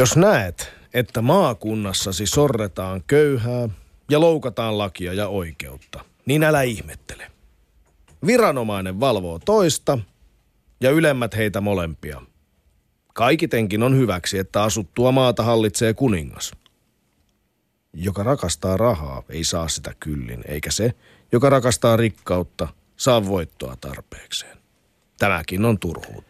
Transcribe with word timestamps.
Jos 0.00 0.16
näet, 0.16 0.72
että 0.94 1.22
maakunnassasi 1.22 2.26
sorretaan 2.26 3.02
köyhää 3.06 3.68
ja 4.10 4.20
loukataan 4.20 4.78
lakia 4.78 5.12
ja 5.12 5.28
oikeutta, 5.28 6.04
niin 6.26 6.42
älä 6.42 6.62
ihmettele. 6.62 7.30
Viranomainen 8.26 9.00
valvoo 9.00 9.38
toista 9.38 9.98
ja 10.80 10.90
ylemmät 10.90 11.36
heitä 11.36 11.60
molempia. 11.60 12.22
Kaikitenkin 13.14 13.82
on 13.82 13.96
hyväksi, 13.96 14.38
että 14.38 14.62
asuttua 14.62 15.12
maata 15.12 15.42
hallitsee 15.42 15.94
kuningas. 15.94 16.52
Joka 17.92 18.22
rakastaa 18.22 18.76
rahaa, 18.76 19.22
ei 19.28 19.44
saa 19.44 19.68
sitä 19.68 19.94
kyllin, 20.00 20.44
eikä 20.48 20.70
se, 20.70 20.94
joka 21.32 21.50
rakastaa 21.50 21.96
rikkautta, 21.96 22.68
saa 22.96 23.26
voittoa 23.26 23.76
tarpeekseen. 23.80 24.58
Tämäkin 25.18 25.64
on 25.64 25.78
turhuutta. 25.78 26.29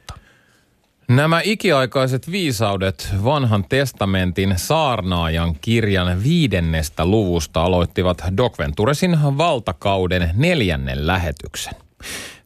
Nämä 1.11 1.41
ikiaikaiset 1.45 2.31
viisaudet 2.31 3.09
vanhan 3.25 3.65
testamentin 3.69 4.55
saarnaajan 4.57 5.55
kirjan 5.61 6.23
viidennestä 6.23 7.07
luvusta 7.07 7.63
aloittivat 7.63 8.23
Doc 8.37 8.59
Venturesin 8.59 9.19
valtakauden 9.23 10.31
neljännen 10.35 11.07
lähetyksen. 11.07 11.75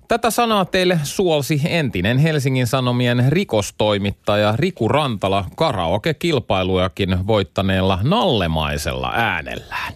Tätä 0.09 0.31
sanaa 0.31 0.65
teille 0.65 1.01
suolsi 1.03 1.61
entinen 1.65 2.19
Helsingin 2.19 2.67
Sanomien 2.67 3.25
rikostoimittaja 3.29 4.55
Riku 4.57 4.89
Rantala 4.89 5.45
karaoke-kilpailujakin 5.57 7.27
voittaneella 7.27 7.99
nallemaisella 8.03 9.13
äänellään. 9.15 9.93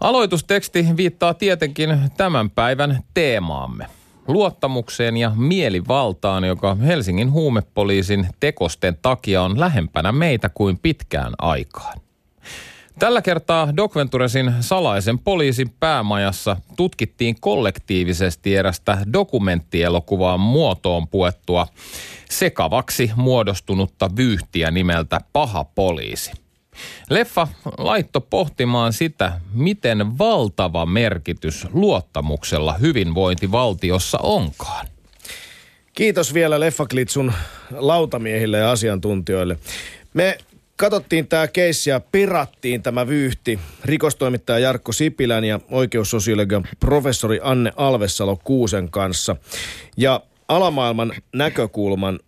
Aloitusteksti 0.00 0.86
viittaa 0.96 1.34
tietenkin 1.34 1.98
tämän 2.16 2.50
päivän 2.50 3.02
teemaamme. 3.14 3.86
Luottamukseen 4.28 5.16
ja 5.16 5.32
mielivaltaan, 5.36 6.44
joka 6.44 6.74
Helsingin 6.74 7.32
huumepoliisin 7.32 8.28
tekosten 8.40 8.98
takia 9.02 9.42
on 9.42 9.60
lähempänä 9.60 10.12
meitä 10.12 10.48
kuin 10.48 10.78
pitkään 10.78 11.32
aikaan. 11.38 12.00
Tällä 12.98 13.22
kertaa 13.22 13.76
Doc 13.76 13.94
Venturesin 13.94 14.54
salaisen 14.60 15.18
poliisin 15.18 15.70
päämajassa 15.80 16.56
tutkittiin 16.76 17.36
kollektiivisesti 17.40 18.56
erästä 18.56 18.98
dokumenttielokuvaan 19.12 20.40
muotoon 20.40 21.08
puettua 21.08 21.66
sekavaksi 22.30 23.10
muodostunutta 23.16 24.10
vyyhtiä 24.16 24.70
nimeltä 24.70 25.20
Paha 25.32 25.64
poliisi. 25.64 26.45
Leffa 27.10 27.48
laitto 27.78 28.20
pohtimaan 28.20 28.92
sitä, 28.92 29.40
miten 29.54 30.18
valtava 30.18 30.86
merkitys 30.86 31.66
luottamuksella 31.72 32.72
hyvinvointivaltiossa 32.72 34.18
onkaan. 34.22 34.86
Kiitos 35.94 36.34
vielä 36.34 36.60
Leffaklitsun 36.60 37.32
lautamiehille 37.70 38.58
ja 38.58 38.70
asiantuntijoille. 38.70 39.58
Me 40.14 40.38
katsottiin 40.76 41.28
tämä 41.28 41.48
keissi 41.48 41.90
ja 41.90 42.00
pirattiin 42.00 42.82
tämä 42.82 43.06
vyyhti 43.06 43.58
rikostoimittaja 43.84 44.58
Jarkko 44.58 44.92
Sipilän 44.92 45.44
ja 45.44 45.60
oikeussosiologian 45.70 46.68
professori 46.80 47.40
Anne 47.42 47.72
Alvessalo 47.76 48.40
Kuusen 48.44 48.90
kanssa. 48.90 49.36
Ja 49.96 50.20
alamaailman 50.48 51.12
näkökulman 51.32 52.20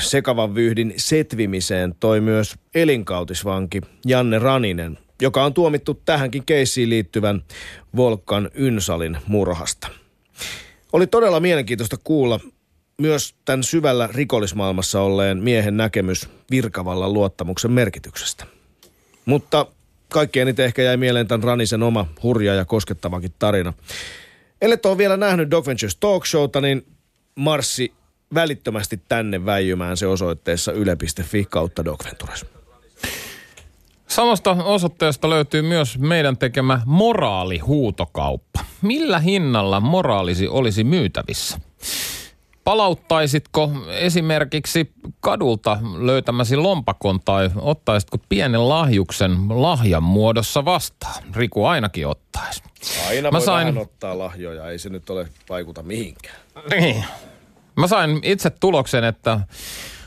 sekavan 0.00 0.54
vyyhdin 0.54 0.94
setvimiseen 0.96 1.94
toi 2.00 2.20
myös 2.20 2.54
elinkautisvanki 2.74 3.80
Janne 4.06 4.38
Raninen, 4.38 4.98
joka 5.22 5.44
on 5.44 5.54
tuomittu 5.54 5.94
tähänkin 5.94 6.44
keissiin 6.44 6.90
liittyvän 6.90 7.42
Volkan 7.96 8.50
Ynsalin 8.58 9.18
murhasta. 9.26 9.88
Oli 10.92 11.06
todella 11.06 11.40
mielenkiintoista 11.40 11.96
kuulla 12.04 12.40
myös 13.00 13.34
tämän 13.44 13.62
syvällä 13.62 14.08
rikollismaailmassa 14.12 15.00
olleen 15.00 15.38
miehen 15.38 15.76
näkemys 15.76 16.28
virkavallan 16.50 17.12
luottamuksen 17.12 17.72
merkityksestä. 17.72 18.46
Mutta 19.24 19.66
kaikkein 20.08 20.48
eniten 20.48 20.64
ehkä 20.64 20.82
jäi 20.82 20.96
mieleen 20.96 21.28
tämän 21.28 21.44
Ranisen 21.44 21.82
oma 21.82 22.06
hurja 22.22 22.54
ja 22.54 22.64
koskettavakin 22.64 23.32
tarina. 23.38 23.72
Ellet 24.62 24.86
ole 24.86 24.98
vielä 24.98 25.16
nähnyt 25.16 25.50
Dog 25.50 25.66
Ventures 25.66 25.96
Talk 25.96 26.26
Showta, 26.26 26.60
niin 26.60 26.86
marssi 27.34 27.92
välittömästi 28.34 29.00
tänne 29.08 29.44
väijymään 29.44 29.96
se 29.96 30.06
osoitteessa 30.06 30.72
yle.fi 30.72 31.46
kautta 31.50 31.84
Dog 31.84 32.04
Ventures. 32.04 32.46
Samasta 34.08 34.50
osoitteesta 34.50 35.30
löytyy 35.30 35.62
myös 35.62 35.98
meidän 35.98 36.36
tekemä 36.36 36.80
moraalihuutokauppa. 36.86 38.60
Millä 38.82 39.18
hinnalla 39.18 39.80
moraalisi 39.80 40.48
olisi 40.48 40.84
myytävissä? 40.84 41.60
Palauttaisitko 42.64 43.70
esimerkiksi 43.88 44.92
kadulta 45.20 45.78
löytämäsi 45.98 46.56
lompakon 46.56 47.20
tai 47.24 47.50
ottaisitko 47.56 48.18
pienen 48.28 48.68
lahjuksen 48.68 49.36
lahjan 49.48 50.02
muodossa 50.02 50.64
vastaan? 50.64 51.24
Riku 51.36 51.64
ainakin 51.64 52.06
ottaisi. 52.06 52.62
Aina 53.08 53.30
Mä 53.30 53.38
voi 53.38 53.46
sain... 53.46 53.78
ottaa 53.78 54.18
lahjoja, 54.18 54.70
ei 54.70 54.78
se 54.78 54.88
nyt 54.88 55.10
ole 55.10 55.28
vaikuta 55.48 55.82
mihinkään. 55.82 56.36
Niin. 56.70 57.04
Mä 57.76 57.86
sain 57.88 58.20
itse 58.22 58.50
tuloksen, 58.50 59.04
että 59.04 59.40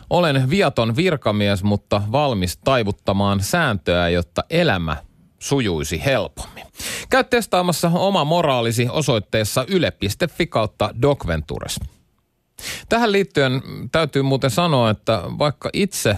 olen 0.09 0.49
viaton 0.49 0.95
virkamies, 0.95 1.63
mutta 1.63 2.01
valmis 2.11 2.57
taivuttamaan 2.57 3.39
sääntöä, 3.39 4.09
jotta 4.09 4.43
elämä 4.49 4.97
sujuisi 5.39 6.05
helpommin. 6.05 6.65
Käy 7.09 7.23
testaamassa 7.23 7.91
oma 7.93 8.25
moraalisi 8.25 8.87
osoitteessa 8.91 9.65
yle.fi 9.67 10.47
kautta 10.47 10.89
Docventures. 11.01 11.79
Tähän 12.89 13.11
liittyen 13.11 13.61
täytyy 13.91 14.21
muuten 14.21 14.49
sanoa, 14.49 14.89
että 14.89 15.21
vaikka 15.37 15.69
itse 15.73 16.17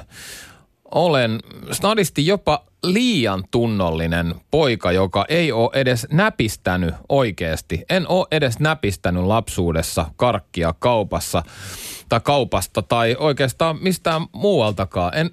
olen 0.92 1.40
snadisti 1.72 2.26
jopa 2.28 2.64
liian 2.84 3.44
tunnollinen 3.52 4.36
poika, 4.52 4.92
joka 4.92 5.26
ei 5.30 5.52
ole 5.52 5.70
edes 5.74 6.08
näpistänyt 6.12 6.96
oikeasti. 7.10 7.86
En 7.90 8.08
ole 8.08 8.28
edes 8.32 8.60
näpistänyt 8.60 9.24
lapsuudessa 9.24 10.06
karkkia 10.16 10.74
kaupassa 10.80 11.44
tai 12.10 12.20
kaupasta 12.20 12.82
tai 12.82 13.16
oikeastaan 13.20 13.78
mistään 13.82 14.22
muualtakaan. 14.32 15.18
En, 15.18 15.32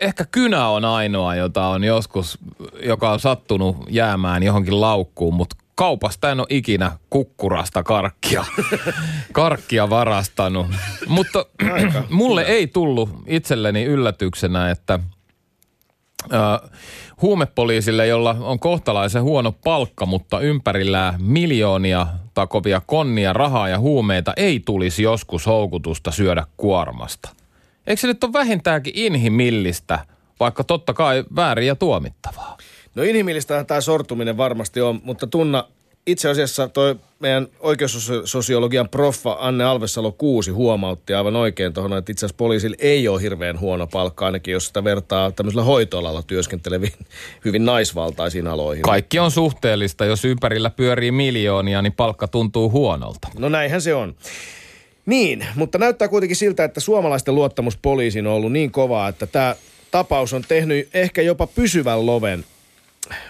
ehkä 0.00 0.24
kynä 0.24 0.68
on 0.68 0.84
ainoa, 0.84 1.34
jota 1.34 1.66
on 1.66 1.84
joskus, 1.84 2.38
joka 2.82 3.10
on 3.10 3.20
sattunut 3.20 3.76
jäämään 3.90 4.42
johonkin 4.42 4.80
laukkuun, 4.80 5.34
mutta 5.34 5.56
kaupasta 5.74 6.30
en 6.30 6.40
ole 6.40 6.46
ikinä 6.50 6.92
kukkurasta 7.10 7.82
karkkia, 7.82 8.44
karkkia 9.32 9.90
varastanut. 9.90 10.66
Mutta 11.06 11.46
mulle 12.10 12.42
ei 12.42 12.66
tullut 12.66 13.10
itselleni 13.26 13.84
yllätyksenä, 13.84 14.70
että 14.70 14.98
äh, 16.32 16.70
huumepoliisille, 17.22 18.06
jolla 18.06 18.36
on 18.40 18.60
kohtalaisen 18.60 19.22
huono 19.22 19.52
palkka, 19.52 20.06
mutta 20.06 20.40
ympärillään 20.40 21.14
miljoonia 21.22 22.06
takovia 22.34 22.82
konnia, 22.86 23.32
rahaa 23.32 23.68
ja 23.68 23.78
huumeita, 23.78 24.32
ei 24.36 24.60
tulisi 24.60 25.02
joskus 25.02 25.46
houkutusta 25.46 26.10
syödä 26.10 26.46
kuormasta. 26.56 27.28
Eikö 27.86 28.00
se 28.00 28.06
nyt 28.06 28.24
ole 28.24 28.32
vähintäänkin 28.32 28.92
inhimillistä, 28.96 29.98
vaikka 30.40 30.64
totta 30.64 30.94
kai 30.94 31.24
väärin 31.36 31.66
ja 31.66 31.76
tuomittavaa? 31.76 32.58
No 32.94 33.02
inhimillistä 33.02 33.64
tämä 33.64 33.80
sortuminen 33.80 34.36
varmasti 34.36 34.80
on, 34.80 35.00
mutta 35.04 35.26
tunna 35.26 35.64
itse 36.06 36.28
asiassa 36.28 36.68
toi 36.68 36.96
meidän 37.18 37.48
oikeussosiologian 37.60 38.88
proffa 38.88 39.36
Anne 39.40 39.64
Alvessalo 39.64 40.12
Kuusi 40.12 40.50
huomautti 40.50 41.14
aivan 41.14 41.36
oikein 41.36 41.72
tuohon, 41.72 41.98
että 41.98 42.12
itse 42.12 42.26
asiassa 42.26 42.36
poliisilla 42.36 42.76
ei 42.78 43.08
ole 43.08 43.22
hirveän 43.22 43.60
huono 43.60 43.86
palkka, 43.86 44.26
ainakin 44.26 44.52
jos 44.52 44.66
sitä 44.66 44.84
vertaa 44.84 45.30
tämmöisellä 45.30 45.64
hoitoalalla 45.64 46.22
työskenteleviin 46.22 46.92
hyvin 47.44 47.64
naisvaltaisiin 47.64 48.46
aloihin. 48.46 48.82
Kaikki 48.82 49.18
on 49.18 49.30
suhteellista. 49.30 50.04
Jos 50.04 50.24
ympärillä 50.24 50.70
pyörii 50.70 51.12
miljoonia, 51.12 51.82
niin 51.82 51.92
palkka 51.92 52.28
tuntuu 52.28 52.70
huonolta. 52.70 53.28
No 53.38 53.48
näinhän 53.48 53.82
se 53.82 53.94
on. 53.94 54.14
Niin, 55.06 55.46
mutta 55.54 55.78
näyttää 55.78 56.08
kuitenkin 56.08 56.36
siltä, 56.36 56.64
että 56.64 56.80
suomalaisten 56.80 57.34
luottamus 57.34 57.76
poliisiin 57.76 58.26
on 58.26 58.32
ollut 58.32 58.52
niin 58.52 58.70
kovaa, 58.70 59.08
että 59.08 59.26
tämä 59.26 59.56
tapaus 59.90 60.32
on 60.32 60.44
tehnyt 60.48 60.88
ehkä 60.94 61.22
jopa 61.22 61.46
pysyvän 61.46 62.06
loven 62.06 62.44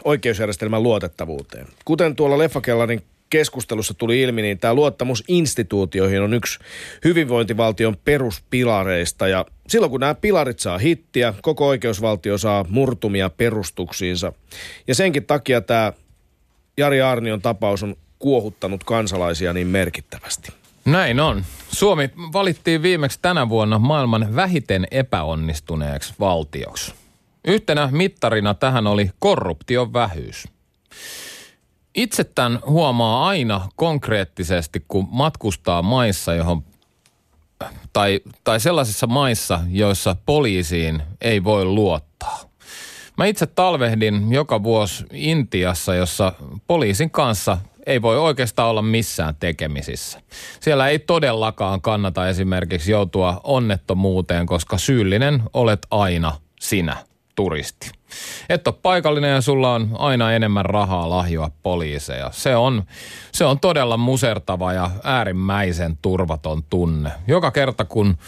oikeusjärjestelmän 0.04 0.82
luotettavuuteen. 0.82 1.66
Kuten 1.84 2.16
tuolla 2.16 2.38
Leffakellarin 2.38 3.02
keskustelussa 3.30 3.94
tuli 3.94 4.22
ilmi, 4.22 4.42
niin 4.42 4.58
tämä 4.58 4.74
luottamus 4.74 5.24
instituutioihin 5.28 6.22
on 6.22 6.34
yksi 6.34 6.58
hyvinvointivaltion 7.04 7.96
peruspilareista. 8.04 9.28
Ja 9.28 9.46
silloin 9.68 9.90
kun 9.90 10.00
nämä 10.00 10.14
pilarit 10.14 10.58
saa 10.58 10.78
hittiä, 10.78 11.34
koko 11.42 11.68
oikeusvaltio 11.68 12.38
saa 12.38 12.64
murtumia 12.68 13.30
perustuksiinsa. 13.30 14.32
Ja 14.88 14.94
senkin 14.94 15.26
takia 15.26 15.60
tämä 15.60 15.92
Jari 16.76 17.02
Arnion 17.02 17.42
tapaus 17.42 17.82
on 17.82 17.96
kuohuttanut 18.18 18.84
kansalaisia 18.84 19.52
niin 19.52 19.66
merkittävästi. 19.66 20.52
Näin 20.84 21.20
on. 21.20 21.44
Suomi 21.72 22.10
valittiin 22.32 22.82
viimeksi 22.82 23.18
tänä 23.22 23.48
vuonna 23.48 23.78
maailman 23.78 24.36
vähiten 24.36 24.86
epäonnistuneeksi 24.90 26.14
valtioksi. 26.20 26.94
Yhtenä 27.44 27.88
mittarina 27.92 28.54
tähän 28.54 28.86
oli 28.86 29.10
korruption 29.18 29.92
vähyys. 29.92 30.48
itse 31.94 32.24
tämän 32.24 32.58
huomaa 32.66 33.28
aina 33.28 33.68
konkreettisesti, 33.76 34.84
kun 34.88 35.08
matkustaa 35.10 35.82
maissa, 35.82 36.34
johon 36.34 36.64
tai, 37.92 38.20
tai 38.44 38.60
sellaisissa 38.60 39.06
maissa, 39.06 39.60
joissa 39.70 40.16
poliisiin 40.26 41.02
ei 41.20 41.44
voi 41.44 41.64
luottaa. 41.64 42.40
Mä 43.18 43.26
itse 43.26 43.46
talvehdin 43.46 44.32
joka 44.32 44.62
vuosi 44.62 45.04
Intiassa, 45.12 45.94
jossa 45.94 46.32
poliisin 46.66 47.10
kanssa 47.10 47.58
ei 47.86 48.02
voi 48.02 48.18
oikeastaan 48.18 48.70
olla 48.70 48.82
missään 48.82 49.36
tekemisissä. 49.40 50.20
Siellä 50.60 50.88
ei 50.88 50.98
todellakaan 50.98 51.80
kannata 51.80 52.28
esimerkiksi 52.28 52.90
joutua 52.90 53.40
onnettomuuteen, 53.44 54.46
koska 54.46 54.78
syyllinen 54.78 55.42
olet 55.52 55.86
aina 55.90 56.32
sinä, 56.60 56.96
turisti 57.34 57.90
et 58.48 58.68
ole 58.68 58.74
paikallinen 58.82 59.30
ja 59.30 59.40
sulla 59.40 59.74
on 59.74 59.88
aina 59.98 60.32
enemmän 60.32 60.64
rahaa 60.64 61.10
lahjoa 61.10 61.50
poliiseja. 61.62 62.30
Se 62.32 62.56
on, 62.56 62.82
se 63.32 63.44
on 63.44 63.60
todella 63.60 63.96
musertava 63.96 64.72
ja 64.72 64.90
äärimmäisen 65.04 65.98
turvaton 66.02 66.62
tunne. 66.62 67.12
Joka 67.26 67.50
kerta 67.50 67.84
kun 67.84 68.18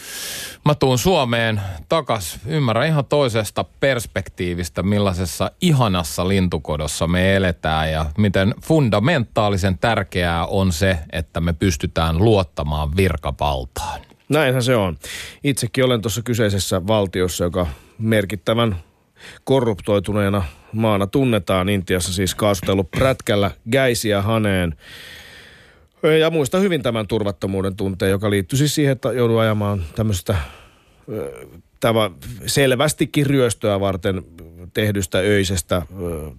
mä 0.65 0.75
tuun 0.75 0.97
Suomeen 0.97 1.61
takas, 1.89 2.39
ymmärrän 2.45 2.87
ihan 2.87 3.05
toisesta 3.05 3.65
perspektiivistä, 3.79 4.83
millaisessa 4.83 5.51
ihanassa 5.61 6.27
lintukodossa 6.27 7.07
me 7.07 7.35
eletään 7.35 7.91
ja 7.91 8.05
miten 8.17 8.53
fundamentaalisen 8.63 9.77
tärkeää 9.77 10.45
on 10.45 10.71
se, 10.71 10.99
että 11.11 11.41
me 11.41 11.53
pystytään 11.53 12.17
luottamaan 12.17 12.95
virkavaltaan. 12.97 13.99
Näinhän 14.29 14.63
se 14.63 14.75
on. 14.75 14.97
Itsekin 15.43 15.85
olen 15.85 16.01
tuossa 16.01 16.21
kyseisessä 16.21 16.87
valtiossa, 16.87 17.43
joka 17.43 17.67
merkittävän 17.99 18.75
korruptoituneena 19.43 20.43
maana 20.73 21.07
tunnetaan 21.07 21.69
Intiassa 21.69 22.13
siis 22.13 22.35
kaasutellut 22.35 22.91
prätkällä 22.91 23.51
Gäisiä 23.71 24.21
Haneen. 24.21 24.75
Ja 26.19 26.29
muista 26.29 26.59
hyvin 26.59 26.83
tämän 26.83 27.07
turvattomuuden 27.07 27.75
tunteen, 27.75 28.11
joka 28.11 28.29
liittyy 28.29 28.57
siis 28.57 28.75
siihen, 28.75 28.91
että 28.91 29.11
joudun 29.11 29.41
ajamaan 29.41 29.83
tämmöistä 29.95 30.35
tämä 31.79 32.11
selvästikin 32.45 33.25
ryöstöä 33.25 33.79
varten 33.79 34.23
tehdystä 34.73 35.17
öisestä 35.17 35.81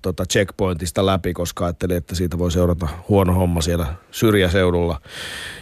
tota 0.02 0.24
checkpointista 0.26 1.06
läpi, 1.06 1.32
koska 1.32 1.64
ajattelin, 1.64 1.96
että 1.96 2.14
siitä 2.14 2.38
voi 2.38 2.52
seurata 2.52 2.88
huono 3.08 3.32
homma 3.32 3.60
siellä 3.60 3.86
syrjäseudulla 4.10 5.00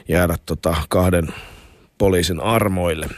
jäädä 0.08 0.36
tota 0.46 0.76
kahden 0.88 1.28
poliisin 1.98 2.40
armoille. 2.40 3.08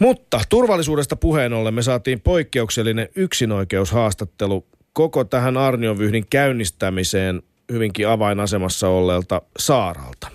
Mutta 0.00 0.40
turvallisuudesta 0.48 1.16
puheen 1.16 1.52
ollen 1.52 1.74
me 1.74 1.82
saatiin 1.82 2.20
poikkeuksellinen 2.20 3.08
yksinoikeushaastattelu 3.16 4.66
koko 4.92 5.24
tähän 5.24 5.56
Arnionvyhdin 5.56 6.26
käynnistämiseen 6.30 7.42
hyvinkin 7.72 8.08
avainasemassa 8.08 8.88
olleelta 8.88 9.42
Saaralta. 9.58 10.28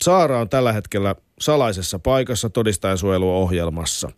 Saara 0.00 0.40
on 0.40 0.48
tällä 0.48 0.72
hetkellä 0.72 1.14
salaisessa 1.40 1.98
paikassa 1.98 2.50
todistajansuojeluohjelmassa. 2.50 4.12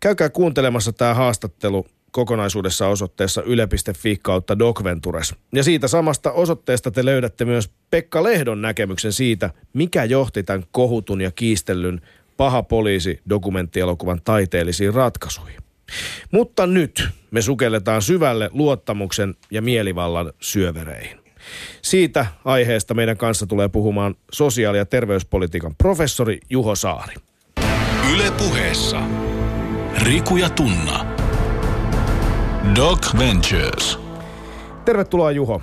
Käykää 0.00 0.28
kuuntelemassa 0.28 0.92
tämä 0.92 1.14
haastattelu 1.14 1.86
kokonaisuudessa 2.10 2.88
osoitteessa 2.88 3.42
yle.fi 3.42 4.18
kautta 4.22 4.58
Docventures. 4.58 5.34
Ja 5.54 5.62
siitä 5.64 5.88
samasta 5.88 6.32
osoitteesta 6.32 6.90
te 6.90 7.04
löydätte 7.04 7.44
myös 7.44 7.70
Pekka 7.90 8.22
Lehdon 8.22 8.62
näkemyksen 8.62 9.12
siitä, 9.12 9.50
mikä 9.72 10.04
johti 10.04 10.42
tämän 10.42 10.64
kohutun 10.72 11.20
ja 11.20 11.30
kiistellyn 11.30 12.00
paha 12.36 12.62
poliisi 12.62 13.20
dokumenttielokuvan 13.28 14.20
taiteellisiin 14.24 14.94
ratkaisuihin. 14.94 15.60
Mutta 16.30 16.66
nyt 16.66 17.08
me 17.30 17.42
sukelletaan 17.42 18.02
syvälle 18.02 18.50
luottamuksen 18.52 19.34
ja 19.50 19.62
mielivallan 19.62 20.32
syövereihin. 20.40 21.18
Siitä 21.82 22.26
aiheesta 22.44 22.94
meidän 22.94 23.16
kanssa 23.16 23.46
tulee 23.46 23.68
puhumaan 23.68 24.14
sosiaali- 24.32 24.78
ja 24.78 24.86
terveyspolitiikan 24.86 25.76
professori 25.76 26.40
Juho 26.50 26.74
Saari. 26.74 27.14
Yle 28.14 28.30
puheessa. 28.30 29.02
Riku 30.02 30.36
ja 30.36 30.50
Tunna. 30.50 31.06
Doc 32.74 33.18
Ventures. 33.18 33.98
Tervetuloa 34.84 35.30
Juho. 35.30 35.62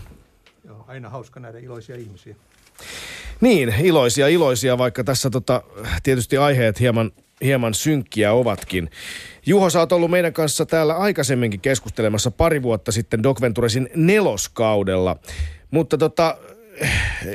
Joo, 0.68 0.86
aina 0.88 1.10
hauska 1.10 1.40
nähdä 1.40 1.60
iloisia 1.60 1.96
ihmisiä. 1.96 2.36
Niin, 3.42 3.74
iloisia, 3.84 4.28
iloisia, 4.28 4.78
vaikka 4.78 5.04
tässä 5.04 5.30
tota, 5.30 5.64
tietysti 6.04 6.38
aiheet 6.38 6.80
hieman, 6.80 7.12
hieman 7.42 7.74
synkkiä 7.74 8.34
ovatkin. 8.34 8.90
Juho, 9.46 9.70
sä 9.70 9.80
oot 9.80 9.92
ollut 9.92 10.12
meidän 10.12 10.34
kanssa 10.34 10.66
täällä 10.66 10.98
aikaisemminkin 10.98 11.62
keskustelemassa 11.62 12.32
pari 12.32 12.64
vuotta 12.64 12.92
sitten 12.92 13.24
Doc 13.24 13.42
Venturesin 13.42 13.90
neloskaudella. 13.96 15.16
Mutta 15.72 15.98
tota, 15.98 16.38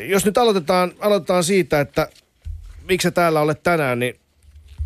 jos 0.09 0.25
nyt 0.25 0.39
aloitetaan, 0.39 0.93
aloitetaan 1.01 1.45
siitä, 1.45 1.81
että 1.81 2.09
miksi 2.89 3.07
sä 3.07 3.11
täällä 3.11 3.41
olet 3.41 3.63
tänään, 3.63 3.99
niin 3.99 4.21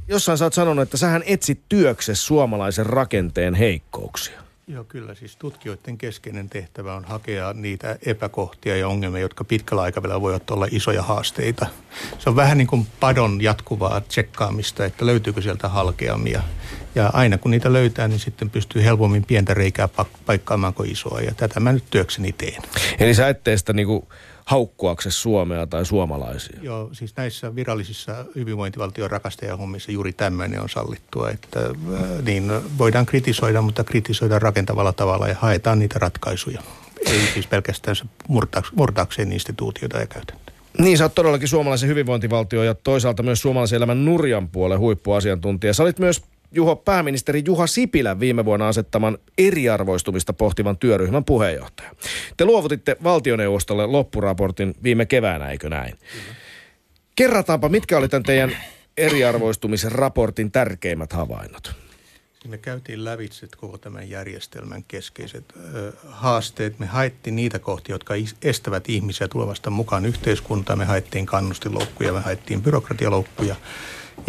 jossain 0.08 0.38
sä 0.38 0.44
oot 0.44 0.54
sanonut, 0.54 0.82
että 0.82 0.96
sähän 0.96 1.22
etsit 1.26 1.60
työksessä 1.68 2.26
suomalaisen 2.26 2.86
rakenteen 2.86 3.54
heikkouksia. 3.54 4.47
Joo, 4.68 4.84
kyllä. 4.84 5.14
Siis 5.14 5.36
tutkijoiden 5.36 5.98
keskeinen 5.98 6.48
tehtävä 6.48 6.94
on 6.94 7.04
hakea 7.04 7.52
niitä 7.52 7.98
epäkohtia 8.06 8.76
ja 8.76 8.88
ongelmia, 8.88 9.20
jotka 9.20 9.44
pitkällä 9.44 9.82
aikavälillä 9.82 10.20
voivat 10.20 10.50
olla 10.50 10.66
isoja 10.70 11.02
haasteita. 11.02 11.66
Se 12.18 12.30
on 12.30 12.36
vähän 12.36 12.58
niin 12.58 12.66
kuin 12.66 12.86
padon 13.00 13.42
jatkuvaa 13.42 14.00
tsekkaamista, 14.00 14.84
että 14.84 15.06
löytyykö 15.06 15.42
sieltä 15.42 15.68
halkeamia. 15.68 16.42
Ja 16.94 17.10
aina 17.12 17.38
kun 17.38 17.50
niitä 17.50 17.72
löytää, 17.72 18.08
niin 18.08 18.20
sitten 18.20 18.50
pystyy 18.50 18.84
helpommin 18.84 19.24
pientä 19.24 19.54
reikää 19.54 19.88
paikkaamaan 20.26 20.74
kuin 20.74 20.90
isoa. 20.90 21.20
Ja 21.20 21.34
tätä 21.34 21.60
mä 21.60 21.72
nyt 21.72 21.84
työkseni 21.90 22.32
teen. 22.32 22.62
Eli 22.98 23.14
sä 23.14 23.28
et 23.28 23.40
sitä 23.56 23.72
niin 23.72 23.86
kuin 23.86 24.06
haukkuakse 24.48 25.10
Suomea 25.10 25.66
tai 25.66 25.86
suomalaisia. 25.86 26.58
Joo, 26.62 26.88
siis 26.92 27.16
näissä 27.16 27.54
virallisissa 27.54 28.24
hyvinvointivaltion 28.34 29.10
rakastajahommissa 29.10 29.92
juuri 29.92 30.12
tämmöinen 30.12 30.60
on 30.60 30.68
sallittua, 30.68 31.30
että 31.30 31.60
äh, 31.60 32.22
niin 32.24 32.52
voidaan 32.78 33.06
kritisoida, 33.06 33.62
mutta 33.62 33.84
kritisoida 33.84 34.38
rakentavalla 34.38 34.92
tavalla 34.92 35.28
ja 35.28 35.34
haetaan 35.38 35.78
niitä 35.78 35.98
ratkaisuja. 35.98 36.62
Ei 37.06 37.20
siis 37.34 37.46
pelkästään 37.46 37.96
murtaakseen 38.76 39.32
instituutioita 39.32 39.98
ja 39.98 40.06
käytäntöjä. 40.06 40.58
Niin, 40.78 40.98
sä 40.98 41.04
oot 41.04 41.14
todellakin 41.14 41.48
suomalaisen 41.48 41.88
hyvinvointivaltio 41.88 42.62
ja 42.62 42.74
toisaalta 42.74 43.22
myös 43.22 43.42
suomalaisen 43.42 43.76
elämän 43.76 44.04
nurjan 44.04 44.48
puolen 44.48 44.78
huippuasiantuntija. 44.78 45.74
Sä 45.74 45.82
olit 45.82 45.98
myös 45.98 46.22
Juho 46.52 46.76
pääministeri 46.76 47.42
Juha 47.46 47.66
Sipilän 47.66 48.20
viime 48.20 48.44
vuonna 48.44 48.68
asettaman 48.68 49.18
eriarvoistumista 49.38 50.32
pohtivan 50.32 50.78
työryhmän 50.78 51.24
puheenjohtaja. 51.24 51.90
Te 52.36 52.44
luovutitte 52.44 52.96
valtioneuvostolle 53.02 53.86
loppuraportin 53.86 54.74
viime 54.82 55.06
keväänä, 55.06 55.50
eikö 55.50 55.68
näin? 55.68 55.98
Kerrataanpa, 57.16 57.68
mitkä 57.68 57.98
oli 57.98 58.08
tämän 58.08 58.22
teidän 58.22 58.56
eriarvoistumisen 58.96 59.92
raportin 59.92 60.50
tärkeimmät 60.52 61.12
havainnot? 61.12 61.72
Me 62.48 62.58
käytiin 62.58 63.04
lävitse 63.04 63.48
koko 63.56 63.78
tämän 63.78 64.10
järjestelmän 64.10 64.84
keskeiset 64.88 65.44
ö, 65.74 65.92
haasteet. 66.08 66.78
Me 66.78 66.86
haettiin 66.86 67.36
niitä 67.36 67.58
kohtia, 67.58 67.94
jotka 67.94 68.14
estävät 68.42 68.88
ihmisiä 68.88 69.28
tulevasta 69.28 69.70
mukaan 69.70 70.06
yhteiskuntaan. 70.06 70.78
Me 70.78 70.84
haettiin 70.84 71.26
kannustinloukkuja, 71.26 72.12
me 72.12 72.20
haettiin 72.20 72.62
byrokratialoukkuja 72.62 73.56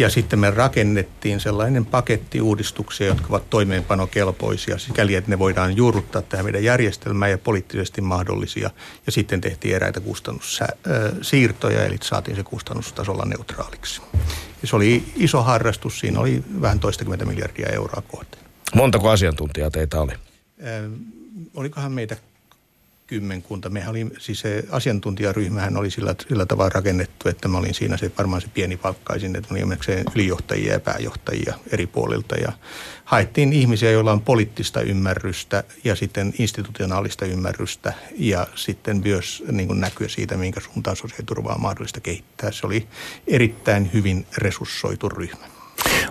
ja 0.00 0.10
sitten 0.10 0.38
me 0.38 0.50
rakennettiin 0.50 1.40
sellainen 1.40 1.86
paketti 1.86 2.40
uudistuksia, 2.40 3.06
jotka 3.06 3.26
ovat 3.28 3.50
toimeenpanokelpoisia, 3.50 4.78
sikäli 4.78 5.14
että 5.14 5.30
ne 5.30 5.38
voidaan 5.38 5.76
juurruttaa 5.76 6.22
tähän 6.22 6.46
meidän 6.46 6.64
järjestelmään 6.64 7.30
ja 7.30 7.38
poliittisesti 7.38 8.00
mahdollisia. 8.00 8.70
Ja 9.06 9.12
sitten 9.12 9.40
tehtiin 9.40 9.76
eräitä 9.76 10.00
kustannussiirtoja, 10.00 11.84
eli 11.84 11.96
saatiin 12.02 12.36
se 12.36 12.42
kustannustasolla 12.42 13.24
neutraaliksi. 13.24 14.02
Ja 14.62 14.68
se 14.68 14.76
oli 14.76 15.04
iso 15.16 15.42
harrastus, 15.42 15.98
siinä 15.98 16.20
oli 16.20 16.44
vähän 16.60 16.80
toistakymmentä 16.80 17.24
miljardia 17.24 17.68
euroa 17.68 18.02
kohteen. 18.08 18.44
Montako 18.74 19.10
asiantuntijaa 19.10 19.70
teitä 19.70 20.00
oli? 20.00 20.12
olikohan 21.54 21.92
meitä 21.92 22.16
kymmenkunta. 23.10 23.70
Mehän 23.70 23.90
oli, 23.90 24.06
siis 24.18 24.40
se 24.40 24.64
asiantuntijaryhmähän 24.70 25.76
oli 25.76 25.90
sillä, 25.90 26.14
sillä 26.28 26.46
tavalla 26.46 26.70
rakennettu, 26.74 27.28
että 27.28 27.48
mä 27.48 27.58
olin 27.58 27.74
siinä 27.74 27.96
se 27.96 28.12
varmaan 28.18 28.42
se 28.42 28.48
pieni 28.54 28.76
palkkaisin, 28.76 29.36
että 29.36 29.54
oli 29.54 29.60
ylijohtajia 30.14 30.72
ja 30.72 30.80
pääjohtajia 30.80 31.54
eri 31.72 31.86
puolilta 31.86 32.36
ja 32.36 32.52
haettiin 33.04 33.52
ihmisiä, 33.52 33.90
joilla 33.90 34.12
on 34.12 34.20
poliittista 34.20 34.80
ymmärrystä 34.80 35.64
ja 35.84 35.96
sitten 35.96 36.34
institutionaalista 36.38 37.26
ymmärrystä 37.26 37.92
ja 38.18 38.46
sitten 38.54 39.00
myös 39.04 39.42
niin 39.52 39.80
näkyä 39.80 40.08
siitä, 40.08 40.36
minkä 40.36 40.60
suuntaan 40.60 40.96
sosiaaliturvaa 40.96 41.54
on 41.54 41.60
mahdollista 41.60 42.00
kehittää. 42.00 42.52
Se 42.52 42.66
oli 42.66 42.88
erittäin 43.26 43.90
hyvin 43.92 44.26
resurssoitu 44.38 45.08
ryhmä. 45.08 45.59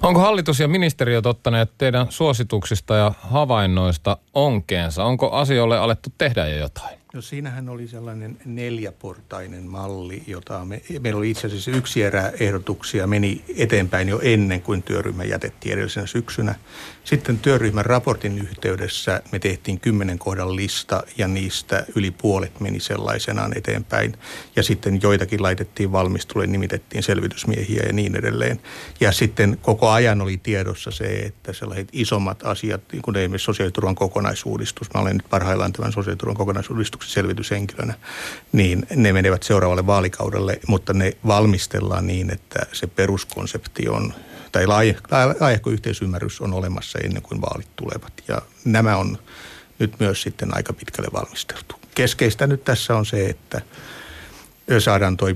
Onko 0.02 0.20
hallitus 0.20 0.60
ja 0.60 0.68
ministeriöt 0.68 1.26
ottaneet 1.26 1.72
teidän 1.78 2.08
suosituksista 2.10 2.96
ja 2.96 3.12
havainnoista 3.22 4.18
onkeensa? 4.34 5.04
Onko 5.04 5.32
asioille 5.32 5.78
alettu 5.78 6.10
tehdä 6.18 6.48
jo 6.48 6.58
jotain? 6.58 6.99
No 7.14 7.22
siinähän 7.22 7.70
oli 7.70 7.88
sellainen 7.88 8.38
neljäportainen 8.46 9.64
malli, 9.64 10.24
jota 10.28 10.66
me, 10.66 10.82
meillä 11.00 11.18
oli 11.18 11.30
itse 11.30 11.48
asiassa 11.48 11.72
yksi 11.72 12.04
erä 12.04 12.32
ehdotuksia 12.40 13.08
meni 13.08 13.44
eteenpäin 13.58 14.10
jo 14.10 14.20
ennen 14.24 14.62
kuin 14.62 14.84
työryhmä 14.84 15.24
jätettiin 15.24 15.74
edellisenä 15.74 16.08
syksynä. 16.08 16.56
Sitten 17.04 17.40
työryhmän 17.40 17.86
raportin 17.86 18.38
yhteydessä 18.38 19.22
me 19.32 19.40
tehtiin 19.40 19.80
kymmenen 19.80 20.20
kohdan 20.20 20.56
lista 20.56 21.04
ja 21.18 21.28
niistä 21.28 21.86
yli 21.96 22.12
puolet 22.12 22.60
meni 22.60 22.80
sellaisenaan 22.80 23.58
eteenpäin. 23.58 24.14
Ja 24.56 24.64
sitten 24.64 25.00
joitakin 25.04 25.44
laitettiin 25.44 25.92
valmisteluun, 25.92 26.52
nimitettiin 26.52 27.04
selvitysmiehiä 27.04 27.84
ja 27.84 27.94
niin 27.94 28.16
edelleen. 28.16 28.60
Ja 29.00 29.12
sitten 29.12 29.58
koko 29.62 29.90
ajan 29.90 30.22
oli 30.22 30.38
tiedossa 30.38 30.92
se, 30.92 31.06
että 31.06 31.54
sellaiset 31.54 31.90
isommat 31.92 32.44
asiat, 32.44 32.82
niin 32.92 33.02
kuin 33.02 33.18
esimerkiksi 33.18 33.46
sosiaaliturvan 33.46 33.96
kokonaisuudistus, 33.96 34.94
mä 34.94 35.02
olen 35.02 35.18
nyt 35.18 35.30
parhaillaan 35.30 35.74
tämän 35.74 35.92
sosiaaliturvan 35.92 36.38
kokonaisuudistuksen 36.38 36.99
selvityshenkilönä, 37.04 37.94
niin 38.52 38.88
ne 38.96 39.14
menevät 39.14 39.44
seuraavalle 39.44 39.88
vaalikaudelle, 39.88 40.60
mutta 40.68 40.94
ne 40.94 41.12
valmistellaan 41.28 42.08
niin, 42.08 42.32
että 42.34 42.60
se 42.74 42.88
peruskonsepti 42.88 43.90
on 43.90 44.14
tai 44.52 44.68
laajahko 44.68 45.70
yhteisymmärrys 45.70 46.42
on 46.42 46.54
olemassa 46.54 47.00
ennen 47.00 47.22
kuin 47.22 47.42
vaalit 47.42 47.76
tulevat. 47.76 48.14
Ja 48.28 48.42
nämä 48.66 48.98
on 48.98 49.18
nyt 49.80 50.00
myös 50.00 50.22
sitten 50.22 50.58
aika 50.58 50.74
pitkälle 50.74 51.10
valmisteltu. 51.14 51.76
Keskeistä 51.96 52.48
nyt 52.48 52.64
tässä 52.64 52.96
on 52.96 53.06
se, 53.06 53.26
että 53.26 53.62
saadaan 54.80 55.18
tuo 55.18 55.28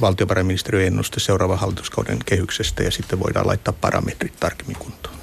valtiovarainministeriön 0.00 0.86
ennuste 0.86 1.20
seuraavan 1.20 1.58
hallituskauden 1.58 2.18
kehyksestä 2.26 2.82
ja 2.82 2.90
sitten 2.90 3.20
voidaan 3.20 3.46
laittaa 3.46 3.74
parametrit 3.80 4.40
tarkemmin 4.40 4.76
kuntoon. 4.76 5.16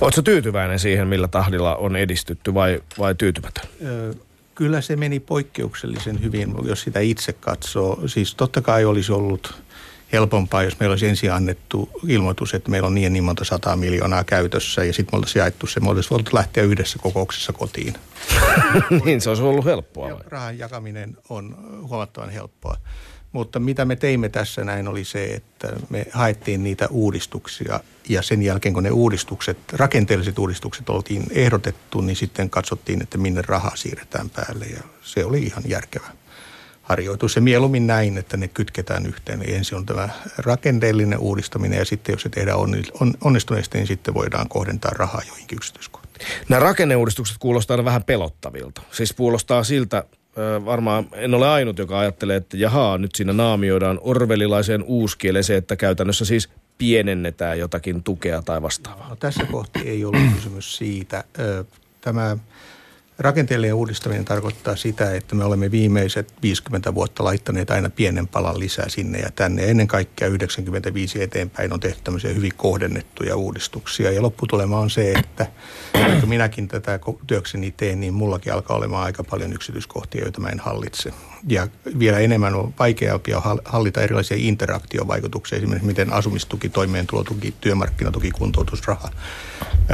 Oletko 0.00 0.22
tyytyväinen 0.22 0.78
siihen, 0.78 1.08
millä 1.08 1.28
tahdilla 1.28 1.76
on 1.76 1.96
edistytty 1.96 2.54
vai, 2.54 2.82
vai 2.98 3.14
tyytymätön? 3.14 3.64
Kyllä 4.54 4.80
se 4.80 4.96
meni 4.96 5.20
poikkeuksellisen 5.20 6.22
hyvin, 6.22 6.54
jos 6.64 6.80
sitä 6.80 7.00
itse 7.00 7.32
katsoo. 7.32 8.08
Siis 8.08 8.34
totta 8.34 8.60
kai 8.60 8.84
olisi 8.84 9.12
ollut 9.12 9.62
helpompaa, 10.12 10.62
jos 10.62 10.80
meillä 10.80 10.92
olisi 10.92 11.06
ensin 11.06 11.32
annettu 11.32 11.90
ilmoitus, 12.08 12.54
että 12.54 12.70
meillä 12.70 12.86
on 12.86 12.94
niin 12.94 13.12
niin 13.12 13.24
monta 13.24 13.44
sataa 13.44 13.76
miljoonaa 13.76 14.24
käytössä 14.24 14.84
ja 14.84 14.92
sitten 14.92 15.14
me 15.14 15.16
oltaisiin 15.16 15.40
jaettu 15.40 15.66
se. 15.66 15.80
Me 15.80 15.88
oltaisiin 15.88 16.10
voitu 16.10 16.30
lähteä 16.34 16.62
yhdessä 16.64 16.98
kokouksessa 16.98 17.52
kotiin. 17.52 17.94
niin, 19.04 19.20
se 19.20 19.28
olisi 19.28 19.42
ollut 19.42 19.64
helppoa. 19.64 20.08
Ja 20.08 20.16
rahan 20.26 20.58
jakaminen 20.58 21.16
on 21.28 21.56
huomattavan 21.88 22.30
helppoa. 22.30 22.76
Mutta 23.32 23.58
mitä 23.60 23.84
me 23.84 23.96
teimme 23.96 24.28
tässä 24.28 24.64
näin 24.64 24.88
oli 24.88 25.04
se, 25.04 25.24
että 25.24 25.72
me 25.90 26.06
haettiin 26.12 26.62
niitä 26.62 26.88
uudistuksia 26.90 27.80
ja 28.08 28.22
sen 28.22 28.42
jälkeen 28.42 28.74
kun 28.74 28.82
ne 28.82 28.90
uudistukset, 28.90 29.58
rakenteelliset 29.72 30.38
uudistukset 30.38 30.88
oltiin 30.88 31.22
ehdotettu, 31.30 32.00
niin 32.00 32.16
sitten 32.16 32.50
katsottiin, 32.50 33.02
että 33.02 33.18
minne 33.18 33.42
rahaa 33.42 33.76
siirretään 33.76 34.30
päälle 34.30 34.66
ja 34.66 34.80
se 35.02 35.24
oli 35.24 35.42
ihan 35.42 35.62
järkevä 35.66 36.06
harjoitus. 36.82 37.36
Ja 37.36 37.42
mieluummin 37.42 37.86
näin, 37.86 38.18
että 38.18 38.36
ne 38.36 38.48
kytketään 38.48 39.06
yhteen. 39.06 39.42
Eli 39.42 39.54
ensin 39.54 39.78
on 39.78 39.86
tämä 39.86 40.08
rakenteellinen 40.38 41.18
uudistaminen 41.18 41.78
ja 41.78 41.84
sitten 41.84 42.12
jos 42.12 42.22
se 42.22 42.28
tehdään 42.28 42.58
onnistuneesti, 43.20 43.78
niin 43.78 43.86
sitten 43.86 44.14
voidaan 44.14 44.48
kohdentaa 44.48 44.92
rahaa 44.94 45.22
joihinkin 45.28 45.56
yksityiskohtiin. 45.56 46.26
Nämä 46.48 46.60
rakenneuudistukset 46.60 47.36
kuulostaa 47.38 47.84
vähän 47.84 48.04
pelottavilta. 48.04 48.82
Siis 48.90 49.12
kuulostaa 49.12 49.64
siltä, 49.64 50.04
varmaan 50.64 51.06
en 51.12 51.34
ole 51.34 51.48
ainut, 51.48 51.78
joka 51.78 51.98
ajattelee, 51.98 52.36
että 52.36 52.56
jahaa, 52.56 52.98
nyt 52.98 53.14
siinä 53.14 53.32
naamioidaan 53.32 53.98
orvelilaiseen 54.02 54.82
uuskieleen 54.82 55.44
se, 55.44 55.56
että 55.56 55.76
käytännössä 55.76 56.24
siis 56.24 56.48
pienennetään 56.78 57.58
jotakin 57.58 58.02
tukea 58.02 58.42
tai 58.42 58.62
vastaavaa. 58.62 59.08
No, 59.08 59.16
tässä 59.16 59.44
kohti 59.44 59.78
ei 59.78 60.04
ollut 60.04 60.34
kysymys 60.34 60.76
siitä. 60.76 61.24
Tämä 62.00 62.36
Rakenteellinen 63.18 63.74
uudistaminen 63.74 64.24
tarkoittaa 64.24 64.76
sitä, 64.76 65.14
että 65.14 65.34
me 65.34 65.44
olemme 65.44 65.70
viimeiset 65.70 66.34
50 66.42 66.94
vuotta 66.94 67.24
laittaneet 67.24 67.70
aina 67.70 67.90
pienen 67.90 68.28
palan 68.28 68.58
lisää 68.58 68.88
sinne 68.88 69.18
ja 69.18 69.30
tänne. 69.30 69.64
Ennen 69.64 69.86
kaikkea 69.86 70.28
95 70.28 71.22
eteenpäin 71.22 71.72
on 71.72 71.80
tehty 71.80 72.00
tämmöisiä 72.04 72.32
hyvin 72.32 72.52
kohdennettuja 72.56 73.36
uudistuksia. 73.36 74.10
Ja 74.10 74.22
lopputulema 74.22 74.78
on 74.78 74.90
se, 74.90 75.12
että 75.12 75.46
vaikka 75.94 76.26
minäkin 76.26 76.68
tätä 76.68 77.00
työkseni 77.26 77.74
teen, 77.76 78.00
niin 78.00 78.14
mullakin 78.14 78.52
alkaa 78.52 78.76
olemaan 78.76 79.04
aika 79.04 79.24
paljon 79.24 79.52
yksityiskohtia, 79.52 80.22
joita 80.22 80.40
mä 80.40 80.48
en 80.48 80.60
hallitse. 80.60 81.12
Ja 81.48 81.68
vielä 81.98 82.18
enemmän 82.18 82.54
on 82.54 82.74
vaikeampia 82.78 83.42
hallita 83.64 84.00
erilaisia 84.00 84.36
interaktiovaikutuksia, 84.40 85.58
esimerkiksi 85.58 85.86
miten 85.86 86.12
asumistuki, 86.12 86.68
toimeentulotuki, 86.68 87.54
työmarkkinatuki, 87.60 88.30
kuntoutusraha, 88.30 89.10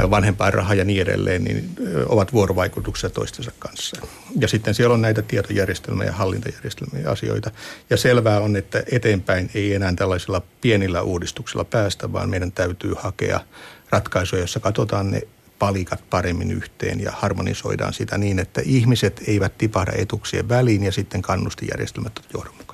vanhempainraha 0.09 0.73
ja 0.73 0.85
niin 0.85 1.01
edelleen, 1.01 1.43
niin 1.43 1.69
ovat 2.05 2.33
vuorovaikutuksia 2.33 3.08
toistensa 3.09 3.51
kanssa. 3.59 4.01
Ja 4.39 4.47
sitten 4.47 4.73
siellä 4.73 4.93
on 4.93 5.01
näitä 5.01 5.21
tietojärjestelmiä 5.21 6.07
ja 6.07 6.13
hallintajärjestelmiä 6.13 7.09
asioita. 7.09 7.51
Ja 7.89 7.97
selvää 7.97 8.39
on, 8.39 8.55
että 8.55 8.83
eteenpäin 8.91 9.49
ei 9.53 9.73
enää 9.73 9.93
tällaisilla 9.95 10.41
pienillä 10.61 11.01
uudistuksilla 11.01 11.63
päästä, 11.63 12.13
vaan 12.13 12.29
meidän 12.29 12.51
täytyy 12.51 12.93
hakea 12.97 13.39
ratkaisuja, 13.89 14.39
joissa 14.41 14.59
katsotaan 14.59 15.11
ne 15.11 15.21
palikat 15.59 16.03
paremmin 16.09 16.51
yhteen 16.51 16.99
ja 16.99 17.11
harmonisoidaan 17.11 17.93
sitä 17.93 18.17
niin, 18.17 18.39
että 18.39 18.61
ihmiset 18.65 19.21
eivät 19.27 19.57
tipahda 19.57 19.91
etuksien 19.95 20.49
väliin 20.49 20.83
ja 20.83 20.91
sitten 20.91 21.21
kannustijärjestelmät 21.21 22.17
ovat 22.17 22.33
johdonmukaisia. 22.33 22.68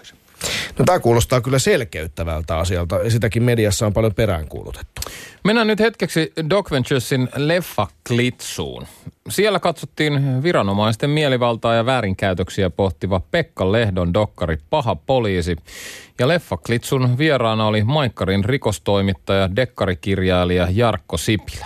No 0.79 0.86
tämä 0.86 1.00
kuulostaa 1.00 1.41
kyllä 1.41 1.60
selkeyttävältä 1.60 2.58
asialta 2.58 3.10
sitäkin 3.10 3.44
mediassa 3.44 3.86
on 3.86 3.94
paljon 3.94 4.13
peräänkuulutettu. 4.13 5.01
Mennään 5.44 5.67
nyt 5.67 5.79
hetkeksi 5.79 6.34
Doc 6.50 6.72
Venturesin 6.72 7.29
leffa 7.36 7.88
Klitsuun. 8.08 8.88
Siellä 9.29 9.60
katsottiin 9.60 10.44
viranomaisten 10.44 11.10
mielivaltaa 11.10 11.75
ja 11.75 11.86
väärinkäytöksiä 11.86 12.70
pohtiva 12.70 13.22
Pekka 13.32 13.72
Lehdon 13.72 14.13
dokkari 14.13 14.58
Paha 14.70 14.96
poliisi. 14.96 15.55
Ja 16.20 16.27
leffa 16.27 16.58
Klitsun 16.58 17.17
vieraana 17.17 17.67
oli 17.67 17.84
Maikkarin 17.84 18.46
rikostoimittaja, 18.46 19.55
dekkarikirjailija 19.55 20.67
Jarkko 20.72 21.17
Sipilä. 21.17 21.65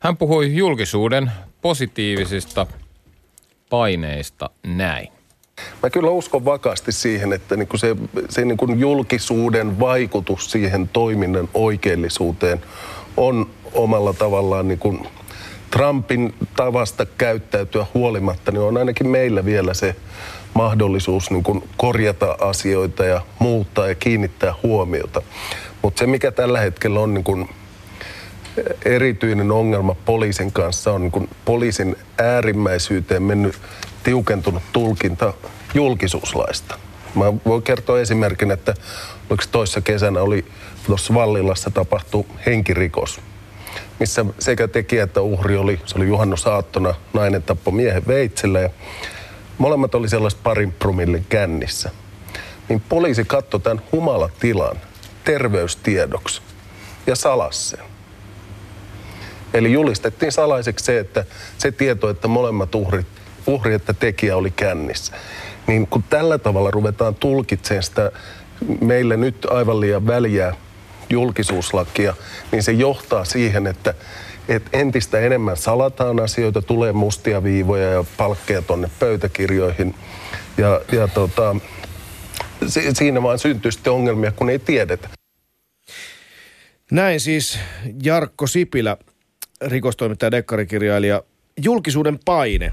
Hän 0.00 0.16
puhui 0.16 0.56
julkisuuden 0.56 1.32
positiivisista 1.62 2.66
paineista 3.70 4.50
näin. 4.66 5.19
Mä 5.82 5.90
kyllä 5.90 6.10
uskon 6.10 6.44
vakaasti 6.44 6.92
siihen, 6.92 7.32
että 7.32 7.56
niin 7.56 7.68
se, 7.76 7.96
se 8.28 8.44
niin 8.44 8.80
julkisuuden 8.80 9.80
vaikutus 9.80 10.50
siihen 10.50 10.88
toiminnan 10.88 11.48
oikeellisuuteen 11.54 12.62
on 13.16 13.46
omalla 13.72 14.12
tavallaan 14.12 14.68
niin 14.68 14.78
kuin 14.78 15.06
Trumpin 15.70 16.34
tavasta 16.56 17.06
käyttäytyä 17.06 17.86
huolimatta, 17.94 18.52
niin 18.52 18.60
on 18.60 18.76
ainakin 18.76 19.08
meillä 19.08 19.44
vielä 19.44 19.74
se 19.74 19.96
mahdollisuus 20.54 21.30
niin 21.30 21.42
kuin 21.42 21.64
korjata 21.76 22.36
asioita 22.40 23.04
ja 23.04 23.20
muuttaa 23.38 23.88
ja 23.88 23.94
kiinnittää 23.94 24.54
huomiota. 24.62 25.22
Mutta 25.82 25.98
se, 25.98 26.06
mikä 26.06 26.30
tällä 26.30 26.60
hetkellä 26.60 27.00
on 27.00 27.14
niin 27.14 27.24
kuin 27.24 27.48
erityinen 28.84 29.52
ongelma 29.52 29.94
poliisin 29.94 30.52
kanssa, 30.52 30.92
on 30.92 31.00
niin 31.00 31.12
kuin 31.12 31.28
poliisin 31.44 31.96
äärimmäisyyteen 32.18 33.22
mennyt 33.22 33.54
tiukentunut 34.02 34.62
tulkinta 34.72 35.34
julkisuuslaista. 35.74 36.78
Mä 37.14 37.24
voin 37.46 37.62
kertoa 37.62 38.00
esimerkin, 38.00 38.50
että 38.50 38.74
oliko 39.30 39.44
toissa 39.52 39.80
kesänä 39.80 40.20
oli 40.20 40.44
tuossa 40.86 41.14
Vallilassa 41.14 41.70
tapahtu 41.70 42.26
henkirikos, 42.46 43.20
missä 44.00 44.24
sekä 44.38 44.68
tekijä 44.68 45.04
että 45.04 45.20
uhri 45.20 45.56
oli, 45.56 45.80
se 45.86 45.98
oli 45.98 46.06
Juhannus 46.06 46.46
Aattona, 46.46 46.94
nainen 47.12 47.42
tappoi 47.42 47.72
miehen 47.72 48.06
veitsellä 48.06 48.60
ja 48.60 48.70
molemmat 49.58 49.94
oli 49.94 50.08
sellaiset 50.08 50.42
parin 50.42 50.72
promillin 50.72 51.26
kännissä. 51.28 51.90
Niin 52.68 52.82
poliisi 52.88 53.24
katsoi 53.24 53.60
tämän 53.60 53.82
humalatilan 53.92 54.76
terveystiedoksi 55.24 56.42
ja 57.06 57.16
salasi 57.16 57.68
sen. 57.68 57.80
Eli 59.54 59.72
julistettiin 59.72 60.32
salaiseksi 60.32 60.84
se, 60.84 60.98
että 60.98 61.24
se 61.58 61.72
tieto, 61.72 62.10
että 62.10 62.28
molemmat 62.28 62.74
uhrit, 62.74 63.06
uhri 63.46 63.74
että 63.74 63.92
tekijä 63.92 64.36
oli 64.36 64.50
kännissä. 64.50 65.12
Niin 65.66 65.86
kun 65.86 66.02
tällä 66.02 66.38
tavalla 66.38 66.70
ruvetaan 66.70 67.14
tulkitsemaan 67.14 67.82
sitä 67.82 68.12
meille 68.80 69.16
nyt 69.16 69.46
aivan 69.50 69.80
liian 69.80 70.06
väliä 70.06 70.54
julkisuuslakia, 71.10 72.14
niin 72.52 72.62
se 72.62 72.72
johtaa 72.72 73.24
siihen, 73.24 73.66
että, 73.66 73.94
että 74.48 74.78
entistä 74.78 75.18
enemmän 75.18 75.56
salataan 75.56 76.20
asioita, 76.20 76.62
tulee 76.62 76.92
mustia 76.92 77.42
viivoja 77.42 77.90
ja 77.90 78.04
palkkeja 78.16 78.62
tuonne 78.62 78.90
pöytäkirjoihin. 78.98 79.94
Ja, 80.58 80.80
ja 80.92 81.08
tota, 81.08 81.56
si, 82.66 82.94
siinä 82.94 83.22
vaan 83.22 83.38
syntyy 83.38 83.72
sitten 83.72 83.92
ongelmia, 83.92 84.32
kun 84.32 84.50
ei 84.50 84.58
tiedetä. 84.58 85.08
Näin 86.90 87.20
siis 87.20 87.58
Jarkko 88.02 88.46
Sipilä, 88.46 88.96
rikostoimittaja, 89.62 90.30
dekkarikirjailija. 90.30 91.22
Julkisuuden 91.64 92.18
paine, 92.24 92.72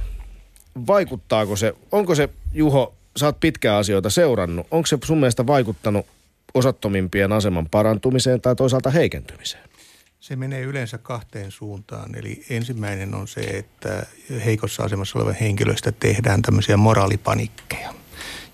vaikuttaako 0.88 1.56
se, 1.56 1.74
onko 1.92 2.16
se 2.16 2.30
Juho, 2.54 2.94
sä 3.18 3.26
oot 3.26 3.40
pitkää 3.40 3.78
asioita 3.78 4.10
seurannut, 4.10 4.68
onko 4.72 4.86
se 4.86 4.98
sun 5.04 5.18
mielestä 5.18 5.48
vaikuttanut 5.48 6.06
osattomimpien 6.54 7.32
aseman 7.32 7.70
parantumiseen 7.70 8.42
tai 8.42 8.56
toisaalta 8.56 8.90
heikentymiseen? 8.90 9.64
Se 10.20 10.36
menee 10.36 10.62
yleensä 10.62 10.98
kahteen 10.98 11.52
suuntaan. 11.52 12.16
Eli 12.16 12.46
ensimmäinen 12.50 13.16
on 13.16 13.28
se, 13.28 13.42
että 13.42 14.06
heikossa 14.46 14.84
asemassa 14.84 15.20
oleva 15.20 15.34
henkilöistä 15.34 15.92
tehdään 15.92 16.42
tämmöisiä 16.42 16.78
moraalipanikkeja. 16.78 17.94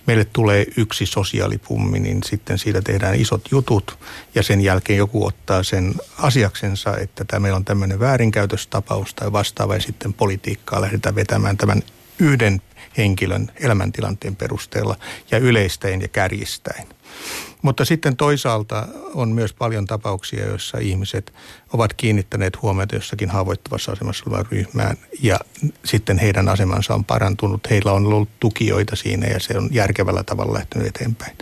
Meille 0.08 0.25
tulee 0.25 0.65
yksi 0.77 1.06
sosiaalipummi, 1.06 2.00
niin 2.00 2.24
sitten 2.25 2.58
siitä 2.58 2.82
tehdään 2.82 3.15
isot 3.15 3.42
jutut 3.51 3.98
ja 4.36 4.44
sen 4.44 4.62
jälkeen 4.62 4.98
joku 4.98 5.25
ottaa 5.25 5.63
sen 5.63 5.94
asiaksensa, 6.18 6.98
että 6.98 7.25
tämä 7.25 7.39
meillä 7.39 7.56
on 7.56 7.65
tämmöinen 7.65 8.00
väärinkäytöstapaus 8.00 9.13
tai 9.13 9.32
vastaava 9.32 9.74
ja 9.74 9.82
sitten 9.82 10.13
politiikkaa 10.13 10.82
lähdetään 10.82 11.15
vetämään 11.15 11.58
tämän 11.58 11.82
yhden 12.20 12.62
henkilön 12.98 13.51
elämäntilanteen 13.60 14.36
perusteella 14.36 14.96
ja 15.32 15.38
yleistäen 15.38 16.01
ja 16.01 16.08
kärjistäen. 16.08 16.88
Mutta 17.62 17.86
sitten 17.86 18.17
toisaalta 18.17 18.88
on 19.13 19.29
myös 19.29 19.53
paljon 19.53 19.86
tapauksia, 19.86 20.46
joissa 20.46 20.77
ihmiset 20.77 21.34
ovat 21.74 21.93
kiinnittäneet 21.93 22.62
huomiota 22.62 22.96
jossakin 22.96 23.29
haavoittuvassa 23.29 23.91
asemassa 23.91 24.24
olevaan 24.27 24.46
ryhmään 24.51 24.98
ja 25.22 25.39
sitten 25.86 26.17
heidän 26.17 26.50
asemansa 26.50 26.93
on 26.93 27.05
parantunut. 27.05 27.70
Heillä 27.70 27.91
on 27.91 28.05
ollut 28.05 28.29
tukijoita 28.39 28.96
siinä 28.96 29.27
ja 29.27 29.39
se 29.39 29.58
on 29.58 29.70
järkevällä 29.72 30.24
tavalla 30.24 30.53
lähtenyt 30.53 30.88
eteenpäin. 30.88 31.38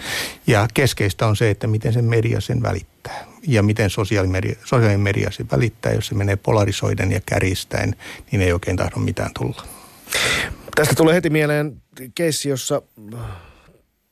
Ja 0.48 0.68
keskeistä 0.74 1.28
on 1.28 1.36
se, 1.36 1.50
että 1.50 1.68
miten 1.68 1.94
se 1.94 2.02
media 2.02 2.42
sen 2.42 2.62
välittää 2.62 3.26
ja 3.48 3.64
miten 3.64 3.90
sosiaalimedia, 3.90 4.56
sosiaalinen 4.66 5.00
media 5.00 5.32
se 5.32 5.46
välittää. 5.52 5.94
Jos 5.94 6.08
se 6.08 6.16
menee 6.16 6.36
polarisoiden 6.36 7.12
ja 7.12 7.22
kärjistäen, 7.26 7.96
niin 8.32 8.42
ei 8.42 8.54
oikein 8.54 8.78
tahdo 8.78 8.96
mitään 8.96 9.32
tulla. 9.40 9.64
Tästä 10.76 10.96
tulee 10.96 11.16
heti 11.16 11.30
mieleen 11.30 11.82
keissi, 12.16 12.50
jossa 12.50 12.82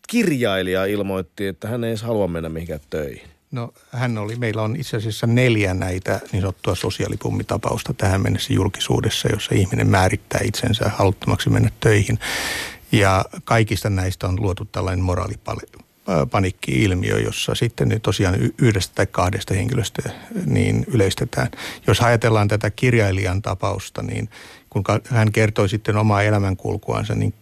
kirjailija 0.07 0.85
ilmoitti, 0.85 1.47
että 1.47 1.67
hän 1.67 1.83
ei 1.83 1.89
edes 1.89 2.01
halua 2.01 2.27
mennä 2.27 2.49
mihinkään 2.49 2.79
töihin. 2.89 3.29
No 3.51 3.73
hän 3.91 4.17
oli, 4.17 4.35
meillä 4.35 4.61
on 4.61 4.75
itse 4.75 4.97
asiassa 4.97 5.27
neljä 5.27 5.73
näitä 5.73 6.19
niin 6.31 6.41
sanottua 6.41 6.75
sosiaalipummitapausta 6.75 7.93
tähän 7.93 8.21
mennessä 8.21 8.53
julkisuudessa, 8.53 9.29
jossa 9.31 9.55
ihminen 9.55 9.87
määrittää 9.87 10.41
itsensä 10.43 10.89
haluttomaksi 10.89 11.49
mennä 11.49 11.69
töihin. 11.79 12.19
Ja 12.91 13.25
kaikista 13.43 13.89
näistä 13.89 14.27
on 14.27 14.41
luotu 14.41 14.65
tällainen 14.65 15.05
moraalipanikki-ilmiö, 15.05 17.19
jossa 17.19 17.55
sitten 17.55 17.99
tosiaan 18.01 18.35
yhdestä 18.57 18.95
tai 18.95 19.07
kahdesta 19.07 19.53
henkilöstä 19.53 20.09
niin 20.45 20.85
yleistetään. 20.87 21.47
Jos 21.87 22.01
ajatellaan 22.01 22.47
tätä 22.47 22.69
kirjailijan 22.69 23.41
tapausta, 23.41 24.03
niin 24.03 24.29
kun 24.69 24.83
hän 25.09 25.31
kertoi 25.31 25.69
sitten 25.69 25.97
omaa 25.97 26.23
elämänkulkuansa 26.23 27.15
niin, 27.15 27.33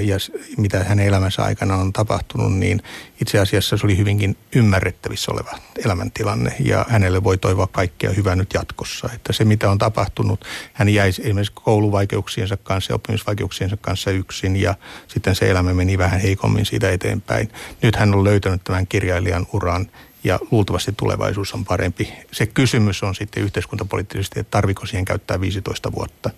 ja 0.00 0.16
mitä 0.56 0.84
hänen 0.84 1.06
elämänsä 1.06 1.42
aikana 1.42 1.76
on 1.76 1.92
tapahtunut, 1.92 2.52
niin 2.52 2.82
itse 3.20 3.38
asiassa 3.38 3.76
se 3.76 3.86
oli 3.86 3.98
hyvinkin 3.98 4.36
ymmärrettävissä 4.54 5.32
oleva 5.32 5.50
elämäntilanne 5.84 6.56
ja 6.60 6.86
hänelle 6.88 7.24
voi 7.24 7.38
toivoa 7.38 7.66
kaikkea 7.66 8.10
hyvää 8.10 8.36
nyt 8.36 8.54
jatkossa. 8.54 9.10
Että 9.14 9.32
se 9.32 9.44
mitä 9.44 9.70
on 9.70 9.78
tapahtunut, 9.78 10.44
hän 10.72 10.88
jäi 10.88 11.08
esimerkiksi 11.08 11.52
kouluvaikeuksiensa 11.54 12.56
kanssa 12.56 12.92
ja 12.92 12.96
oppimisvaikeuksiensa 12.96 13.76
kanssa 13.76 14.10
yksin 14.10 14.56
ja 14.56 14.74
sitten 15.08 15.34
se 15.34 15.50
elämä 15.50 15.74
meni 15.74 15.98
vähän 15.98 16.20
heikommin 16.20 16.66
siitä 16.66 16.90
eteenpäin. 16.90 17.52
Nyt 17.82 17.96
hän 17.96 18.14
on 18.14 18.24
löytänyt 18.24 18.64
tämän 18.64 18.86
kirjailijan 18.86 19.46
uran 19.52 19.90
ja 20.24 20.38
luultavasti 20.50 20.92
tulevaisuus 20.96 21.54
on 21.54 21.64
parempi. 21.64 22.12
Se 22.32 22.46
kysymys 22.46 23.02
on 23.02 23.14
sitten 23.14 23.42
yhteiskuntapoliittisesti, 23.42 24.40
että 24.40 24.50
tarviko 24.50 24.86
siihen 24.86 25.04
käyttää 25.04 25.40
15 25.40 25.92
vuotta. 25.92 26.30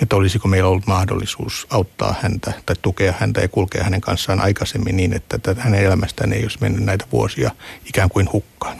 Että 0.00 0.16
olisiko 0.16 0.48
meillä 0.48 0.68
ollut 0.68 0.86
mahdollisuus 0.86 1.66
auttaa 1.70 2.14
häntä 2.22 2.52
tai 2.66 2.76
tukea 2.82 3.14
häntä 3.18 3.40
ja 3.40 3.48
kulkea 3.48 3.84
hänen 3.84 4.00
kanssaan 4.00 4.40
aikaisemmin 4.40 4.96
niin, 4.96 5.12
että 5.12 5.54
hänen 5.58 5.84
elämästään 5.84 6.32
ei 6.32 6.42
olisi 6.42 6.58
mennyt 6.60 6.84
näitä 6.84 7.04
vuosia 7.12 7.50
ikään 7.86 8.08
kuin 8.08 8.32
hukkaan. 8.32 8.76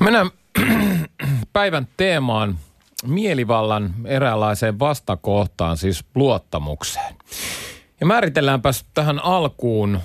Mennään 0.00 0.30
päivän 1.52 1.88
teemaan 1.96 2.58
mielivallan 3.06 3.94
eräänlaiseen 4.04 4.78
vastakohtaan, 4.78 5.76
siis 5.76 6.04
luottamukseen. 6.14 7.14
Ja 8.00 8.06
määritelläänpäs 8.06 8.84
tähän 8.94 9.24
alkuun 9.24 10.00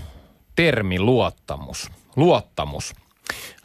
termi 0.56 1.00
luottamus. 1.00 1.92
Luottamus. 2.16 2.94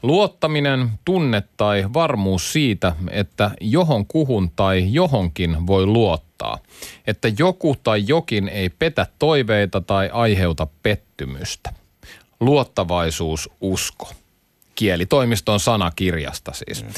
Luottaminen, 0.03 0.91
tunne 1.05 1.43
tai 1.57 1.85
varmuus 1.95 2.53
siitä, 2.53 2.93
että 3.11 3.51
johon 3.61 4.07
kuhun 4.07 4.51
tai 4.57 4.93
johonkin 4.93 5.67
voi 5.67 5.87
luottaa. 5.87 6.59
Että 7.07 7.29
joku 7.39 7.77
tai 7.83 8.05
jokin 8.07 8.49
ei 8.49 8.69
petä 8.69 9.07
toiveita 9.19 9.81
tai 9.81 10.11
aiheuta 10.13 10.67
pettymystä. 10.83 11.73
Luottavaisuus, 12.41 13.51
usko. 13.61 14.13
Kielitoimiston 14.75 15.61
sanakirjasta 15.61 16.53
siis. 16.53 16.85
Mm. 16.85 16.91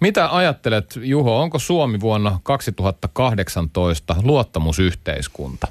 Mitä 0.00 0.36
ajattelet, 0.36 0.98
Juho, 1.02 1.40
onko 1.40 1.58
Suomi 1.58 2.00
vuonna 2.00 2.40
2018 2.42 4.16
luottamusyhteiskunta? 4.22 5.68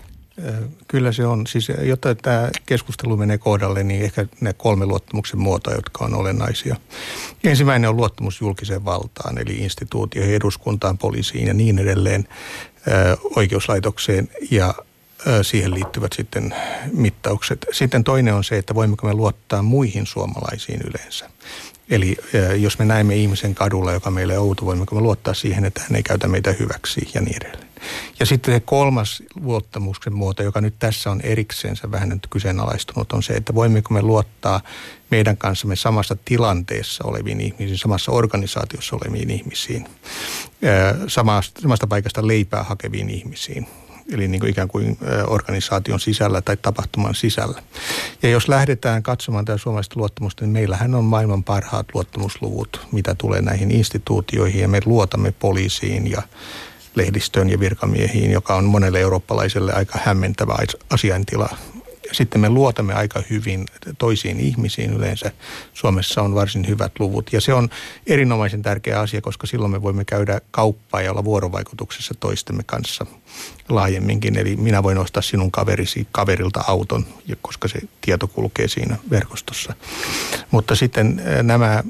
Kyllä 0.88 1.12
se 1.12 1.26
on. 1.26 1.48
Siis, 1.48 1.72
jotta 1.82 2.16
tämä 2.16 2.50
keskustelu 2.66 3.18
menee 3.18 3.38
kohdalle, 3.38 3.84
niin 3.84 4.02
ehkä 4.02 4.26
ne 4.42 4.54
kolme 4.54 4.86
luottamuksen 4.86 5.40
muotoa, 5.40 5.74
jotka 5.74 6.06
on 6.06 6.14
olennaisia. 6.14 6.76
Ensimmäinen 7.44 7.90
on 7.90 7.98
luottamus 7.98 8.42
julkiseen 8.42 8.86
valtaan, 8.86 9.38
eli 9.38 9.58
instituutioihin, 9.58 10.36
eduskuntaan, 10.36 10.98
poliisiin 10.98 11.48
ja 11.48 11.54
niin 11.54 11.80
edelleen, 11.80 12.28
oikeuslaitokseen 13.36 14.30
ja 14.52 14.74
siihen 15.42 15.74
liittyvät 15.74 16.14
sitten 16.14 16.56
mittaukset. 16.94 17.66
Sitten 17.72 18.04
toinen 18.04 18.34
on 18.34 18.44
se, 18.44 18.58
että 18.58 18.76
voimmeko 18.76 19.08
me 19.08 19.14
luottaa 19.14 19.62
muihin 19.62 20.06
suomalaisiin 20.06 20.82
yleensä. 20.82 21.30
Eli 21.90 22.18
jos 22.58 22.80
me 22.80 22.86
näemme 22.86 23.16
ihmisen 23.16 23.56
kadulla, 23.56 23.92
joka 23.92 24.12
meille 24.12 24.38
on 24.38 24.46
outo, 24.46 24.66
voimmeko 24.66 24.96
me 24.96 25.02
luottaa 25.02 25.34
siihen, 25.34 25.66
että 25.66 25.82
hän 25.82 25.96
ei 25.96 26.04
käytä 26.04 26.28
meitä 26.28 26.52
hyväksi 26.60 27.10
ja 27.14 27.22
niin 27.22 27.38
edelleen. 27.38 27.70
Ja 28.20 28.26
sitten 28.26 28.54
se 28.54 28.60
kolmas 28.60 29.24
luottamuksen 29.36 30.14
muoto, 30.14 30.44
joka 30.44 30.62
nyt 30.62 30.76
tässä 30.80 31.12
on 31.12 31.22
eriksensä 31.22 31.92
vähän 31.92 32.10
nyt 32.10 32.28
kyseenalaistunut, 32.30 33.12
on 33.12 33.24
se, 33.24 33.34
että 33.34 33.56
voimmeko 33.56 33.94
me 33.94 34.02
luottaa 34.02 34.62
meidän 35.12 35.38
kanssamme 35.38 35.76
samassa 35.76 36.18
tilanteessa 36.26 37.04
oleviin 37.08 37.42
ihmisiin, 37.42 37.78
samassa 37.78 38.12
organisaatiossa 38.12 38.96
oleviin 38.96 39.32
ihmisiin, 39.32 39.88
samasta, 41.08 41.62
samasta 41.62 41.88
paikasta 41.88 42.28
leipää 42.28 42.64
hakeviin 42.64 43.10
ihmisiin 43.10 43.68
eli 44.12 44.28
niin 44.28 44.40
kuin 44.40 44.50
ikään 44.50 44.68
kuin 44.68 44.98
organisaation 45.28 46.00
sisällä 46.00 46.42
tai 46.42 46.58
tapahtuman 46.58 47.16
sisällä. 47.16 47.62
Ja 48.24 48.30
jos 48.30 48.48
lähdetään 48.48 49.04
katsomaan 49.04 49.46
tätä 49.46 49.58
suomalaista 49.58 50.00
luottamusta, 50.00 50.44
niin 50.44 50.54
meillähän 50.54 50.96
on 50.96 51.04
maailman 51.06 51.44
parhaat 51.44 51.88
luottamusluvut, 51.94 52.88
mitä 52.92 53.16
tulee 53.16 53.42
näihin 53.42 53.72
instituutioihin, 53.72 54.62
ja 54.62 54.68
me 54.68 54.80
luotamme 54.86 55.32
poliisiin 55.32 56.12
ja 56.12 56.22
lehdistöön 56.96 57.50
ja 57.50 57.60
virkamiehiin, 57.60 58.32
joka 58.32 58.56
on 58.56 58.66
monelle 58.66 59.00
eurooppalaiselle 59.00 59.74
aika 59.74 60.00
hämmentävä 60.04 60.56
asiantila. 60.90 61.50
Sitten 62.12 62.42
me 62.42 62.50
luotamme 62.50 62.94
aika 62.94 63.24
hyvin 63.30 63.66
toisiin 63.98 64.40
ihmisiin 64.40 64.94
yleensä. 64.94 65.32
Suomessa 65.74 66.22
on 66.22 66.36
varsin 66.36 66.68
hyvät 66.68 66.92
luvut 67.00 67.34
ja 67.34 67.42
se 67.42 67.54
on 67.54 67.70
erinomaisen 68.08 68.62
tärkeä 68.62 69.00
asia, 69.00 69.22
koska 69.22 69.48
silloin 69.48 69.72
me 69.72 69.82
voimme 69.82 70.06
käydä 70.06 70.42
kauppaa 70.52 71.02
ja 71.02 71.12
olla 71.12 71.24
vuorovaikutuksessa 71.24 72.14
toistemme 72.20 72.64
kanssa 72.66 73.06
laajemminkin. 73.70 74.38
Eli 74.38 74.56
minä 74.56 74.84
voin 74.84 74.98
ostaa 74.98 75.22
sinun 75.22 75.52
kaverisi 75.52 76.08
kaverilta 76.12 76.64
auton, 76.68 77.06
koska 77.42 77.68
se 77.68 77.80
tieto 78.02 78.28
kulkee 78.28 78.68
siinä 78.68 78.98
verkostossa. 79.10 79.74
Mutta 80.52 80.76
sitten 80.76 81.22
nämä 81.44 81.84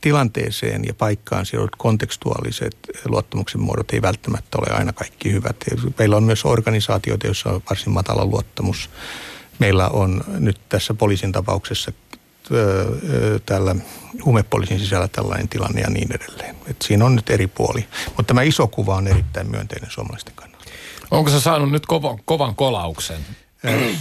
tilanteeseen 0.00 0.84
ja 0.84 0.94
paikkaan 0.94 1.46
sidotut 1.46 1.76
kontekstuaaliset 1.76 2.76
luottamuksen 3.04 3.60
muodot 3.60 3.92
ei 3.92 4.02
välttämättä 4.02 4.58
ole 4.58 4.76
aina 4.76 4.92
kaikki 4.92 5.32
hyvät. 5.32 5.56
Meillä 5.98 6.16
on 6.16 6.24
myös 6.24 6.44
organisaatioita, 6.44 7.26
joissa 7.26 7.50
on 7.50 7.62
varsin 7.70 7.92
matala 7.92 8.24
luottamus. 8.24 8.90
Meillä 9.58 9.88
on 9.88 10.24
nyt 10.38 10.60
tässä 10.68 10.94
poliisin 10.94 11.32
tapauksessa 11.32 11.92
tällä 13.46 13.76
huumepoliisin 14.24 14.80
sisällä 14.80 15.08
tällainen 15.08 15.48
tilanne 15.48 15.80
ja 15.80 15.90
niin 15.90 16.08
edelleen. 16.12 16.56
Et 16.66 16.82
siinä 16.82 17.04
on 17.04 17.16
nyt 17.16 17.30
eri 17.30 17.46
puoli. 17.46 17.88
Mutta 18.06 18.22
tämä 18.22 18.42
iso 18.42 18.66
kuva 18.66 18.94
on 18.94 19.08
erittäin 19.08 19.50
myönteinen 19.50 19.90
suomalaisten 19.90 20.34
kannalta. 20.34 20.64
Onko 21.10 21.30
se 21.30 21.40
saanut 21.40 21.70
nyt 21.70 21.86
kovan, 21.86 22.18
kovan 22.24 22.54
kolauksen? 22.54 23.20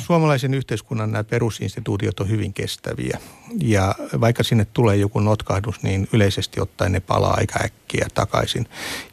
Suomalaisen 0.06 0.54
yhteiskunnan 0.54 1.12
nämä 1.12 1.24
perusinstituutiot 1.24 2.20
on 2.20 2.30
hyvin 2.30 2.54
kestäviä 2.54 3.20
ja 3.62 3.96
vaikka 4.22 4.44
sinne 4.44 4.66
tulee 4.74 4.96
joku 4.96 5.20
notkahdus, 5.20 5.84
niin 5.84 6.08
yleisesti 6.14 6.62
ottaen 6.62 6.92
ne 6.92 7.00
palaa 7.00 7.34
aika 7.34 7.60
äkkiä 7.64 8.08
takaisin. 8.14 8.68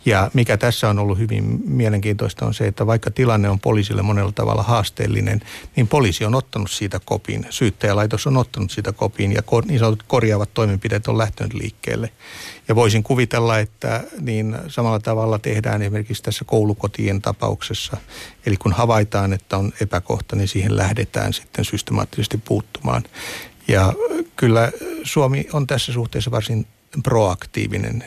Ja 0.05 0.31
mikä 0.35 0.57
tässä 0.57 0.88
on 0.88 0.98
ollut 0.98 1.18
hyvin 1.18 1.61
mielenkiintoista 1.64 2.46
on 2.46 2.55
se, 2.55 2.66
että 2.66 2.87
vaikka 2.87 3.11
tilanne 3.11 3.48
on 3.48 3.61
poliisille 3.61 4.02
monella 4.02 4.33
tavalla 4.33 4.62
haasteellinen, 4.62 5.40
niin 5.76 5.88
poliisi 5.88 6.24
on 6.24 6.35
ottanut 6.35 6.70
siitä 6.70 7.00
kopin, 7.05 7.46
syyttäjälaitos 7.50 8.26
on 8.26 8.37
ottanut 8.37 8.70
siitä 8.70 8.92
kopin 8.92 9.33
ja 9.33 9.42
niin 9.64 9.78
sanotut 9.78 10.05
korjaavat 10.07 10.55
toimenpiteet 10.55 11.07
on 11.07 11.18
lähtenyt 11.18 11.55
liikkeelle. 11.55 12.12
Ja 12.73 12.77
voisin 12.77 13.03
kuvitella, 13.03 13.59
että 13.59 14.05
niin 14.21 14.57
samalla 14.69 15.01
tavalla 15.01 15.39
tehdään 15.39 15.83
esimerkiksi 15.83 16.23
tässä 16.23 16.45
koulukotien 16.45 17.23
tapauksessa. 17.23 17.97
Eli 18.47 18.57
kun 18.57 18.73
havaitaan, 18.73 19.33
että 19.33 19.57
on 19.57 19.73
epäkohta, 19.81 20.37
niin 20.37 20.49
siihen 20.49 20.77
lähdetään 20.77 21.33
sitten 21.33 21.65
systemaattisesti 21.65 22.41
puuttumaan. 22.45 23.03
Ja 23.69 23.93
kyllä 24.37 24.73
Suomi 25.05 25.47
on 25.53 25.67
tässä 25.67 25.93
suhteessa 25.93 26.31
varsin 26.31 26.67
proaktiivinen 27.03 28.05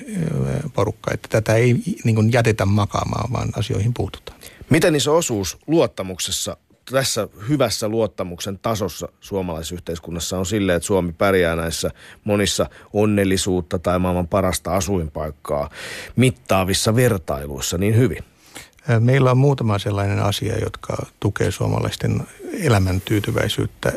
porukka, 0.74 1.14
että 1.14 1.28
tätä 1.28 1.56
ei 1.56 1.76
niin 2.04 2.34
jätetä 2.34 2.66
makaamaan, 2.66 3.34
vaan 3.34 3.50
asioihin 3.56 3.94
puututaan. 3.94 4.40
Miten 4.70 4.96
iso 4.96 5.16
osuus 5.16 5.58
luottamuksessa 5.68 6.58
tässä 6.92 7.28
hyvässä 7.50 7.88
luottamuksen 7.88 8.60
tasossa 8.60 9.10
suomalaisessa 9.20 9.76
yhteiskunnassa 9.76 10.38
on 10.38 10.46
sille, 10.46 10.76
että 10.76 10.86
Suomi 10.86 11.12
pärjää 11.12 11.56
näissä 11.56 11.90
monissa 12.24 12.70
onnellisuutta 12.94 13.80
tai 13.80 14.00
maailman 14.00 14.28
parasta 14.28 14.76
asuinpaikkaa 14.76 15.70
mittaavissa 16.16 16.96
vertailuissa 16.96 17.78
niin 17.78 17.98
hyvin? 17.98 18.24
Meillä 19.00 19.32
on 19.32 19.38
muutama 19.38 19.80
sellainen 19.80 20.20
asia, 20.20 20.60
jotka 20.60 21.06
tukee 21.20 21.52
suomalaisten 21.52 22.22
elämän 22.60 23.02
tyytyväisyyttä. 23.02 23.92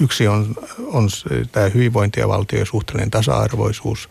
Yksi 0.00 0.28
on, 0.28 0.54
on 0.86 1.08
tämä 1.52 1.68
hyvinvointi 1.68 2.20
ja 2.20 2.28
valtio 2.28 2.64
suhteellinen 2.64 3.10
tasa-arvoisuus. 3.10 4.08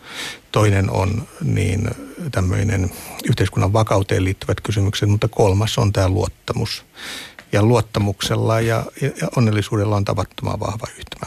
Toinen 0.52 0.90
on 0.90 1.28
niin 1.42 1.90
tämmöinen 2.32 2.90
yhteiskunnan 3.28 3.72
vakauteen 3.72 4.24
liittyvät 4.24 4.60
kysymykset, 4.60 5.08
mutta 5.08 5.28
kolmas 5.28 5.78
on 5.78 5.92
tämä 5.92 6.08
luottamus. 6.08 6.84
Ja 7.54 7.62
luottamuksella 7.62 8.60
ja, 8.60 8.84
ja 9.00 9.28
onnellisuudella 9.36 9.96
on 9.96 10.04
tavattoman 10.04 10.60
vahva 10.60 10.86
yhtymä, 10.98 11.26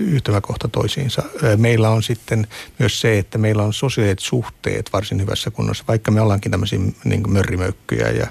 yhtymäkohta 0.00 0.68
toisiinsa. 0.68 1.22
Meillä 1.56 1.90
on 1.90 2.02
sitten 2.02 2.46
myös 2.78 3.00
se, 3.00 3.18
että 3.18 3.38
meillä 3.38 3.62
on 3.62 3.72
sosiaaliset 3.72 4.18
suhteet 4.18 4.90
varsin 4.92 5.20
hyvässä 5.20 5.50
kunnossa, 5.50 5.84
vaikka 5.88 6.10
me 6.10 6.20
ollaankin 6.20 6.50
tämmöisiä 6.50 6.78
niin 7.04 7.32
mörrimöykkyjä 7.32 8.10
ja 8.10 8.26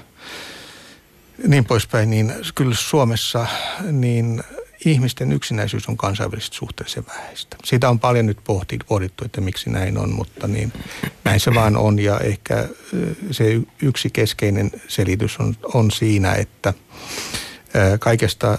niin 1.46 1.64
poispäin, 1.64 2.10
niin 2.10 2.34
kyllä 2.54 2.74
Suomessa 2.74 3.46
niin 3.90 4.42
ihmisten 4.84 5.32
yksinäisyys 5.32 5.88
on 5.88 5.96
kansainvälisesti 5.96 6.56
suhteellisen 6.56 7.06
vähäistä. 7.06 7.56
Siitä 7.64 7.90
on 7.90 7.98
paljon 7.98 8.26
nyt 8.26 8.38
pohdittu, 8.88 9.24
että 9.24 9.40
miksi 9.40 9.70
näin 9.70 9.98
on, 9.98 10.14
mutta 10.14 10.48
niin, 10.48 10.72
näin 11.24 11.40
se 11.40 11.54
vaan 11.54 11.76
on. 11.76 11.98
Ja 11.98 12.20
ehkä 12.20 12.68
se 13.30 13.60
yksi 13.82 14.10
keskeinen 14.10 14.70
selitys 14.88 15.38
on, 15.38 15.56
on 15.74 15.90
siinä, 15.90 16.34
että 16.34 16.74
kaikesta 17.98 18.58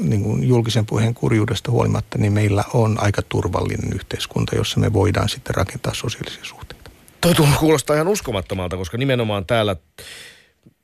niin 0.00 0.22
kuin 0.22 0.48
julkisen 0.48 0.86
puheen 0.86 1.14
kurjuudesta 1.14 1.70
huolimatta, 1.70 2.18
niin 2.18 2.32
meillä 2.32 2.64
on 2.74 3.00
aika 3.00 3.22
turvallinen 3.22 3.92
yhteiskunta, 3.92 4.56
jossa 4.56 4.80
me 4.80 4.92
voidaan 4.92 5.28
sitten 5.28 5.54
rakentaa 5.54 5.94
sosiaalisia 5.94 6.44
suhteita. 6.44 6.90
Toi 7.20 7.34
kuulostaa 7.58 7.96
ihan 7.96 8.08
uskomattomalta, 8.08 8.76
koska 8.76 8.98
nimenomaan 8.98 9.46
täällä 9.46 9.76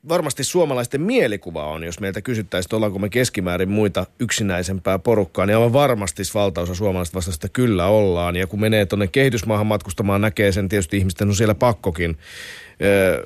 varmasti 0.09 0.43
suomalaisten 0.43 1.01
mielikuva 1.01 1.65
on, 1.65 1.83
jos 1.83 1.99
meiltä 1.99 2.21
kysyttäisiin, 2.21 2.67
että 2.67 2.75
ollaanko 2.75 2.99
me 2.99 3.09
keskimäärin 3.09 3.69
muita 3.69 4.05
yksinäisempää 4.19 4.99
porukkaa, 4.99 5.45
niin 5.45 5.55
aivan 5.55 5.73
varmasti 5.73 6.23
valtaosa 6.33 6.75
suomalaisista 6.75 7.15
vastasta 7.15 7.49
kyllä 7.49 7.85
ollaan. 7.85 8.35
Ja 8.35 8.47
kun 8.47 8.59
menee 8.59 8.85
tuonne 8.85 9.07
kehitysmaahan 9.07 9.67
matkustamaan, 9.67 10.21
näkee 10.21 10.51
sen 10.51 10.69
tietysti 10.69 10.97
ihmisten 10.97 11.27
on 11.27 11.35
siellä 11.35 11.55
pakkokin 11.55 12.17
ö, 12.81 13.23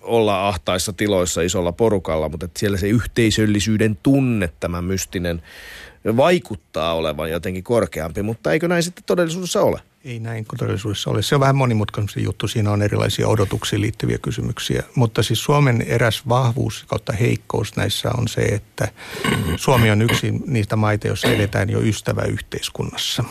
olla 0.00 0.48
ahtaissa 0.48 0.92
tiloissa 0.92 1.42
isolla 1.42 1.72
porukalla, 1.72 2.28
mutta 2.28 2.46
että 2.46 2.60
siellä 2.60 2.76
se 2.76 2.88
yhteisöllisyyden 2.88 3.98
tunne, 4.02 4.50
tämä 4.60 4.82
mystinen, 4.82 5.42
vaikuttaa 6.16 6.94
olevan 6.94 7.30
jotenkin 7.30 7.64
korkeampi, 7.64 8.22
mutta 8.22 8.52
eikö 8.52 8.68
näin 8.68 8.82
sitten 8.82 9.04
todellisuudessa 9.06 9.62
ole? 9.62 9.80
Ei 10.04 10.20
näin 10.20 10.44
todellisuudessa 10.58 11.10
ole. 11.10 11.22
Se 11.22 11.34
on 11.34 11.40
vähän 11.40 11.56
monimutkaisempi 11.56 12.22
juttu. 12.22 12.48
Siinä 12.48 12.70
on 12.70 12.82
erilaisia 12.82 13.28
odotuksiin 13.28 13.82
liittyviä 13.82 14.18
kysymyksiä. 14.18 14.82
Mutta 14.94 15.22
siis 15.22 15.44
Suomen 15.44 15.82
eräs 15.82 16.28
vahvuus 16.28 16.84
kautta 16.88 17.12
heikkous 17.12 17.76
näissä 17.76 18.10
on 18.18 18.28
se, 18.28 18.40
että 18.40 18.88
Suomi 19.56 19.90
on 19.90 20.02
yksi 20.02 20.32
niistä 20.46 20.76
maita, 20.76 21.06
joissa 21.06 21.28
edetään 21.28 21.70
jo 21.70 21.80
ystäväyhteiskunnassa. 21.80 23.24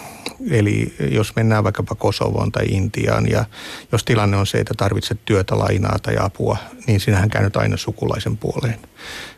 Eli 0.49 0.93
jos 1.12 1.36
mennään 1.36 1.63
vaikkapa 1.63 1.95
Kosovoon 1.95 2.51
tai 2.51 2.65
Intiaan 2.67 3.29
ja 3.29 3.45
jos 3.91 4.03
tilanne 4.03 4.38
on 4.38 4.47
se, 4.47 4.57
että 4.57 4.73
tarvitset 4.77 5.19
työtä, 5.25 5.57
lainaa 5.57 5.99
tai 5.99 6.15
apua, 6.19 6.57
niin 6.88 6.99
sinähän 6.99 7.29
käynyt 7.29 7.57
aina 7.57 7.77
sukulaisen 7.77 8.38
puoleen. 8.38 8.79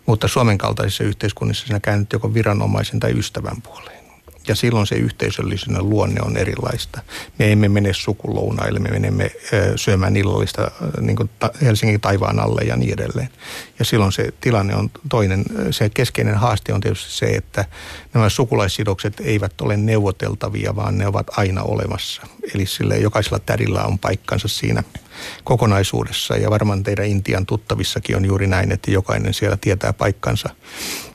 Mutta 0.05 0.27
Suomen 0.27 0.57
kaltaisissa 0.57 1.03
yhteiskunnissa 1.03 1.67
sinä 1.67 1.79
käynyt 1.79 2.13
joko 2.13 2.33
viranomaisen 2.33 2.99
tai 2.99 3.19
ystävän 3.19 3.61
puoleen. 3.61 4.04
Ja 4.47 4.55
silloin 4.55 4.87
se 4.87 4.95
yhteisöllisen 4.95 5.89
luonne 5.89 6.21
on 6.21 6.37
erilaista. 6.37 7.01
Me 7.39 7.51
emme 7.51 7.69
mene 7.69 7.93
sukulounaille, 7.93 8.79
me 8.79 8.89
menemme 8.89 9.31
syömään 9.75 10.17
illallista 10.17 10.71
niin 11.01 11.15
kuin 11.15 11.29
Helsingin 11.61 12.01
taivaan 12.01 12.39
alle 12.39 12.61
ja 12.61 12.75
niin 12.75 12.93
edelleen. 12.93 13.29
Ja 13.79 13.85
silloin 13.85 14.11
se 14.11 14.33
tilanne 14.41 14.75
on 14.75 14.91
toinen. 15.09 15.45
Se 15.71 15.89
keskeinen 15.89 16.35
haaste 16.35 16.73
on 16.73 16.81
tietysti 16.81 17.11
se, 17.11 17.25
että 17.25 17.65
nämä 18.13 18.29
sukulaissidokset 18.29 19.13
eivät 19.19 19.61
ole 19.61 19.77
neuvoteltavia, 19.77 20.75
vaan 20.75 20.97
ne 20.97 21.07
ovat 21.07 21.27
aina 21.37 21.63
olemassa. 21.63 22.21
Eli 22.53 22.65
sille 22.65 22.97
jokaisella 22.97 23.39
tädillä 23.39 23.83
on 23.83 23.99
paikkansa 23.99 24.47
siinä 24.47 24.83
kokonaisuudessa. 25.43 26.37
Ja 26.37 26.49
varmaan 26.49 26.83
teidän 26.83 27.05
Intian 27.05 27.45
tuttavissakin 27.45 28.15
on 28.15 28.25
juuri 28.25 28.47
näin, 28.47 28.71
että 28.71 28.91
jokainen 28.91 29.33
siellä 29.33 29.57
tietää 29.61 29.93
paikkansa. 29.93 30.49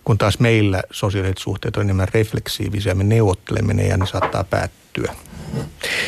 Kun 0.05 0.19
taas 0.19 0.39
meillä 0.39 0.83
sosiaaliset 0.91 1.39
suhteet 1.39 1.77
on 1.77 1.83
enemmän 1.83 2.09
refleksiivisiä, 2.15 2.95
me 2.95 3.05
neuvottelemme 3.05 3.75
ne 3.75 3.87
ja 3.87 3.97
ne 3.97 4.07
saattaa 4.07 4.45
päättyä. 4.45 5.15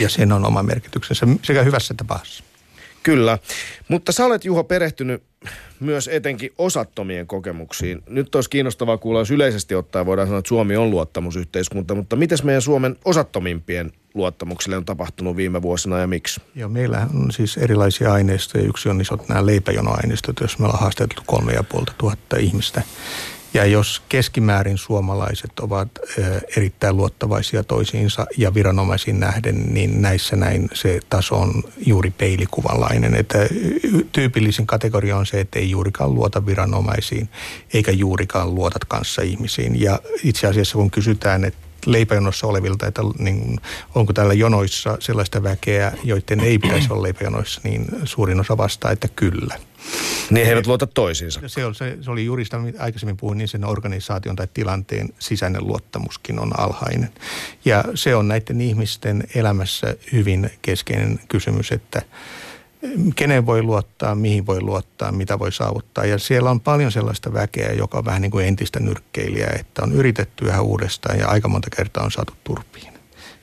Ja 0.00 0.08
sen 0.08 0.32
on 0.32 0.46
oma 0.46 0.62
merkityksensä 0.62 1.26
sekä 1.42 1.62
hyvässä 1.62 1.92
että 1.92 2.04
pahassa. 2.04 2.44
Kyllä, 3.02 3.38
mutta 3.88 4.12
sä 4.12 4.26
olet 4.26 4.44
Juho 4.44 4.64
perehtynyt 4.64 5.22
myös 5.80 6.08
etenkin 6.08 6.50
osattomien 6.58 7.26
kokemuksiin. 7.26 8.02
Nyt 8.08 8.34
olisi 8.34 8.50
kiinnostavaa 8.50 8.98
kuulla, 8.98 9.20
jos 9.20 9.30
yleisesti 9.30 9.74
ottaen 9.74 10.06
voidaan 10.06 10.28
sanoa, 10.28 10.38
että 10.38 10.48
Suomi 10.48 10.76
on 10.76 10.90
luottamusyhteiskunta, 10.90 11.94
mutta 11.94 12.16
miten 12.16 12.38
meidän 12.42 12.62
Suomen 12.62 12.96
osattomimpien 13.04 13.92
luottamuksille 14.14 14.76
on 14.76 14.84
tapahtunut 14.84 15.36
viime 15.36 15.62
vuosina 15.62 15.98
ja 15.98 16.06
miksi? 16.06 16.40
Joo, 16.54 16.68
meillä 16.68 17.06
on 17.14 17.32
siis 17.32 17.56
erilaisia 17.56 18.12
aineistoja. 18.12 18.64
Yksi 18.64 18.88
on 18.88 19.00
isot 19.00 19.28
nämä 19.28 19.46
leipäjonoaineistot, 19.46 20.40
jos 20.40 20.58
me 20.58 20.64
ollaan 20.64 20.80
haastateltu 20.80 21.22
kolme 21.26 21.52
ja 21.52 21.62
puolta 21.62 21.92
tuhatta 21.98 22.36
ihmistä. 22.36 22.82
Ja 23.54 23.64
jos 23.64 24.02
keskimäärin 24.08 24.78
suomalaiset 24.78 25.60
ovat 25.60 25.88
erittäin 26.56 26.96
luottavaisia 26.96 27.64
toisiinsa 27.64 28.26
ja 28.36 28.54
viranomaisiin 28.54 29.20
nähden, 29.20 29.74
niin 29.74 30.02
näissä 30.02 30.36
näin 30.36 30.68
se 30.74 31.00
taso 31.08 31.34
on 31.34 31.62
juuri 31.86 32.10
peilikuvanlainen. 32.10 33.14
Että 33.14 33.38
tyypillisin 34.12 34.66
kategoria 34.66 35.16
on 35.16 35.26
se, 35.26 35.40
että 35.40 35.58
ei 35.58 35.70
juurikaan 35.70 36.14
luota 36.14 36.46
viranomaisiin 36.46 37.28
eikä 37.74 37.92
juurikaan 37.92 38.54
luotat 38.54 38.84
kanssa 38.84 39.22
ihmisiin. 39.22 39.80
Ja 39.80 40.00
itse 40.24 40.46
asiassa 40.46 40.78
kun 40.78 40.90
kysytään, 40.90 41.44
että 41.44 41.61
leipäjonossa 41.86 42.46
olevilta, 42.46 42.86
että 42.86 43.02
niin, 43.18 43.60
onko 43.94 44.12
täällä 44.12 44.34
jonoissa 44.34 44.96
sellaista 45.00 45.42
väkeä, 45.42 45.92
joiden 46.04 46.40
ei 46.40 46.58
pitäisi 46.58 46.92
olla 46.92 47.02
leipäjonoissa, 47.02 47.60
niin 47.64 47.86
suurin 48.04 48.40
osa 48.40 48.56
vastaa, 48.56 48.90
että 48.90 49.08
kyllä. 49.16 49.58
Niin 50.30 50.46
he 50.46 50.52
eivät 50.52 50.66
luota 50.66 50.86
toisiinsa. 50.86 51.40
Se, 51.46 51.66
on, 51.66 51.74
se, 51.74 51.98
se 52.00 52.10
oli 52.10 52.24
juuri 52.24 52.44
sitä, 52.44 52.58
mitä 52.58 52.82
aikaisemmin 52.82 53.16
puhuin, 53.16 53.38
niin 53.38 53.48
sen 53.48 53.64
organisaation 53.64 54.36
tai 54.36 54.48
tilanteen 54.54 55.08
sisäinen 55.18 55.66
luottamuskin 55.66 56.38
on 56.38 56.60
alhainen. 56.60 57.10
Ja 57.64 57.84
se 57.94 58.14
on 58.16 58.28
näiden 58.28 58.60
ihmisten 58.60 59.24
elämässä 59.34 59.94
hyvin 60.12 60.50
keskeinen 60.62 61.20
kysymys, 61.28 61.72
että 61.72 62.02
kenen 63.16 63.46
voi 63.46 63.62
luottaa, 63.62 64.14
mihin 64.14 64.46
voi 64.46 64.60
luottaa, 64.60 65.12
mitä 65.12 65.38
voi 65.38 65.52
saavuttaa. 65.52 66.04
Ja 66.04 66.18
siellä 66.18 66.50
on 66.50 66.60
paljon 66.60 66.92
sellaista 66.92 67.32
väkeä, 67.32 67.72
joka 67.72 67.98
on 67.98 68.04
vähän 68.04 68.22
niin 68.22 68.30
kuin 68.30 68.46
entistä 68.46 68.80
nyrkkeilijää, 68.80 69.56
että 69.60 69.82
on 69.82 69.92
yritetty 69.92 70.44
yhä 70.44 70.60
uudestaan 70.60 71.18
ja 71.18 71.28
aika 71.28 71.48
monta 71.48 71.70
kertaa 71.76 72.04
on 72.04 72.10
saatu 72.10 72.32
turpiin. 72.44 72.92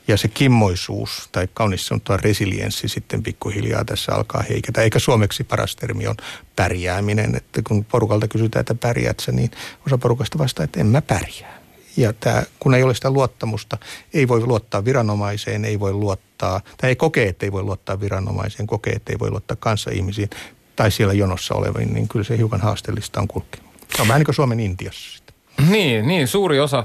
Ja 0.07 0.17
se 0.17 0.27
kimmoisuus 0.27 1.29
tai 1.31 1.47
kaunis 1.53 1.87
sanottuna 1.87 2.17
resilienssi 2.17 2.87
sitten 2.87 3.23
pikkuhiljaa 3.23 3.85
tässä 3.85 4.15
alkaa 4.15 4.43
heiketä. 4.49 4.81
Eikä 4.81 4.99
suomeksi 4.99 5.43
paras 5.43 5.75
termi 5.75 6.07
on 6.07 6.15
pärjääminen. 6.55 7.35
Että 7.35 7.61
kun 7.61 7.85
porukalta 7.85 8.27
kysytään, 8.27 8.61
että 8.61 8.75
pärjät 8.75 9.19
sä, 9.19 9.31
niin 9.31 9.51
osa 9.85 9.97
porukasta 9.97 10.37
vastaa, 10.37 10.63
että 10.63 10.79
en 10.79 10.87
mä 10.87 11.01
pärjää. 11.01 11.58
Ja 11.99 12.13
tämä, 12.13 12.43
kun 12.59 12.73
ei 12.73 12.83
ole 12.83 12.95
sitä 12.95 13.11
luottamusta, 13.11 13.77
ei 14.13 14.27
voi 14.27 14.45
luottaa 14.45 14.85
viranomaiseen, 14.85 15.65
ei 15.65 15.79
voi 15.79 15.93
luottaa, 15.93 16.61
tai 16.77 16.89
ei 16.89 16.95
kokee, 16.95 17.27
että 17.27 17.45
ei 17.45 17.51
voi 17.51 17.63
luottaa 17.63 17.99
viranomaiseen, 17.99 18.67
kokee, 18.67 18.93
että 18.93 19.13
ei 19.13 19.19
voi 19.19 19.31
luottaa 19.31 19.57
kanssa 19.59 19.91
ihmisiin 19.91 20.29
tai 20.75 20.91
siellä 20.91 21.13
jonossa 21.13 21.55
oleviin, 21.55 21.93
niin 21.93 22.07
kyllä 22.07 22.25
se 22.25 22.37
hiukan 22.37 22.61
haasteellista 22.61 23.19
on 23.19 23.27
kulkenut. 23.27 23.69
Se 23.95 24.01
on 24.01 24.07
vähän 24.07 24.19
niin 24.19 24.25
kuin 24.25 24.35
Suomen 24.35 24.59
Intiassa 24.59 25.17
sitten. 25.17 25.35
Niin, 25.69 26.07
niin, 26.07 26.27
suuri 26.27 26.59
osa 26.59 26.83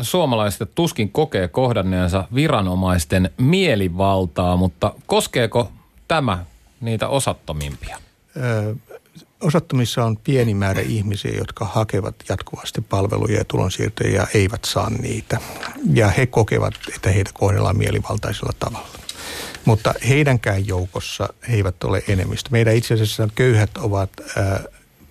suomalaisista 0.00 0.66
tuskin 0.66 1.12
kokee 1.12 1.48
kohdanneensa 1.48 2.24
viranomaisten 2.34 3.30
mielivaltaa, 3.38 4.56
mutta 4.56 4.94
koskeeko 5.06 5.72
tämä 6.08 6.44
niitä 6.80 7.08
osattomimpia? 7.08 7.98
Öö, 8.36 8.74
osattomissa 9.40 10.04
on 10.04 10.16
pieni 10.16 10.54
määrä 10.54 10.80
ihmisiä, 10.80 11.32
jotka 11.38 11.64
hakevat 11.64 12.14
jatkuvasti 12.28 12.80
palveluja 12.80 13.38
ja 13.38 13.44
tulonsiirtoja 13.44 14.14
ja 14.14 14.26
eivät 14.34 14.64
saa 14.64 14.90
niitä. 14.90 15.38
Ja 15.92 16.08
he 16.08 16.26
kokevat, 16.26 16.74
että 16.94 17.10
heitä 17.10 17.30
kohdellaan 17.34 17.78
mielivaltaisella 17.78 18.52
tavalla. 18.58 18.88
Mutta 19.64 19.94
heidänkään 20.08 20.66
joukossa 20.66 21.28
he 21.48 21.54
eivät 21.54 21.84
ole 21.84 22.02
enemmistö. 22.08 22.50
Meidän 22.52 22.76
itse 22.76 22.94
asiassa 22.94 23.28
köyhät 23.34 23.76
ovat 23.76 24.10